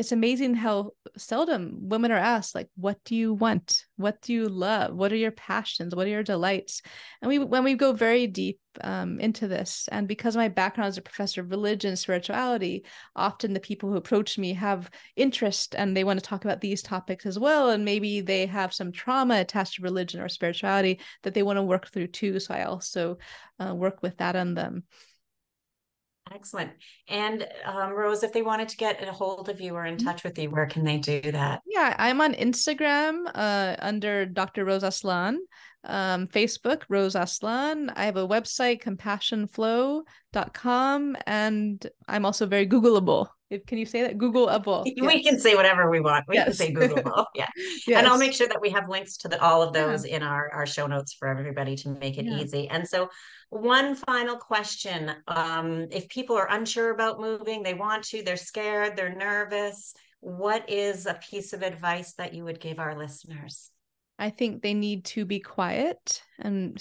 it's 0.00 0.12
amazing 0.12 0.54
how 0.54 0.92
seldom 1.18 1.76
women 1.90 2.10
are 2.10 2.16
asked 2.16 2.54
like 2.54 2.70
what 2.74 2.96
do 3.04 3.14
you 3.14 3.34
want? 3.34 3.84
What 3.96 4.22
do 4.22 4.32
you 4.32 4.48
love? 4.48 4.94
What 4.94 5.12
are 5.12 5.16
your 5.16 5.30
passions? 5.30 5.94
What 5.94 6.06
are 6.06 6.10
your 6.10 6.22
delights? 6.22 6.80
And 7.20 7.28
we 7.28 7.38
when 7.38 7.64
we 7.64 7.74
go 7.74 7.92
very 7.92 8.26
deep 8.26 8.58
um, 8.82 9.20
into 9.20 9.46
this 9.46 9.90
and 9.92 10.08
because 10.08 10.36
my 10.36 10.48
background 10.48 10.88
as 10.88 10.96
a 10.96 11.02
professor 11.02 11.42
of 11.42 11.50
religion 11.50 11.88
and 11.90 11.98
spirituality 11.98 12.84
often 13.14 13.52
the 13.52 13.60
people 13.60 13.90
who 13.90 13.96
approach 13.96 14.38
me 14.38 14.54
have 14.54 14.88
interest 15.16 15.74
and 15.74 15.94
they 15.94 16.04
want 16.04 16.18
to 16.18 16.24
talk 16.24 16.44
about 16.44 16.60
these 16.60 16.80
topics 16.80 17.26
as 17.26 17.36
well 17.36 17.70
and 17.70 17.84
maybe 17.84 18.20
they 18.20 18.46
have 18.46 18.72
some 18.72 18.92
trauma 18.92 19.40
attached 19.40 19.74
to 19.74 19.82
religion 19.82 20.20
or 20.20 20.28
spirituality 20.28 21.00
that 21.24 21.34
they 21.34 21.42
want 21.42 21.56
to 21.56 21.64
work 21.64 21.88
through 21.88 22.06
too 22.06 22.38
so 22.38 22.54
i 22.54 22.62
also 22.62 23.18
uh, 23.58 23.74
work 23.74 24.04
with 24.04 24.16
that 24.18 24.36
on 24.36 24.54
them 24.54 24.84
Excellent. 26.32 26.70
And 27.08 27.44
um, 27.64 27.90
Rose, 27.90 28.22
if 28.22 28.32
they 28.32 28.42
wanted 28.42 28.68
to 28.68 28.76
get 28.76 29.02
a 29.06 29.12
hold 29.12 29.48
of 29.48 29.60
you 29.60 29.74
or 29.74 29.86
in 29.86 29.96
mm-hmm. 29.96 30.06
touch 30.06 30.22
with 30.22 30.38
you, 30.38 30.48
where 30.50 30.66
can 30.66 30.84
they 30.84 30.98
do 30.98 31.20
that? 31.32 31.62
Yeah, 31.66 31.96
I'm 31.98 32.20
on 32.20 32.34
Instagram 32.34 33.24
uh, 33.34 33.74
under 33.80 34.26
Dr. 34.26 34.64
Rose 34.64 34.84
Aslan, 34.84 35.40
um, 35.84 36.28
Facebook, 36.28 36.82
Rose 36.88 37.16
Aslan. 37.16 37.90
I 37.96 38.04
have 38.04 38.16
a 38.16 38.28
website, 38.28 38.80
compassionflow.com, 38.82 41.16
and 41.26 41.86
I'm 42.06 42.24
also 42.24 42.46
very 42.46 42.66
Googleable. 42.66 43.26
Can 43.66 43.78
you 43.78 43.86
say 43.86 44.02
that? 44.02 44.16
Googleable. 44.16 44.84
We 44.84 44.94
yes. 44.96 45.24
can 45.24 45.40
say 45.40 45.56
whatever 45.56 45.90
we 45.90 46.00
want. 46.00 46.24
We 46.28 46.36
yes. 46.36 46.44
can 46.44 46.52
say 46.54 46.72
Googleable. 46.72 47.26
Yeah. 47.34 47.48
yes. 47.56 47.98
And 47.98 48.06
I'll 48.06 48.18
make 48.18 48.32
sure 48.32 48.46
that 48.46 48.60
we 48.60 48.70
have 48.70 48.88
links 48.88 49.16
to 49.18 49.28
the, 49.28 49.42
all 49.42 49.62
of 49.62 49.72
those 49.72 50.06
yeah. 50.06 50.16
in 50.16 50.22
our, 50.22 50.50
our 50.52 50.66
show 50.66 50.86
notes 50.86 51.12
for 51.12 51.26
everybody 51.28 51.74
to 51.76 51.88
make 51.88 52.18
it 52.18 52.26
yeah. 52.26 52.38
easy. 52.38 52.68
And 52.68 52.86
so 52.86 53.08
one 53.50 53.94
final 53.94 54.36
question. 54.36 55.12
Um, 55.26 55.88
if 55.90 56.08
people 56.08 56.36
are 56.36 56.48
unsure 56.50 56.90
about 56.90 57.20
moving, 57.20 57.62
they 57.62 57.74
want 57.74 58.04
to, 58.04 58.22
they're 58.22 58.36
scared, 58.36 58.96
they're 58.96 59.14
nervous, 59.14 59.94
what 60.20 60.68
is 60.68 61.06
a 61.06 61.14
piece 61.14 61.52
of 61.52 61.62
advice 61.62 62.12
that 62.14 62.34
you 62.34 62.44
would 62.44 62.60
give 62.60 62.78
our 62.78 62.96
listeners? 62.96 63.70
I 64.18 64.30
think 64.30 64.62
they 64.62 64.74
need 64.74 65.04
to 65.06 65.24
be 65.24 65.40
quiet 65.40 66.22
and 66.38 66.78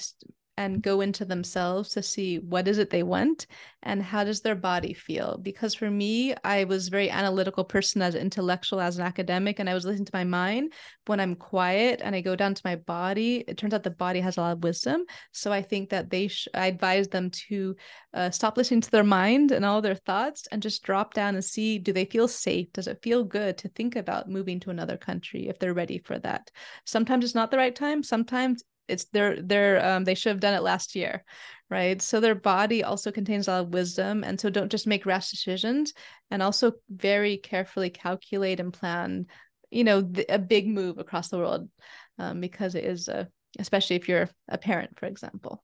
and 0.60 0.84
go 0.84 1.00
into 1.00 1.24
themselves 1.24 1.92
to 1.92 2.04
see 2.04 2.38
what 2.38 2.68
is 2.68 2.80
it 2.80 2.90
they 2.90 3.02
want 3.02 3.48
and 3.82 4.04
how 4.04 4.26
does 4.26 4.42
their 4.42 4.56
body 4.56 4.92
feel? 4.94 5.40
Because 5.42 5.74
for 5.74 5.90
me 5.90 6.36
i 6.44 6.66
was 6.66 6.90
very 6.90 7.10
analytical 7.10 7.64
person 7.64 8.02
as 8.02 8.14
intellectual 8.14 8.82
as 8.82 8.98
an 8.98 9.06
academic 9.06 9.60
and 9.60 9.70
i 9.70 9.74
was 9.74 9.86
listening 9.86 10.06
to 10.06 10.12
my 10.14 10.26
mind. 10.26 10.74
When 11.06 11.22
i'm 11.22 11.36
quiet 11.36 12.02
and 12.04 12.14
i 12.14 12.20
go 12.20 12.36
down 12.36 12.56
to 12.56 12.62
my 12.66 12.76
body 12.76 13.46
it 13.48 13.58
turns 13.58 13.74
out 13.74 13.84
the 13.84 13.90
body 13.90 14.20
has 14.20 14.36
a 14.36 14.42
lot 14.42 14.52
of 14.52 14.64
wisdom. 14.64 15.06
So 15.32 15.54
i 15.54 15.62
think 15.62 15.92
that 15.92 16.10
they 16.10 16.28
sh- 16.28 16.50
i 16.54 16.68
advise 16.68 17.08
them 17.08 17.32
to 17.48 17.76
uh, 18.14 18.30
stop 18.30 18.58
listening 18.58 18.82
to 18.82 18.92
their 18.92 19.04
mind 19.04 19.52
and 19.54 19.64
all 19.64 19.82
their 19.82 19.96
thoughts 19.96 20.46
and 20.52 20.62
just 20.62 20.84
drop 20.84 21.14
down 21.14 21.36
and 21.36 21.46
see 21.46 21.80
do 21.80 21.94
they 21.94 22.06
feel 22.06 22.28
safe? 22.28 22.68
Does 22.74 22.88
it 22.88 23.02
feel 23.02 23.24
good 23.24 23.58
to 23.60 23.70
think 23.70 23.96
about 23.96 24.30
moving 24.30 24.60
to 24.62 24.72
another 24.72 24.98
country 24.98 25.48
if 25.48 25.58
they're 25.58 25.74
ready 25.74 26.00
for 26.00 26.20
that? 26.20 26.52
Sometimes 26.86 27.24
it's 27.24 27.36
not 27.36 27.50
the 27.50 27.58
right 27.58 27.76
time. 27.76 28.04
Sometimes 28.04 28.64
it's 28.90 29.06
they're 29.14 29.42
they're 29.42 29.86
um 29.86 30.04
they 30.04 30.16
should 30.16 30.32
have 30.32 30.40
done 30.40 30.54
it 30.54 30.64
last 30.64 30.96
year 30.96 31.24
right? 31.70 32.02
So 32.02 32.20
their 32.20 32.34
body 32.36 32.84
also 32.84 33.12
contains 33.12 33.48
a 33.48 33.52
lot 33.52 33.62
of 33.62 33.74
wisdom 33.74 34.24
and 34.24 34.40
so 34.40 34.50
don't 34.50 34.72
just 34.72 34.88
make 34.88 35.06
rash 35.06 35.30
decisions 35.30 35.94
and 36.32 36.42
also 36.42 36.74
very 36.90 37.38
carefully 37.38 37.92
calculate 37.92 38.60
and 38.60 38.74
plan 38.74 39.28
you 39.70 39.84
know 39.84 40.02
th- 40.02 40.26
a 40.30 40.40
big 40.40 40.68
move 40.68 40.98
across 40.98 41.30
the 41.30 41.38
world 41.38 41.70
um, 42.18 42.42
because 42.42 42.76
it 42.76 42.84
is 42.84 43.08
a 43.08 43.28
especially 43.60 43.96
if 43.96 44.08
you're 44.10 44.30
a 44.48 44.58
parent 44.58 44.98
for 44.98 45.06
example. 45.06 45.64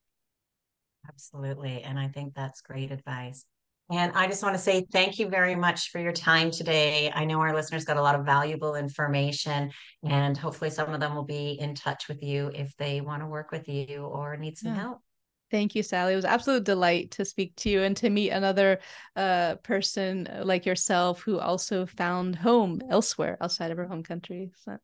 Absolutely 1.08 1.82
and 1.84 2.00
i 2.00 2.08
think 2.08 2.34
that's 2.34 2.62
great 2.62 2.92
advice 2.92 3.46
and 3.92 4.12
I 4.16 4.26
just 4.28 4.42
want 4.42 4.56
to 4.56 4.62
say 4.62 4.86
thank 4.92 5.20
you 5.20 5.30
very 5.30 5.56
much 5.56 5.92
for 5.92 6.00
your 6.00 6.12
time 6.12 6.50
today. 6.50 7.12
I 7.14 7.24
know 7.26 7.40
our 7.40 7.54
listeners 7.54 7.86
got 7.86 7.98
a 7.98 8.02
lot 8.02 8.16
of 8.16 8.26
valuable 8.26 8.76
information, 8.76 9.72
and 10.04 10.36
hopefully, 10.36 10.72
some 10.72 10.92
of 10.92 11.00
them 11.00 11.14
will 11.14 11.24
be 11.26 11.52
in 11.60 11.76
touch 11.76 12.08
with 12.08 12.24
you 12.24 12.52
if 12.56 12.76
they 12.78 13.02
want 13.02 13.22
to 13.22 13.28
work 13.28 13.52
with 13.52 13.68
you 13.68 14.06
or 14.06 14.38
need 14.38 14.58
some 14.58 14.74
yeah. 14.74 14.82
help. 14.82 15.02
Thank 15.52 15.76
you, 15.76 15.84
Sally. 15.84 16.14
It 16.14 16.16
was 16.16 16.26
absolute 16.26 16.64
delight 16.64 17.12
to 17.12 17.26
speak 17.26 17.56
to 17.58 17.70
you 17.70 17.84
and 17.84 17.96
to 17.98 18.10
meet 18.10 18.32
another 18.32 18.80
uh, 19.16 19.56
person 19.58 20.28
uh, 20.28 20.42
like 20.44 20.66
yourself 20.66 21.22
who 21.22 21.40
also 21.40 21.86
found 21.86 22.36
home 22.36 22.82
elsewhere 22.90 23.38
outside 23.40 23.70
of 23.70 23.78
her 23.78 23.86
home 23.86 24.02
country. 24.02 24.52
So. 24.64 24.80